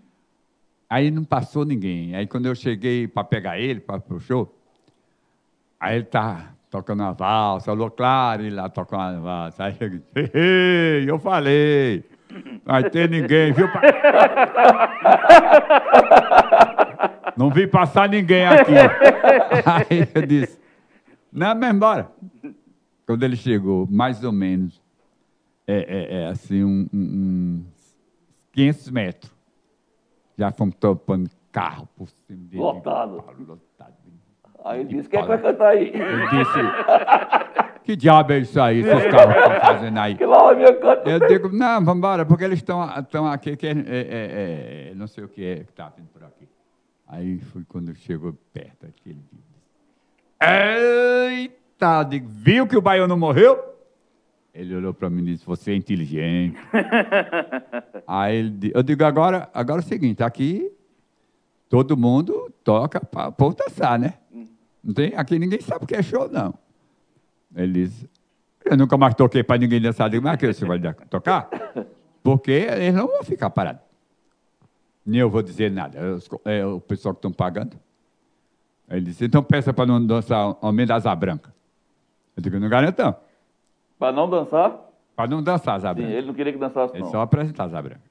Aí 0.89 1.11
não 1.11 1.25
passou 1.25 1.65
ninguém. 1.65 2.15
Aí 2.15 2.27
quando 2.27 2.47
eu 2.47 2.55
cheguei 2.55 3.09
para 3.09 3.25
pegar 3.25 3.59
ele, 3.59 3.81
para 3.81 4.01
o 4.11 4.21
show, 4.21 4.55
aí 5.81 5.97
ele 5.97 6.05
tá 6.05 6.53
tocando 6.71 7.01
uma 7.03 7.13
valsa, 7.13 7.71
alô, 7.71 7.91
claro, 7.91 8.43
ele 8.43 8.55
lá 8.55 8.69
tocando 8.69 9.01
uma 9.01 9.21
valsa. 9.21 9.65
Aí 9.65 9.77
eu 9.81 9.89
disse, 9.91 10.05
"Ei, 10.35 11.05
eu 11.09 11.19
falei, 11.19 12.05
não 12.31 12.61
vai 12.65 12.91
ter 12.91 13.09
ninguém, 13.09 13.53
viu? 13.53 13.71
pa- 13.73 13.81
Não 17.37 17.51
vi 17.51 17.67
passar 17.67 18.09
ninguém 18.09 18.47
aqui. 18.47 18.73
Aí 19.67 20.09
eu 20.15 20.23
disse, 20.27 20.59
não, 21.35 21.55
mas 21.55 21.75
embora. 21.75 22.11
Quando 23.07 23.23
ele 23.23 23.37
chegou, 23.37 23.87
mais 23.91 24.25
ou 24.25 24.33
menos, 24.33 24.81
é, 25.67 25.77
é, 25.77 26.23
é 26.23 26.27
assim, 26.29 26.65
um, 26.65 26.89
um, 26.93 27.65
uns 27.67 27.97
500 28.53 28.91
metros 28.91 29.35
já 30.39 30.51
fomos 30.51 30.75
topando 30.77 31.29
carros 31.53 31.89
por 31.97 32.09
cima 32.09 32.45
dele. 32.49 32.63
Lotado. 32.63 33.25
Lotado. 33.47 33.95
Aí 34.65 34.81
ele 34.81 34.95
disse, 34.95 35.09
quem 35.09 35.19
é 35.19 35.23
que 35.23 35.29
vai 35.29 35.43
cantar 35.43 35.69
aí? 35.69 35.93
Eu 35.93 36.31
disse, 36.31 37.83
que 37.85 37.95
diabo 37.95 38.33
é 38.33 38.39
isso 38.39 38.59
aí, 38.59 38.79
esses 38.79 39.11
carros 39.11 39.37
estão 39.37 39.61
fazendo 39.61 39.99
aí? 39.99 40.15
Que 40.17 40.25
lá 40.25 40.53
é 40.53 40.55
minha 40.55 40.75
canta. 40.75 41.11
Eu 41.11 41.29
digo, 41.29 41.49
não, 41.51 41.85
vamos 41.85 41.99
embora, 41.99 42.25
porque 42.25 42.45
eles 42.45 42.61
estão 42.61 42.83
estão 42.99 43.27
aqui, 43.27 43.57
que 43.57 43.67
é, 43.67 43.73
é, 43.73 43.77
é, 43.77 44.89
é, 44.91 44.95
não 44.95 45.07
sei 45.07 45.25
o 45.25 45.29
que 45.29 45.45
é 45.45 45.57
que 45.57 45.71
está 45.71 45.91
vindo 45.91 46.09
por 46.09 46.25
aqui. 46.25 46.49
Aí 47.07 47.39
foi 47.41 47.63
quando 47.65 47.95
chegou 47.95 48.33
perto 48.53 48.87
aquele 48.87 49.21
dia. 49.31 49.54
Eita, 50.47 52.03
digo, 52.05 52.29
viu 52.29 52.67
que 52.67 52.77
o 52.77 52.83
baiano 52.83 53.17
morreu? 53.17 53.75
Ele 54.53 54.77
olhou 54.77 54.95
para 54.95 55.11
mim 55.11 55.23
e 55.23 55.35
disse, 55.35 55.45
você 55.45 55.73
é 55.73 55.75
inteligente. 55.75 56.57
Aí 58.07 58.37
ele, 58.37 58.73
eu 58.75 58.83
digo, 58.83 59.05
agora, 59.05 59.49
agora 59.53 59.81
é 59.81 59.85
o 59.85 59.87
seguinte, 59.87 60.23
aqui 60.23 60.71
todo 61.69 61.97
mundo 61.97 62.53
toca 62.63 63.01
para 63.01 63.29
o 63.29 63.33
povo 63.33 63.57
dançar, 63.57 63.99
né? 63.99 64.15
Não 64.83 64.95
tem, 64.95 65.13
aqui 65.17 65.39
ninguém 65.39 65.61
sabe 65.61 65.85
o 65.85 65.87
que 65.87 65.97
é 65.97 66.03
show, 66.03 66.29
não. 66.31 66.55
Ele 67.57 67.85
disse, 67.85 68.09
eu 68.65 68.77
nunca 68.77 68.97
mais 68.97 69.15
toquei 69.15 69.43
para 69.43 69.59
ninguém 69.59 69.81
dançar. 69.81 70.07
Eu 70.07 70.11
digo, 70.13 70.25
mas 70.25 70.37
que 70.37 70.53
você 70.53 70.65
vai 70.65 70.81
tocar? 71.11 71.49
Porque 72.23 72.53
eles 72.53 72.95
não 72.95 73.07
vão 73.07 73.23
ficar 73.23 73.51
parados. 73.51 73.83
Nem 75.05 75.21
eu 75.21 75.29
vou 75.29 75.43
dizer 75.43 75.71
nada. 75.71 75.99
É 76.45 76.65
o 76.65 76.81
pessoal 76.81 77.15
que 77.15 77.19
estão 77.19 77.33
pagando. 77.33 77.77
Ele 78.91 79.01
disse, 79.07 79.25
então 79.25 79.43
peça 79.43 79.73
para 79.73 79.87
não 79.87 80.05
dançar 80.05 80.57
Homem 80.61 80.87
das 80.87 81.07
Asa 81.07 81.15
Branca. 81.17 81.53
Eu 82.37 82.43
digo, 82.43 82.59
não 82.59 82.69
garanto 82.69 83.03
não. 83.03 83.17
Pra 83.99 84.13
não 84.13 84.29
dançar? 84.29 84.73
Para 85.17 85.31
não 85.31 85.43
dançar 85.43 85.77
Asa 85.77 85.89
Sim, 85.89 85.95
Branca. 85.95 86.11
ele 86.13 86.27
não 86.27 86.35
queria 86.35 86.53
que 86.53 86.59
dançasse, 86.59 86.95
Ele 86.95 87.05
não. 87.05 87.11
só 87.11 87.21
apresentar 87.23 87.65
Asa 87.65 87.81
Branca. 87.81 88.03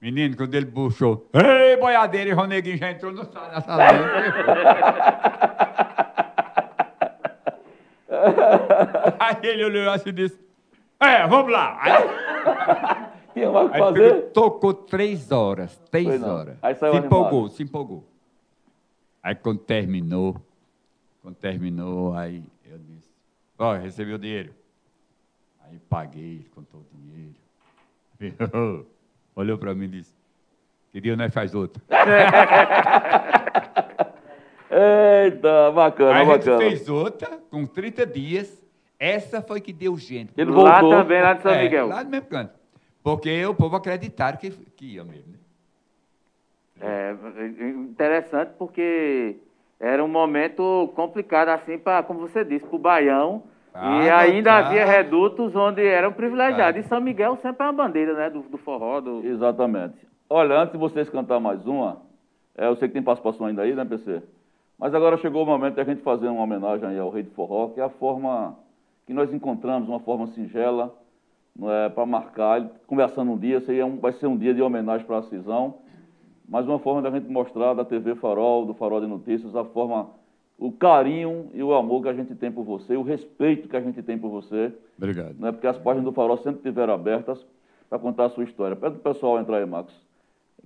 Menino, 0.00 0.36
quando 0.36 0.52
ele 0.54 0.66
puxou, 0.66 1.28
ei, 1.32 1.76
boiadeiro, 1.76 2.30
e 2.30 2.32
Roneguinho 2.32 2.76
já 2.76 2.90
entrou 2.90 3.12
no 3.12 3.24
sala, 3.24 3.52
na 3.52 3.60
sala. 3.60 3.82
Aí 9.18 9.36
ele 9.42 9.64
olhou 9.64 9.90
assim 9.90 10.10
e 10.10 10.12
disse, 10.12 10.38
é, 11.00 11.26
vamos 11.26 11.50
lá. 11.52 11.76
Aí, 11.80 11.92
Tinha 13.32 13.50
mais 13.50 13.66
o 13.66 13.70
que 13.70 13.76
aí 13.76 13.82
fazer? 13.82 14.14
pegou, 14.14 14.30
tocou 14.30 14.74
três 14.74 15.32
horas, 15.32 15.76
três 15.90 16.06
Foi 16.06 16.18
não. 16.18 16.34
horas. 16.36 16.56
Aí 16.62 16.74
saiu 16.74 16.92
se 16.92 16.98
animado. 16.98 17.16
empolgou, 17.20 17.48
se 17.48 17.62
empolgou. 17.62 18.04
Aí 19.22 19.34
quando 19.34 19.60
terminou, 19.60 20.36
quando 21.22 21.36
terminou, 21.36 22.14
aí 22.14 22.42
eu 22.64 22.78
disse, 22.78 23.08
ó, 23.58 23.74
recebi 23.74 24.12
o 24.12 24.18
dinheiro. 24.18 24.52
Aí 25.64 25.78
paguei, 25.88 26.34
ele 26.36 26.50
contou 26.54 26.80
o 26.80 26.86
dinheiro. 26.96 27.34
Olhou 29.36 29.56
para 29.58 29.74
mim 29.74 29.84
e 29.84 29.88
disse, 29.88 30.14
que 30.90 31.00
dia 31.00 31.16
nós 31.16 31.32
faz 31.32 31.54
outro. 31.54 31.82
Eita, 34.70 35.70
bacana, 35.72 36.14
Aí 36.14 36.22
a 36.22 36.24
gente 36.24 36.38
bacana. 36.50 36.58
fez 36.58 36.88
outra, 36.88 37.38
com 37.50 37.66
30 37.66 38.06
dias. 38.06 38.62
Essa 38.98 39.42
foi 39.42 39.60
que 39.60 39.72
deu 39.72 39.96
gente. 39.98 40.32
Ele 40.36 40.50
Lá 40.50 40.80
voltou. 40.80 40.98
também, 41.02 41.20
lá 41.20 41.34
de 41.34 41.42
São 41.42 41.52
É, 41.52 41.62
Miguel. 41.64 41.88
Lá 41.88 42.04
no 42.04 42.10
mesmo 42.10 42.26
canto. 42.26 42.54
Porque 43.02 43.44
o 43.46 43.54
povo 43.54 43.74
acreditaram 43.76 44.38
que, 44.38 44.50
que 44.50 44.94
ia 44.94 45.04
mesmo. 45.04 45.32
Né? 45.32 45.38
É 46.82 47.14
interessante 47.70 48.52
porque 48.58 49.36
era 49.78 50.02
um 50.02 50.08
momento 50.08 50.92
complicado, 50.94 51.48
assim, 51.48 51.78
para, 51.78 52.02
como 52.02 52.20
você 52.20 52.44
disse, 52.44 52.66
para 52.66 52.76
o 52.76 52.78
Baião. 52.78 53.42
Ah, 53.74 54.04
e 54.04 54.10
ainda 54.10 54.50
tá. 54.50 54.58
havia 54.58 54.84
redutos 54.84 55.56
onde 55.56 55.84
eram 55.84 56.12
privilegiados. 56.12 56.74
Tá. 56.74 56.86
E 56.86 56.88
São 56.88 57.00
Miguel 57.00 57.36
sempre 57.36 57.64
é 57.64 57.70
uma 57.70 57.72
bandeira, 57.72 58.12
né? 58.14 58.28
Do, 58.28 58.40
do 58.42 58.58
forró, 58.58 59.00
do... 59.00 59.24
Exatamente. 59.24 60.06
Olha, 60.28 60.60
antes 60.60 60.72
de 60.72 60.78
vocês 60.78 61.08
cantar 61.08 61.40
mais 61.40 61.66
uma, 61.66 62.02
é, 62.56 62.66
eu 62.66 62.76
sei 62.76 62.88
que 62.88 62.94
tem 62.94 63.02
participação 63.02 63.46
ainda 63.46 63.62
aí, 63.62 63.74
né, 63.74 63.84
PC? 63.84 64.22
Mas 64.78 64.94
agora 64.94 65.16
chegou 65.16 65.42
o 65.42 65.46
momento 65.46 65.74
de 65.74 65.80
a 65.80 65.84
gente 65.84 66.02
fazer 66.02 66.28
uma 66.28 66.42
homenagem 66.42 66.98
ao 66.98 67.10
Rei 67.10 67.22
do 67.22 67.30
Forró, 67.30 67.68
que 67.68 67.80
é 67.80 67.84
a 67.84 67.88
forma 67.88 68.56
que 69.06 69.14
nós 69.14 69.32
encontramos, 69.32 69.88
uma 69.88 70.00
forma 70.00 70.26
singela, 70.28 70.94
é, 71.62 71.88
para 71.88 72.06
marcar, 72.06 72.66
conversando 72.86 73.32
um 73.32 73.38
dia, 73.38 73.60
seria 73.60 73.84
um- 73.86 73.98
vai 73.98 74.12
ser 74.12 74.26
um 74.26 74.36
dia 74.36 74.54
de 74.54 74.62
homenagem 74.62 75.06
para 75.06 75.18
a 75.18 75.22
Cisão, 75.24 75.74
mas 76.52 76.66
uma 76.68 76.78
forma 76.78 77.00
da 77.00 77.10
gente 77.10 77.30
mostrar 77.30 77.72
da 77.72 77.82
TV 77.82 78.14
Farol, 78.14 78.66
do 78.66 78.74
Farol 78.74 79.00
de 79.00 79.06
Notícias, 79.06 79.56
a 79.56 79.64
forma, 79.64 80.10
o 80.58 80.70
carinho 80.70 81.48
e 81.54 81.62
o 81.62 81.72
amor 81.72 82.02
que 82.02 82.10
a 82.10 82.12
gente 82.12 82.34
tem 82.34 82.52
por 82.52 82.62
você, 82.62 82.94
o 82.94 83.00
respeito 83.00 83.70
que 83.70 83.76
a 83.76 83.80
gente 83.80 84.02
tem 84.02 84.18
por 84.18 84.28
você, 84.28 84.70
Obrigado. 84.98 85.34
né? 85.38 85.50
porque 85.50 85.66
as 85.66 85.78
páginas 85.78 86.04
do 86.04 86.12
Farol 86.12 86.36
sempre 86.36 86.58
estiveram 86.58 86.92
abertas 86.92 87.42
para 87.88 87.98
contar 87.98 88.26
a 88.26 88.28
sua 88.28 88.44
história. 88.44 88.76
Pede 88.76 88.96
o 88.96 88.98
pessoal 88.98 89.40
entrar 89.40 89.56
aí, 89.56 89.64
Marcos, 89.64 89.94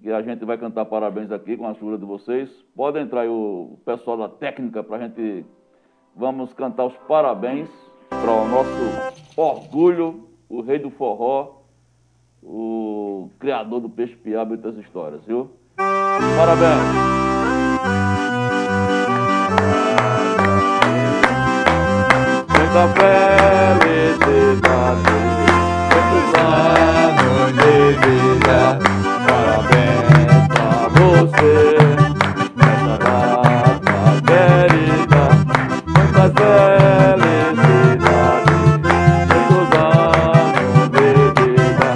que 0.03 0.11
a 0.11 0.21
gente 0.23 0.45
vai 0.45 0.59
cantar 0.59 0.87
parabéns 0.87 1.31
aqui 1.31 1.57
com 1.57 1.69
a 1.69 1.71
ajuda 1.71 1.99
de 1.99 2.05
vocês. 2.05 2.51
Pode 2.75 2.99
entrar 2.99 3.21
aí 3.21 3.29
o 3.29 3.79
pessoal 3.85 4.17
da 4.17 4.29
técnica 4.29 4.83
para 4.83 4.97
a 4.97 5.07
gente... 5.07 5.47
Vamos 6.17 6.53
cantar 6.55 6.87
os 6.87 6.97
parabéns 7.07 7.69
para 8.09 8.33
o 8.33 8.49
nosso 8.49 9.37
orgulho, 9.37 10.27
o 10.49 10.63
rei 10.63 10.81
do 10.81 10.91
forró, 10.91 11.61
o 12.43 13.31
criador 13.39 13.81
do 13.81 13.89
peixe 13.89 14.17
piaba 14.17 14.55
e 14.55 14.57
outras 14.57 14.77
histórias, 14.79 15.25
viu? 15.25 15.49
Parabéns! 15.77 16.81
Muita 22.49 22.83
felicidade, 23.77 24.63
muitos 25.93 26.29
anos 26.41 27.53
de 27.53 27.75
vida, 28.01 28.61
parabéns 29.27 30.43
pra 30.49 30.71
você, 30.95 31.55
nessa 32.57 32.95
data 32.99 33.99
querida, 34.27 35.23
muita 35.87 36.25
felicidade, 37.17 37.85
muitos 39.29 39.69
anos 39.77 40.89
de 40.91 41.09
vida. 41.37 41.89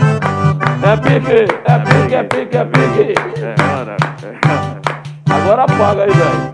É 0.82 0.84
pique, 0.96 1.40
é 1.64 1.76
pique, 1.78 2.14
é 2.14 2.22
pique, 2.24 2.56
é 2.56 2.64
pique. 2.64 3.14
É, 3.42 3.59
apaga 5.80 6.04
aí, 6.04 6.10
velho. 6.10 6.52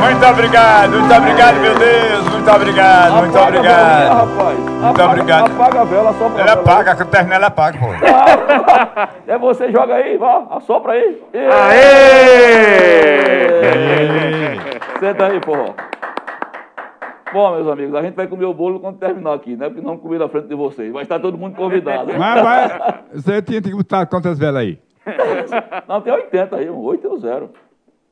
Muito 0.00 0.26
obrigado, 0.26 0.90
muito 0.98 1.14
obrigado, 1.14 1.60
meu 1.60 1.74
Deus. 1.74 2.28
Muito 2.32 2.50
obrigado, 2.50 3.12
muito 3.16 3.36
Apaga 3.36 3.58
obrigado. 3.58 4.08
rapaz. 4.14 4.58
Apaga, 4.82 5.04
obrigado. 5.04 5.52
Apaga 5.52 5.80
a 5.80 5.84
vela, 5.84 6.14
só 6.14 6.28
pra 6.30 6.40
Ela 6.42 6.56
paga, 6.56 6.96
que 6.96 7.04
termina 7.04 7.34
ela 7.36 7.50
paga, 7.50 7.78
pô. 7.78 7.86
É 9.26 9.38
você, 9.38 9.70
joga 9.70 9.94
aí, 9.94 10.16
vá, 10.16 10.46
assopra 10.50 10.92
aí. 10.92 11.22
Aê! 11.34 11.78
Senta 14.98 15.26
aí, 15.26 15.40
porra. 15.40 15.74
Bom, 17.32 17.54
meus 17.54 17.68
amigos, 17.68 17.94
a 17.94 18.02
gente 18.02 18.14
vai 18.14 18.26
comer 18.26 18.44
o 18.44 18.52
bolo 18.54 18.78
quando 18.80 18.98
terminar 18.98 19.34
aqui, 19.34 19.56
né? 19.56 19.68
Porque 19.68 19.80
não 19.84 19.96
comi 19.96 20.18
na 20.18 20.28
frente 20.28 20.48
de 20.48 20.54
vocês. 20.54 20.92
Vai 20.92 21.04
estar 21.04 21.18
todo 21.18 21.38
mundo 21.38 21.56
convidado. 21.56 22.12
Mas, 22.18 22.42
mas 22.42 22.72
você 23.14 23.40
tinha 23.40 23.62
que 23.62 23.70
botar 23.74 24.04
quantas 24.06 24.38
velas 24.38 24.62
aí? 24.62 24.78
Não, 25.88 26.00
tem 26.00 26.12
80 26.12 26.56
aí, 26.56 26.70
um 26.70 26.78
8 26.78 27.06
e 27.06 27.10
um 27.10 27.18
0. 27.18 27.50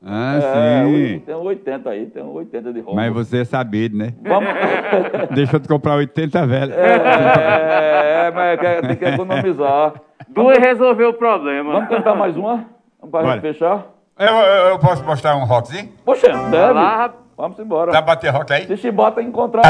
Ah, 0.03 0.35
É, 0.37 0.83
sim. 0.85 1.19
tem 1.25 1.35
um 1.35 1.41
80 1.43 1.89
aí, 1.89 2.05
tem 2.07 2.23
um 2.23 2.31
80 2.33 2.73
de 2.73 2.79
roupa. 2.79 2.95
Mas 2.95 3.13
você 3.13 3.41
é 3.41 3.45
sabido, 3.45 3.95
né? 3.97 4.13
Vamos... 4.23 4.49
Deixa 5.35 5.55
eu 5.57 5.59
te 5.59 5.67
comprar 5.67 5.95
80 5.95 6.47
velas. 6.47 6.75
É, 6.75 8.27
é, 8.27 8.31
mas 8.31 8.59
é- 8.59 8.81
tem 8.81 8.95
que 8.95 9.05
economizar. 9.05 9.93
Duas 10.29 10.57
resolveu 10.57 11.09
o 11.09 11.13
problema. 11.13 11.73
Vamos 11.73 11.89
cantar 11.89 12.15
mais 12.15 12.35
uma? 12.35 12.65
Gente 13.03 13.41
fechar? 13.41 13.85
Eu, 14.17 14.27
eu- 14.33 14.67
eu 14.69 14.79
posso 14.79 15.03
mostrar 15.03 15.35
um 15.35 15.45
rockzinho? 15.45 15.89
Poxa, 16.03 16.27
deve. 16.49 16.73
lá, 16.73 16.97
rapaz. 16.97 17.21
Vamos 17.37 17.57
embora. 17.59 17.91
Dá 17.91 18.01
pra 18.03 18.15
bater 18.15 18.29
rock 18.31 18.53
aí? 18.53 18.67
Se 18.67 18.77
chibata 18.77 19.19
encontrar... 19.21 19.61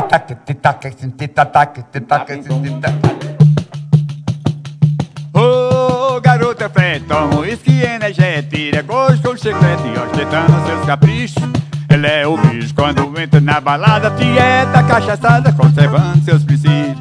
Ô, 6.51 6.53
garota 6.53 6.69
feita, 6.69 7.17
um 7.23 7.39
uísque 7.39 7.81
energética, 7.81 8.81
gosto 8.81 9.21
com 9.29 9.37
chiclete, 9.37 9.83
ostentando 10.05 10.65
seus 10.67 10.85
caprichos. 10.85 11.43
Ele 11.89 12.07
é 12.07 12.27
o 12.27 12.35
bicho 12.37 12.75
quando 12.75 13.17
entra 13.21 13.39
na 13.39 13.61
balada, 13.61 14.11
tieta, 14.11 14.83
cachaçada, 14.85 15.53
conservando 15.53 16.21
seus 16.25 16.43
princípios. 16.43 16.97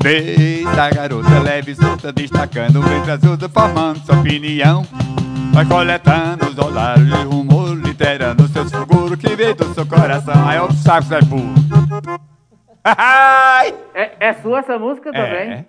Desde 0.00 0.78
a 0.78 0.90
garota 0.90 1.40
leve 1.40 1.72
e 1.72 1.74
solta, 1.74 2.12
destacando 2.12 2.76
o 2.78 2.82
ventre 2.82 3.10
azul, 3.10 3.36
formando 3.52 3.98
sua 4.06 4.20
opinião. 4.20 4.86
Vai 5.52 5.64
coletando 5.64 6.46
os 6.46 6.56
olhares 6.56 7.04
de 7.04 7.24
rumor, 7.24 7.74
literando 7.74 8.46
seus 8.46 8.70
fulguros 8.70 9.18
que 9.18 9.34
vem 9.34 9.56
do 9.56 9.74
seu 9.74 9.86
coração. 9.86 10.48
Aí 10.48 10.60
o 10.60 10.70
saco 10.72 11.08
sai 11.08 11.22
puro. 11.26 11.52
É, 13.92 14.28
é 14.28 14.32
sua 14.34 14.60
essa 14.60 14.78
música 14.78 15.10
É. 15.10 15.12
também? 15.12 15.52
É, 15.52 15.64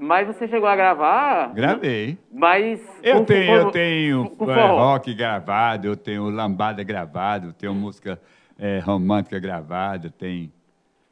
mas 0.00 0.26
você 0.26 0.46
chegou 0.48 0.68
a 0.68 0.76
gravar? 0.76 1.52
Gravei. 1.54 2.18
Mas. 2.32 2.80
Eu 3.02 3.18
com- 3.18 3.24
tenho, 3.24 3.46
com- 3.46 3.66
eu 3.66 3.70
tenho 3.70 4.30
com 4.30 4.50
é, 4.50 4.54
forró. 4.54 4.76
rock 4.92 5.14
gravado, 5.14 5.86
eu 5.88 5.96
tenho 5.96 6.28
lambada 6.30 6.82
gravado, 6.82 7.48
eu 7.48 7.52
tenho 7.52 7.74
música 7.74 8.20
é, 8.58 8.78
romântica 8.80 9.38
gravada, 9.38 10.10
tem, 10.16 10.52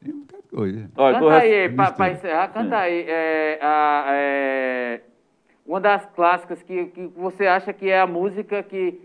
tem 0.03 0.13
muita 0.13 0.37
coisa. 0.49 0.89
Olha, 0.95 1.19
Canta 1.19 1.37
aí, 1.37 1.69
pra 1.69 2.11
encerrar, 2.11 2.47
canta 2.49 2.77
aí. 2.77 3.05
É, 3.07 3.59
a- 3.61 4.05
é, 4.09 5.01
uma 5.65 5.79
das 5.79 6.05
clássicas 6.07 6.61
que, 6.63 6.85
que 6.87 7.07
você 7.15 7.47
acha 7.47 7.73
que 7.73 7.89
é 7.89 7.99
a 7.99 8.07
música 8.07 8.63
que 8.63 8.99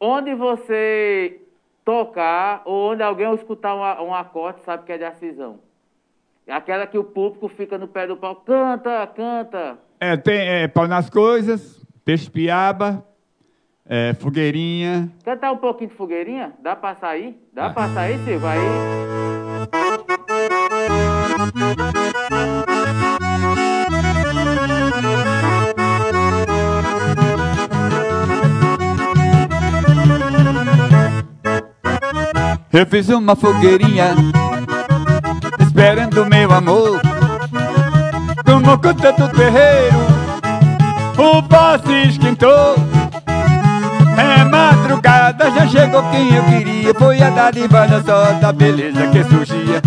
onde 0.00 0.34
você 0.34 1.40
tocar 1.84 2.62
ou 2.64 2.92
onde 2.92 3.02
alguém 3.02 3.32
escutar 3.34 3.74
um, 3.74 4.08
um 4.08 4.14
acorde 4.14 4.60
sabe 4.64 4.84
que 4.84 4.92
é 4.92 4.98
de 4.98 5.04
Acisão. 5.04 5.58
Aquela 6.46 6.86
que 6.86 6.98
o 6.98 7.04
público 7.04 7.48
fica 7.48 7.78
no 7.78 7.88
pé 7.88 8.06
do 8.06 8.16
pau, 8.16 8.36
canta, 8.36 9.06
canta. 9.06 9.78
É, 9.98 10.14
tem 10.16 10.40
é, 10.40 10.68
pau 10.68 10.86
nas 10.86 11.08
coisas, 11.08 11.82
peixe 12.04 12.30
piaba, 12.30 13.02
é, 13.86 14.12
fogueirinha. 14.14 15.10
Cantar 15.24 15.52
um 15.52 15.56
pouquinho 15.56 15.88
de 15.88 15.96
fogueirinha? 15.96 16.52
Dá 16.62 16.76
pra 16.76 16.94
sair? 16.96 17.34
Dá 17.52 17.66
ah. 17.66 17.70
pra 17.70 17.88
sair, 17.88 18.18
Silvio? 18.24 18.46
Aí. 18.46 18.60
Eu 32.70 32.86
fiz 32.86 33.08
uma 33.08 33.36
fogueirinha 33.36 34.16
esperando 35.74 36.24
meu 36.26 36.52
amor. 36.52 37.00
Tomou 38.44 38.78
conta 38.78 39.12
do 39.12 39.28
terreiro, 39.30 39.96
o 41.18 41.42
passe 41.42 42.08
esquentou. 42.08 42.76
É 44.16 44.44
madrugada, 44.44 45.50
já 45.50 45.66
chegou 45.66 46.02
quem 46.10 46.36
eu 46.36 46.44
queria. 46.44 46.94
Foi 46.94 47.20
a 47.20 47.30
dádiva 47.30 47.88
só 48.06 48.32
da 48.34 48.52
beleza 48.52 49.08
que 49.08 49.24
surgia. 49.24 49.82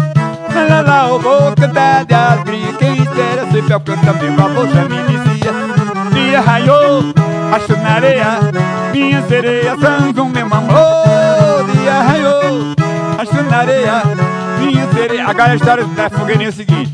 Lá, 0.69 0.81
lá, 0.81 1.13
o 1.13 1.19
vou 1.19 1.55
cantar 1.55 2.03
de 2.03 2.13
alegria. 2.13 2.73
Quem 2.73 2.97
espera 2.97 3.47
sempre 3.49 3.73
alcança 3.73 4.13
meu 4.13 4.45
amor, 4.45 4.67
já 4.67 4.83
me 4.83 5.01
dizia. 5.03 5.53
Dia 6.13 6.41
raiou, 6.41 7.13
acho 7.53 7.77
na 7.81 7.91
areia. 7.91 8.39
Minha 8.91 9.21
sereia, 9.27 9.77
São 9.77 10.29
meu 10.29 10.45
amor. 10.45 11.71
Dia 11.71 12.01
raiou 12.01 12.75
acho 13.17 13.43
na 13.43 13.57
areia, 13.57 14.03
minha 14.57 14.91
sereia. 14.91 15.27
Agora 15.27 15.51
a 15.51 15.55
história 15.55 15.85
da 15.85 16.09
fogueirinha 16.09 16.49
é 16.49 16.51
o 16.51 16.53
seguinte. 16.53 16.91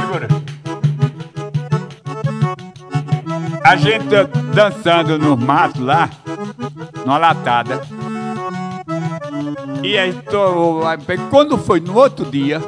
Segura. 0.00 0.28
A 3.64 3.76
gente 3.76 4.04
dançando 4.54 5.18
no 5.18 5.36
mato 5.36 5.82
lá, 5.82 6.10
numa 7.04 7.18
latada. 7.18 7.82
E 9.82 9.98
aí, 9.98 10.12
tô, 10.30 10.80
quando 11.30 11.58
foi 11.58 11.80
no 11.80 11.94
outro 11.94 12.24
dia, 12.30 12.60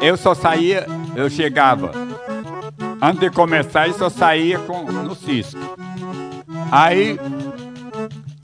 eu 0.00 0.16
só 0.16 0.34
saía, 0.34 0.86
eu 1.16 1.28
chegava. 1.28 1.92
Antes 3.00 3.20
de 3.20 3.30
começar, 3.30 3.88
eu 3.88 3.94
só 3.94 4.08
saía 4.08 4.58
com, 4.58 4.82
no 4.90 5.14
cisco. 5.14 5.58
Aí, 6.70 7.18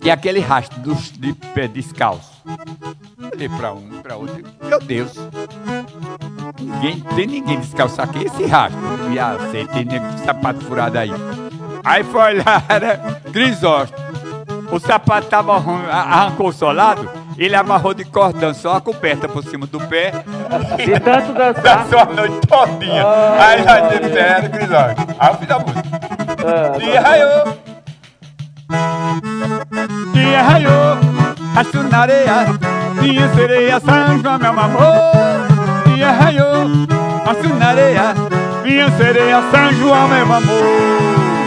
e 0.03 0.11
aquele 0.11 0.41
rastro 0.41 0.81
dos, 0.81 1.11
de 1.13 1.33
pé 1.55 1.67
descalço 1.67 2.35
olhei 3.35 3.49
para 3.49 3.73
um, 3.73 4.01
para 4.03 4.17
outro, 4.17 4.43
meu 4.63 4.79
Deus. 4.79 5.13
Ninguém, 6.61 7.01
tem 7.17 7.27
ninguém 7.27 7.61
descalço 7.61 8.01
aqui, 8.01 8.25
esse 8.25 8.47
rastro. 8.47 8.81
E 9.11 9.51
sei, 9.51 9.67
tem 9.67 9.87
sapato 10.25 10.65
furado 10.65 10.99
aí. 10.99 11.11
Aí 11.85 12.05
foi 12.05 12.35
lá, 12.39 12.63
era 12.69 12.97
Crisóstomo. 13.33 14.05
O 14.71 14.79
sapato 14.79 15.29
tava 15.29 15.55
arrancou 15.91 16.49
o 16.49 16.53
solado, 16.53 17.11
ele 17.37 17.55
amarrou 17.55 17.93
de 17.93 18.05
cordão 18.05 18.55
só 18.55 18.77
a 18.77 18.81
coberta 18.81 19.29
por 19.29 19.45
cima 19.45 19.67
do 19.67 19.81
pé. 19.81 20.13
De 20.77 21.01
tanto 21.01 21.33
dançar. 21.33 21.85
Dançou 21.85 21.99
a 21.99 22.05
noite 22.07 22.47
todinha. 22.47 23.05
Ah, 23.05 23.49
aí 23.49 23.99
de 24.01 24.09
pé 24.11 24.21
era 24.21 24.49
Crisóstomo. 24.49 25.17
Aí 25.19 25.29
eu 25.29 25.39
fiz 25.39 25.51
a 25.51 25.59
música. 25.59 25.83
Ah, 26.47 26.79
e 26.81 26.97
raiou. 26.97 27.59
E 30.15 30.35
raiou. 30.35 31.15
Minha 33.05 33.29
sereia, 33.35 33.79
São 33.81 34.19
João, 34.19 34.39
meu 34.39 34.51
amor. 34.51 35.93
Minha 35.93 36.11
raiou, 36.11 36.87
passo 37.23 37.55
na 37.55 37.67
areia 37.67 38.15
Minha 38.63 38.91
sereia, 38.93 39.43
São 39.43 39.73
João, 39.75 40.09
meu 40.09 40.23
amor. 40.23 40.65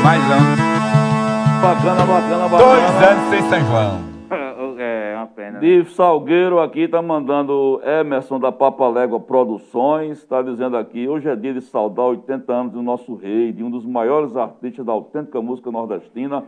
Mais 0.03 0.23
um. 0.23 1.59
Bacana, 1.59 2.05
bacana, 2.05 2.47
bacana 2.47 2.59
Dois 2.59 3.09
anos 3.09 3.29
sem 3.31 3.41
São 3.49 3.59
João. 3.71 4.07
É, 4.79 5.15
uma 5.17 5.25
pena. 5.25 5.59
De 5.59 5.85
Salgueiro 5.85 6.59
aqui 6.59 6.87
tá 6.87 7.01
mandando 7.01 7.81
Emerson 7.83 8.39
da 8.39 8.51
Papalégua 8.51 9.19
Produções 9.19 10.19
Está 10.19 10.43
dizendo 10.43 10.77
aqui, 10.77 11.07
hoje 11.07 11.27
é 11.27 11.35
dia 11.35 11.51
de 11.51 11.61
saudar 11.61 12.05
80 12.05 12.53
anos 12.53 12.73
do 12.73 12.83
nosso 12.83 13.15
rei 13.15 13.51
De 13.51 13.63
um 13.63 13.71
dos 13.71 13.83
maiores 13.83 14.37
artistas 14.37 14.85
da 14.85 14.91
autêntica 14.91 15.41
música 15.41 15.71
nordestina 15.71 16.43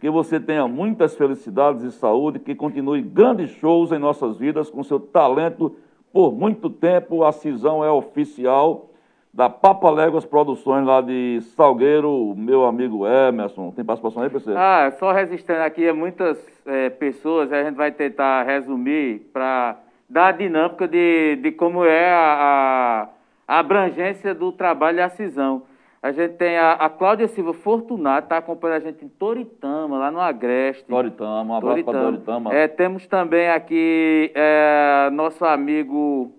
que 0.00 0.08
você 0.08 0.38
tenha 0.38 0.66
muitas 0.68 1.16
felicidades 1.16 1.82
e 1.82 1.92
saúde, 1.92 2.38
que 2.38 2.54
continue 2.54 3.02
grandes 3.02 3.50
shows 3.50 3.92
em 3.92 3.98
nossas 3.98 4.36
vidas 4.36 4.70
com 4.70 4.82
seu 4.82 5.00
talento 5.00 5.76
por 6.12 6.32
muito 6.32 6.70
tempo. 6.70 7.24
A 7.24 7.32
Cisão 7.32 7.84
é 7.84 7.90
oficial 7.90 8.88
da 9.32 9.48
Papa 9.48 9.90
Léguas 9.90 10.24
Produções 10.24 10.86
lá 10.86 11.00
de 11.00 11.40
Salgueiro, 11.56 12.34
meu 12.36 12.64
amigo 12.64 13.06
Emerson. 13.06 13.70
Tem 13.72 13.84
participação 13.84 14.22
aí, 14.22 14.30
PC? 14.30 14.52
Ah, 14.56 14.92
só 14.98 15.12
registrando 15.12 15.62
aqui, 15.62 15.84
é 15.84 15.92
muitas 15.92 16.38
é, 16.66 16.90
pessoas, 16.90 17.52
a 17.52 17.62
gente 17.62 17.76
vai 17.76 17.92
tentar 17.92 18.42
resumir 18.44 19.30
para 19.32 19.76
dar 20.08 20.28
a 20.28 20.32
dinâmica 20.32 20.88
de, 20.88 21.36
de 21.36 21.52
como 21.52 21.84
é 21.84 22.10
a, 22.10 23.08
a 23.46 23.58
abrangência 23.58 24.34
do 24.34 24.50
trabalho 24.50 24.96
da 24.96 25.08
Cisão. 25.08 25.62
A 26.00 26.12
gente 26.12 26.34
tem 26.34 26.56
a, 26.56 26.72
a 26.72 26.88
Cláudia 26.88 27.26
Silva 27.26 27.52
Fortunato, 27.52 28.26
está 28.26 28.36
acompanhando 28.36 28.76
a 28.76 28.80
gente 28.80 29.04
em 29.04 29.08
Toritama, 29.08 29.98
lá 29.98 30.10
no 30.10 30.20
Agreste. 30.20 30.84
Toritama, 30.84 31.54
um 31.54 31.56
abraço 31.56 31.84
para 31.84 32.00
Toritama. 32.00 32.54
É, 32.54 32.68
temos 32.68 33.06
também 33.08 33.48
aqui 33.48 34.30
é, 34.34 35.10
nosso 35.12 35.44
amigo 35.44 36.32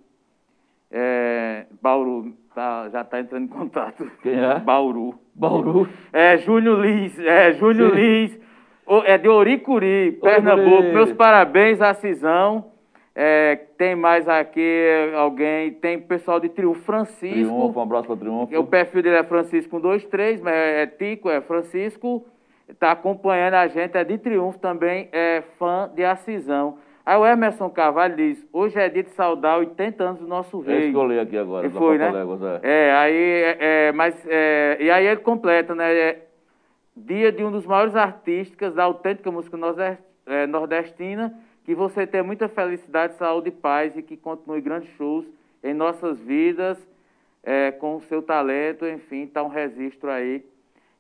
é, 0.90 1.66
Bauru, 1.82 2.34
tá, 2.56 2.88
já 2.90 3.02
está 3.02 3.20
entrando 3.20 3.44
em 3.44 3.48
contato. 3.48 4.10
Quem 4.24 4.40
é? 4.40 4.60
Bauru. 4.60 5.20
Bauru? 5.36 5.90
É, 6.14 6.38
Júnior 6.38 6.80
Lins, 6.80 7.20
é, 7.20 7.52
Júnior 7.54 7.94
Lins, 7.94 8.40
é 9.06 9.18
de 9.18 9.28
Oricuri, 9.28 10.18
Pernambuco. 10.22 10.84
Meus 10.84 11.12
parabéns 11.12 11.82
à 11.82 11.94
Cisão. 11.94 12.72
É, 13.16 13.56
tem 13.78 13.96
mais 13.96 14.28
aqui 14.28 14.86
alguém, 15.16 15.74
tem 15.74 16.00
pessoal 16.00 16.40
de 16.40 16.48
Triunfo, 16.50 16.82
Francisco. 16.82 17.34
Triunfo, 17.34 17.80
um 17.80 17.84
abraço 17.84 18.08
para 18.08 18.16
Triunfo. 18.16 18.58
O 18.58 18.66
perfil 18.66 19.02
dele 19.02 19.18
é 19.18 19.24
Francisco 19.24 19.76
123, 19.78 20.42
mas 20.42 20.54
é, 20.54 20.84
é 20.84 20.88
Tico, 20.88 21.30
é 21.30 21.42
Francisco. 21.42 22.26
Está 22.68 22.92
acompanhando 22.92 23.56
a 23.56 23.68
gente, 23.68 23.98
é 23.98 24.04
de 24.04 24.18
Triunfo 24.18 24.60
também, 24.60 25.10
é 25.12 25.44
fã 25.58 25.90
de 25.94 26.06
Acisão. 26.06 26.78
Aí 27.06 27.18
o 27.18 27.26
Emerson 27.26 27.70
Carvalho 27.72 28.16
diz, 28.16 28.46
hoje 28.54 28.80
é 28.80 28.88
dia 28.88 29.02
de 29.02 29.10
saudar 29.10 29.58
80 29.58 30.04
anos 30.04 30.20
do 30.20 30.28
nosso 30.28 30.60
rei. 30.60 30.78
Esse 30.78 30.92
que 30.92 30.96
eu 30.96 31.08
li 31.08 31.20
aqui 31.20 31.38
agora, 31.38 31.66
e 31.66 31.70
foi, 31.72 31.98
né? 31.98 32.12
Léguas, 32.12 32.40
é. 32.44 32.60
é. 32.62 32.92
aí, 32.92 33.16
é, 33.16 33.58
é, 33.60 33.92
mas, 33.92 34.28
é, 34.28 34.78
e 34.80 34.92
aí 34.92 35.08
ele 35.08 35.22
completa, 35.22 35.74
né? 35.74 35.92
É 35.92 36.26
dia 36.96 37.32
de 37.32 37.44
um 37.44 37.52
dos 37.52 37.66
maiores 37.66 37.96
artistas 37.96 38.76
da 38.76 38.84
autêntica 38.84 39.32
música 39.32 39.58
nordestina, 40.48 41.34
que 41.70 41.76
você 41.76 42.08
tenha 42.08 42.24
muita 42.24 42.50
felicidade, 42.50 43.14
saúde 43.14 43.50
e 43.50 43.52
paz 43.52 43.96
e 43.96 44.02
que 44.02 44.18
continue 44.18 44.60
grandes 44.60 44.90
shows 44.96 45.24
em 45.64 45.72
nossas 45.72 46.20
vidas, 46.20 46.80
é, 47.44 47.70
com 47.70 47.98
o 47.98 48.02
seu 48.02 48.24
talento, 48.24 48.88
enfim, 48.88 49.26
está 49.26 49.44
um 49.44 49.50
registro 49.50 50.10
aí. 50.10 50.44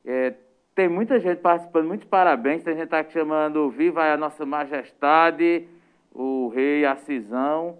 É, 0.05 0.35
tem 0.75 0.87
muita 0.87 1.19
gente 1.19 1.39
participando, 1.39 1.87
muitos 1.87 2.07
parabéns. 2.07 2.61
Tem 2.61 2.75
gente 2.75 2.87
que 2.87 2.95
está 2.95 3.03
chamando 3.09 3.67
Viva 3.71 4.13
a 4.13 4.15
Nossa 4.15 4.45
Majestade, 4.45 5.67
o 6.13 6.49
Rei 6.49 6.85
Acisão. 6.85 7.79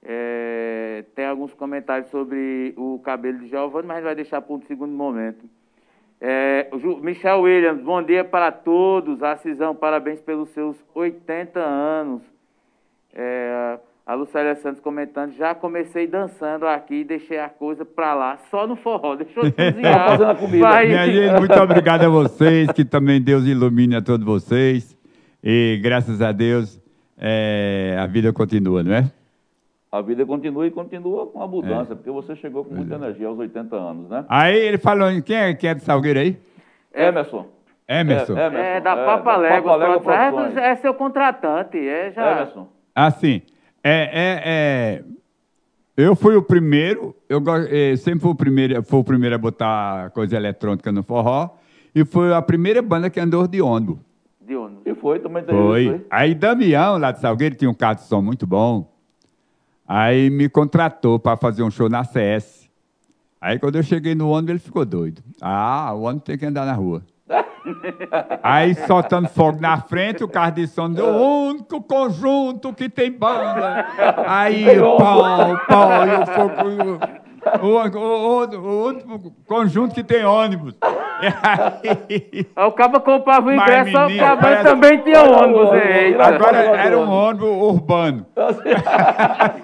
É, 0.00 1.04
tem 1.16 1.26
alguns 1.26 1.52
comentários 1.52 2.10
sobre 2.10 2.72
o 2.76 3.00
cabelo 3.00 3.40
de 3.40 3.48
Giovanni, 3.48 3.88
mas 3.88 3.96
a 3.96 3.98
gente 3.98 4.04
vai 4.04 4.14
deixar 4.14 4.40
para 4.40 4.54
um 4.54 4.62
segundo 4.62 4.92
momento. 4.92 5.44
É, 6.20 6.68
Michel 7.00 7.40
Williams, 7.40 7.80
bom 7.82 8.02
dia 8.02 8.22
para 8.22 8.52
todos. 8.52 9.22
Acisão, 9.22 9.74
parabéns 9.74 10.20
pelos 10.20 10.50
seus 10.50 10.76
80 10.94 11.58
anos. 11.58 12.20
É, 13.14 13.78
a 14.06 14.14
Lucélia 14.14 14.54
Santos 14.56 14.80
comentando, 14.80 15.32
já 15.36 15.54
comecei 15.54 16.06
dançando 16.06 16.66
aqui 16.66 16.96
e 16.96 17.04
deixei 17.04 17.38
a 17.38 17.48
coisa 17.48 17.84
para 17.84 18.12
lá, 18.12 18.38
só 18.50 18.66
no 18.66 18.74
forró, 18.76 19.14
deixou 19.14 19.44
de 19.48 19.52
cozinhar. 19.52 20.08
fazendo 20.08 20.30
a 20.30 20.34
comida. 20.34 20.58
Vai. 20.58 20.88
Minha 20.88 21.06
gente, 21.06 21.38
muito 21.38 21.60
obrigado 21.60 22.02
a 22.04 22.08
vocês, 22.08 22.70
que 22.72 22.84
também 22.84 23.20
Deus 23.22 23.46
ilumine 23.46 23.96
a 23.96 24.02
todos 24.02 24.26
vocês. 24.26 24.96
E 25.42 25.80
graças 25.82 26.20
a 26.20 26.32
Deus, 26.32 26.80
é, 27.16 27.96
a 27.98 28.06
vida 28.06 28.32
continua, 28.32 28.82
não 28.82 28.92
é? 28.92 29.10
A 29.92 30.00
vida 30.02 30.24
continua 30.24 30.66
e 30.66 30.70
continua 30.70 31.26
com 31.26 31.42
a 31.42 31.48
mudança, 31.48 31.92
é. 31.92 31.96
porque 31.96 32.10
você 32.10 32.36
chegou 32.36 32.64
com 32.64 32.74
muita 32.74 32.94
é. 32.94 32.96
energia 32.96 33.26
aos 33.26 33.38
80 33.38 33.74
anos, 33.74 34.08
né? 34.08 34.24
Aí 34.28 34.56
ele 34.56 34.78
falou, 34.78 35.08
quem 35.22 35.36
é, 35.36 35.54
quem 35.54 35.70
é 35.70 35.74
de 35.74 35.82
Salgueiro 35.82 36.20
aí? 36.20 36.38
Emerson. 36.94 37.46
Emerson. 37.88 38.38
É, 38.38 38.46
Emerson. 38.46 38.64
é 38.64 38.80
da 38.80 38.96
Papa 38.96 39.36
Légua. 39.36 39.78
É, 40.56 40.70
é 40.70 40.76
seu 40.76 40.94
contratante, 40.94 41.76
é 41.76 42.12
já... 42.12 42.32
Emerson. 42.32 42.68
Assim, 42.94 43.42
é, 43.82 44.10
é, 44.12 44.42
é, 44.44 45.04
eu 45.96 46.14
fui 46.14 46.36
o 46.36 46.42
primeiro, 46.42 47.16
eu 47.28 47.42
é, 47.68 47.96
sempre 47.96 48.20
fui 48.20 48.30
o 48.30 48.34
primeiro, 48.34 48.82
fui 48.84 49.00
o 49.00 49.04
primeiro 49.04 49.34
a 49.34 49.38
botar 49.38 50.10
coisa 50.10 50.36
eletrônica 50.36 50.92
no 50.92 51.02
forró, 51.02 51.50
E 51.92 52.04
foi 52.04 52.32
a 52.32 52.40
primeira 52.40 52.80
banda 52.80 53.10
que 53.10 53.18
andou 53.18 53.48
de 53.48 53.60
ônibus. 53.60 53.98
De 54.40 54.54
ônibus. 54.54 54.82
E 54.86 54.94
foi, 54.94 55.18
também 55.18 55.42
tem 55.42 55.54
Foi. 55.54 55.88
aí. 55.88 56.06
Aí 56.10 56.34
Damião, 56.34 56.96
lá 56.96 57.10
de 57.10 57.18
Salgueiro, 57.18 57.56
tinha 57.56 57.70
um 57.70 57.74
carro 57.74 57.96
de 57.96 58.02
som 58.02 58.22
muito 58.22 58.46
bom. 58.46 58.88
Aí 59.92 60.30
me 60.30 60.48
contratou 60.48 61.18
para 61.18 61.36
fazer 61.36 61.64
um 61.64 61.70
show 61.70 61.88
na 61.88 62.04
CS. 62.04 62.70
Aí 63.40 63.58
quando 63.58 63.74
eu 63.74 63.82
cheguei 63.82 64.14
no 64.14 64.30
ônibus, 64.30 64.50
ele 64.50 64.58
ficou 64.60 64.84
doido. 64.84 65.20
Ah, 65.42 65.92
o 65.92 66.02
ônibus 66.02 66.26
tem 66.26 66.38
que 66.38 66.46
andar 66.46 66.64
na 66.64 66.74
rua. 66.74 67.02
Aí 68.40 68.72
soltando 68.86 69.28
fogo 69.28 69.60
na 69.60 69.80
frente, 69.80 70.22
o 70.22 70.28
carro 70.28 70.52
de 70.52 70.68
som 70.68 70.88
deu 70.88 71.06
o 71.06 71.48
único 71.48 71.82
conjunto 71.82 72.72
que 72.72 72.88
tem 72.88 73.10
banda. 73.10 73.84
Aí 74.28 74.64
pau, 74.78 75.58
pau, 75.66 76.06
e 76.06 76.14
o 76.14 76.26
fogo. 76.26 77.00
O, 77.62 77.66
o, 77.66 77.98
o, 77.98 78.44
o, 78.44 78.58
o 78.58 78.86
único 78.88 79.32
conjunto 79.46 79.94
que 79.94 80.04
tem 80.04 80.24
ônibus. 80.24 80.74
Aí, 80.82 82.46
Aí 82.56 82.66
o 82.66 82.72
cabo 82.72 83.00
comprava 83.00 83.50
o 83.50 83.56
Mas, 83.56 83.88
ingresso, 83.88 84.14
o 84.14 84.18
cabo 84.18 84.40
parece- 84.42 84.62
também 84.64 84.98
tinha 85.02 85.22
ônibus. 85.22 85.70
Eita. 85.72 86.24
agora 86.24 86.58
era 86.58 86.98
um 86.98 87.10
ônibus. 87.10 87.48
urbano. 87.48 88.26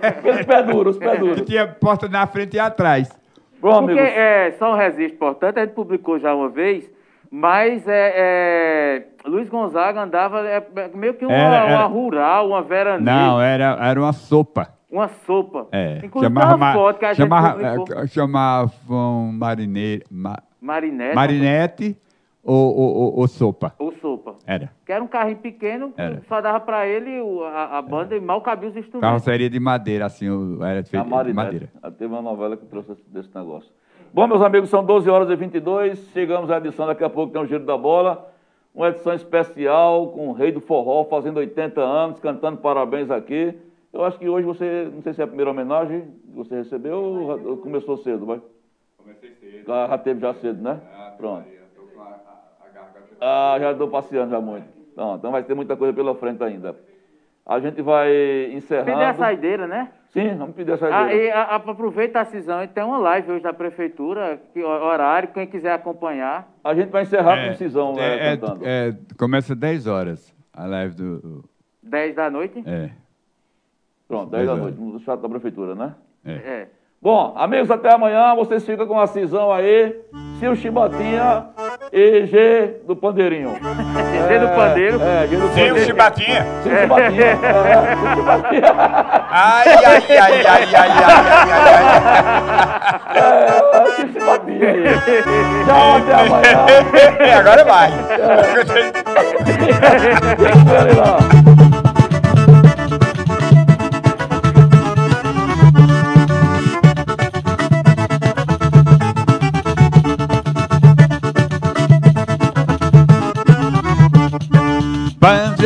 Aqueles 0.02 0.46
pés 0.46 0.66
duros, 0.66 0.96
os 0.96 0.98
pés 0.98 1.12
Que 1.12 1.18
duros. 1.18 1.40
tinha 1.42 1.66
porta 1.66 2.08
na 2.08 2.26
frente 2.26 2.54
e 2.56 2.58
atrás. 2.58 3.08
Bom, 3.60 3.84
Porque 3.84 3.98
amigos, 3.98 4.16
é, 4.18 4.50
só 4.58 4.72
um 4.72 4.76
registro 4.76 5.14
importante, 5.14 5.58
a 5.58 5.62
gente 5.64 5.74
publicou 5.74 6.18
já 6.18 6.34
uma 6.34 6.48
vez, 6.48 6.90
mas 7.30 7.86
é, 7.88 8.12
é, 8.16 9.02
Luiz 9.28 9.48
Gonzaga 9.48 10.02
andava 10.02 10.46
é, 10.46 10.56
é, 10.76 10.88
meio 10.94 11.14
que 11.14 11.24
uma, 11.24 11.34
Era- 11.34 11.56
era- 11.68 11.78
uma 11.78 11.86
rural, 11.86 12.48
uma 12.48 12.62
veraneira, 12.62 13.02
Não, 13.20 13.40
era, 13.40 13.76
era 13.80 13.98
uma 14.00 14.12
sopa. 14.12 14.68
Uma 14.96 15.08
sopa. 15.08 15.66
É. 15.72 16.00
Inclusive 16.04 16.32
chamava, 16.34 16.46
uma 16.56 16.56
ma- 16.56 16.72
foto 16.72 16.98
que 16.98 17.04
a 17.04 17.14
chamava, 17.14 17.76
gente 17.76 17.92
é, 17.92 18.06
chamavam 18.06 19.30
marineiro, 19.32 20.04
ma- 20.10 20.38
Marinete. 20.60 21.14
marinete 21.14 21.96
ou, 22.42 22.76
ou, 22.76 22.96
ou- 22.96 23.18
ou 23.20 23.28
sopa. 23.28 23.74
Ou 23.78 23.92
sopa. 23.92 24.36
Era. 24.46 24.70
Que 24.84 24.92
era 24.92 25.02
um 25.02 25.06
carrinho 25.06 25.38
pequeno, 25.38 25.90
que 25.92 26.00
Era. 26.00 26.22
só 26.28 26.40
dava 26.40 26.60
pra 26.60 26.86
ele 26.86 27.10
a, 27.44 27.78
a 27.78 27.82
banda 27.82 28.16
e 28.16 28.20
mal 28.20 28.40
cabia 28.40 28.68
os 28.68 28.76
instrumentos. 28.76 29.00
Carroceria 29.08 29.50
de 29.50 29.58
madeira, 29.60 30.06
assim, 30.06 30.28
o- 30.30 30.62
era 30.64 30.80
a 30.80 30.84
feito 30.84 31.04
de 31.24 31.32
madeira. 31.32 31.68
Ah, 31.82 31.90
Teve 31.90 32.12
uma 32.12 32.22
novela 32.22 32.56
que 32.56 32.64
trouxe 32.66 32.92
esse- 32.92 33.08
desse 33.10 33.34
negócio. 33.34 33.70
Bom, 34.14 34.26
meus 34.26 34.40
amigos, 34.40 34.70
são 34.70 34.84
12 34.84 35.10
horas 35.10 35.28
e 35.28 35.36
22. 35.36 35.98
Chegamos 36.12 36.50
à 36.50 36.58
edição, 36.58 36.86
daqui 36.86 37.04
a 37.04 37.10
pouco 37.10 37.32
tem 37.32 37.42
o 37.42 37.46
Giro 37.46 37.64
da 37.66 37.76
Bola. 37.76 38.32
Uma 38.74 38.88
edição 38.88 39.12
especial 39.14 40.08
com 40.08 40.28
o 40.28 40.32
Rei 40.32 40.52
do 40.52 40.60
Forró, 40.60 41.04
fazendo 41.04 41.38
80 41.38 41.80
anos, 41.80 42.20
cantando 42.20 42.58
parabéns 42.58 43.10
aqui. 43.10 43.54
Eu 43.92 44.04
acho 44.04 44.18
que 44.18 44.28
hoje 44.28 44.44
você, 44.46 44.90
não 44.92 45.00
sei 45.02 45.14
se 45.14 45.20
é 45.20 45.24
a 45.24 45.28
primeira 45.28 45.50
homenagem 45.50 46.02
que 46.02 46.32
você 46.34 46.56
recebeu 46.56 46.96
ou 46.98 47.48
ou 47.50 47.56
começou 47.58 47.96
cedo, 47.98 48.26
vai? 48.26 48.40
Comecei 48.98 49.30
cedo. 49.40 49.66
Já, 49.66 49.86
já 49.88 49.98
teve 49.98 50.20
já 50.20 50.34
cedo, 50.34 50.62
né? 50.62 50.80
Pronto. 51.16 51.46
Ah, 53.20 53.56
já 53.58 53.72
estou 53.72 53.88
passeando 53.88 54.30
já 54.30 54.40
muito. 54.40 54.66
Não, 54.96 55.16
então 55.16 55.30
vai 55.30 55.42
ter 55.42 55.54
muita 55.54 55.76
coisa 55.76 55.92
pela 55.94 56.14
frente 56.14 56.42
ainda. 56.42 56.76
A 57.44 57.60
gente 57.60 57.80
vai 57.80 58.52
encerrando. 58.52 58.90
Pedir 58.90 59.04
a 59.04 59.14
saideira, 59.14 59.66
né? 59.66 59.90
Sim, 60.08 60.34
vamos 60.36 60.54
pedir 60.56 60.72
a 60.72 60.74
Ah, 60.74 60.78
saideira. 60.78 61.14
e 61.14 61.30
a, 61.30 61.42
a, 61.42 61.54
aproveita 61.56 62.20
a 62.20 62.24
cisão 62.24 62.62
e 62.62 62.68
tem 62.68 62.82
uma 62.82 62.98
live 62.98 63.32
hoje 63.32 63.42
da 63.42 63.52
prefeitura, 63.52 64.40
que, 64.52 64.62
horário, 64.62 65.28
quem 65.28 65.46
quiser 65.46 65.72
acompanhar. 65.72 66.48
A 66.64 66.74
gente 66.74 66.90
vai 66.90 67.02
encerrar 67.02 67.44
com 67.46 67.52
o 67.52 67.54
Cisão 67.56 67.92
né, 67.94 68.02
é, 68.02 68.32
é, 68.32 68.36
cantando. 68.36 68.60
é, 68.66 68.96
começa 69.18 69.54
10 69.54 69.86
horas 69.86 70.34
a 70.52 70.66
live 70.66 70.94
do. 70.96 71.44
10 71.82 72.14
da 72.16 72.28
noite. 72.30 72.62
É. 72.66 72.90
Pronto, 74.08 74.30
10 74.30 74.46
da 74.46 74.52
é. 74.52 74.56
noite, 74.56 74.80
no 74.80 74.98
chat 75.00 75.20
da 75.20 75.28
prefeitura, 75.28 75.74
né? 75.74 75.94
É. 76.24 76.66
Bom, 77.00 77.34
amigos, 77.36 77.70
até 77.70 77.92
amanhã. 77.94 78.34
Vocês 78.34 78.64
ficam 78.64 78.86
com 78.86 78.98
a 78.98 79.06
Cisão 79.06 79.52
aí. 79.52 79.94
Sil 80.40 80.56
Chibatinha 80.56 81.46
e 81.92 82.24
G 82.26 82.80
do 82.86 82.96
Pandeirinho. 82.96 83.50
G 83.54 84.38
do 84.38 84.48
Pandeiro. 84.48 84.98
É, 85.00 85.26
G 85.28 85.36
do 85.36 85.46
Sim, 85.48 85.70
o. 85.70 85.78
Chibatinha. 85.78 86.44
Sil 86.64 86.72
Chibatinha. 86.74 87.36
É, 87.46 87.94
Sil 87.94 88.08
Chibatinha. 88.16 88.72
Ai, 89.30 89.68
ai, 89.68 89.84
ai, 89.84 90.02
ai, 90.08 90.18
ai, 90.18 90.44
ai, 90.46 90.64
ai, 90.74 90.90
ai, 91.52 91.66
É, 93.14 93.86
Sil 93.94 94.08
Chibatinha 94.12 94.68
aí. 94.70 94.82
Tchau, 95.64 95.96
até 95.96 96.14
amanhã. 96.14 96.66
ai. 97.20 97.30
Agora 97.38 97.64
vai. 97.64 97.90
Fiquem 99.44 99.74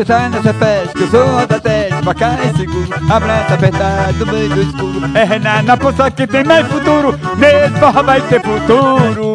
Vamos 0.00 0.10
entrar 0.10 0.30
nessa 0.30 0.54
festa, 0.54 0.98
eu 0.98 1.08
sou 1.08 1.46
da 1.46 1.60
teste, 1.60 2.14
cá 2.14 2.32
é 2.42 2.56
seguro. 2.56 2.88
Abraço 3.12 3.52
apertado 3.52 4.24
no 4.24 4.32
meio 4.32 4.48
do 4.48 4.62
escuro. 4.62 5.10
É 5.14 5.24
Renan 5.24 5.62
na 5.62 5.76
poça 5.76 6.10
que 6.10 6.26
tem 6.26 6.42
mais 6.42 6.66
futuro. 6.68 7.20
Nesse 7.36 7.78
forró 7.78 8.02
vai 8.02 8.20
ter 8.22 8.40
futuro. 8.40 9.32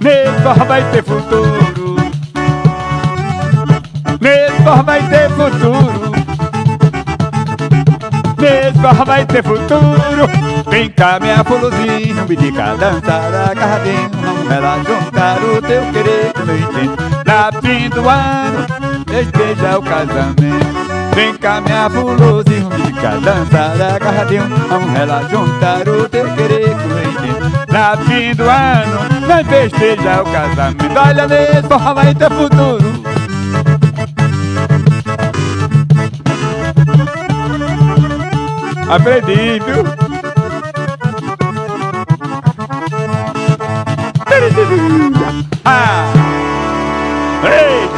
Nesse 0.00 0.42
forró 0.42 0.64
vai 0.64 0.90
ter 0.90 1.04
futuro. 1.04 1.96
Nesse 4.20 4.62
forró 4.64 4.82
vai 4.82 5.02
ter 5.08 5.30
futuro. 5.30 6.12
Nesse 8.38 8.78
forró 8.80 9.04
vai 9.04 9.26
ter 9.26 9.44
futuro. 9.44 10.68
Vem 10.68 10.90
cá, 10.90 11.20
minha 11.20 11.44
polozinha, 11.44 12.24
me 12.28 12.34
diga 12.34 12.74
dançar 12.74 13.32
agarradinho. 13.50 14.10
Vamos 14.20 14.50
ela 14.50 14.78
juntar 14.78 15.38
o 15.38 15.62
teu 15.62 15.92
querer 15.92 16.32
com 16.32 16.42
meu 16.44 16.58
intento. 16.58 17.21
Na 17.32 17.50
fim 17.62 17.88
do 17.88 18.06
ano, 18.06 18.66
esteja 19.08 19.78
o 19.78 19.82
casamento. 19.82 21.14
Vem 21.14 21.34
cá, 21.38 21.62
minha 21.62 21.88
polozinha, 21.88 22.68
me 22.68 22.92
diga 22.92 23.18
dançar 23.20 23.80
agarradinho. 23.80 24.48
Vamos 24.68 24.94
ela 24.94 25.26
juntar 25.30 25.88
o 25.88 26.06
teu 26.10 26.30
querer 26.34 26.68
com 26.76 26.88
o. 26.88 27.72
Na 27.72 27.96
fim 27.96 28.34
do 28.34 28.42
ano, 28.42 29.26
nós 29.26 29.46
festeja 29.46 30.20
o 30.20 30.24
casamento. 30.26 30.84
Olha 30.94 31.26
nesse 31.26 31.62
forró 31.68 31.94
vai 31.94 32.14
ter 32.14 32.30
futuro. 32.30 33.02
Aprendi, 38.90 39.58
viu? 39.64 39.86
Ah! 45.64 46.11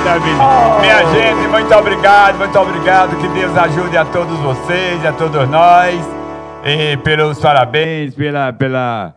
Menino. 0.05 0.81
Minha 0.81 1.07
gente, 1.07 1.49
muito 1.49 1.75
obrigado, 1.75 2.37
muito 2.37 2.59
obrigado. 2.59 3.17
Que 3.19 3.27
Deus 3.29 3.57
ajude 3.57 3.97
a 3.97 4.05
todos 4.05 4.39
vocês, 4.41 5.05
a 5.05 5.13
todos 5.13 5.49
nós. 5.49 5.99
E 6.63 6.97
pelos 6.99 7.41
parabéns, 7.41 8.15
pela, 8.15 8.53
pela, 8.53 9.15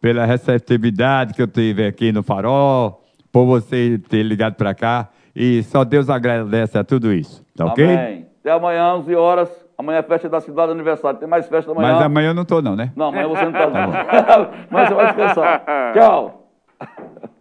pela 0.00 0.24
receptividade 0.24 1.34
que 1.34 1.42
eu 1.42 1.48
tive 1.48 1.84
aqui 1.84 2.12
no 2.12 2.22
Farol, 2.22 3.02
por 3.32 3.44
você 3.44 4.00
ter 4.08 4.22
ligado 4.22 4.54
para 4.54 4.72
cá. 4.72 5.08
E 5.34 5.64
só 5.64 5.82
Deus 5.82 6.08
agradece 6.08 6.78
a 6.78 6.84
tudo 6.84 7.12
isso, 7.12 7.44
tá 7.56 7.66
ok? 7.66 7.84
Amém. 7.84 8.26
Até 8.40 8.52
amanhã, 8.52 8.94
11 8.94 9.14
horas. 9.16 9.64
Amanhã 9.76 9.98
é 9.98 10.02
festa 10.04 10.28
da 10.28 10.40
cidade, 10.40 10.70
aniversário. 10.70 11.18
Tem 11.18 11.28
mais 11.28 11.48
festa 11.48 11.72
amanhã. 11.72 11.94
Mas 11.94 12.02
amanhã 12.02 12.28
eu 12.28 12.34
não 12.34 12.44
tô 12.44 12.62
não, 12.62 12.76
né? 12.76 12.92
Não, 12.94 13.06
amanhã 13.06 13.26
você 13.26 13.44
não 13.46 13.52
tá. 13.52 13.68
Mas 14.70 14.88
você 14.88 14.94
vai 14.94 15.06
descansar. 15.06 15.64
Tchau. 15.92 16.48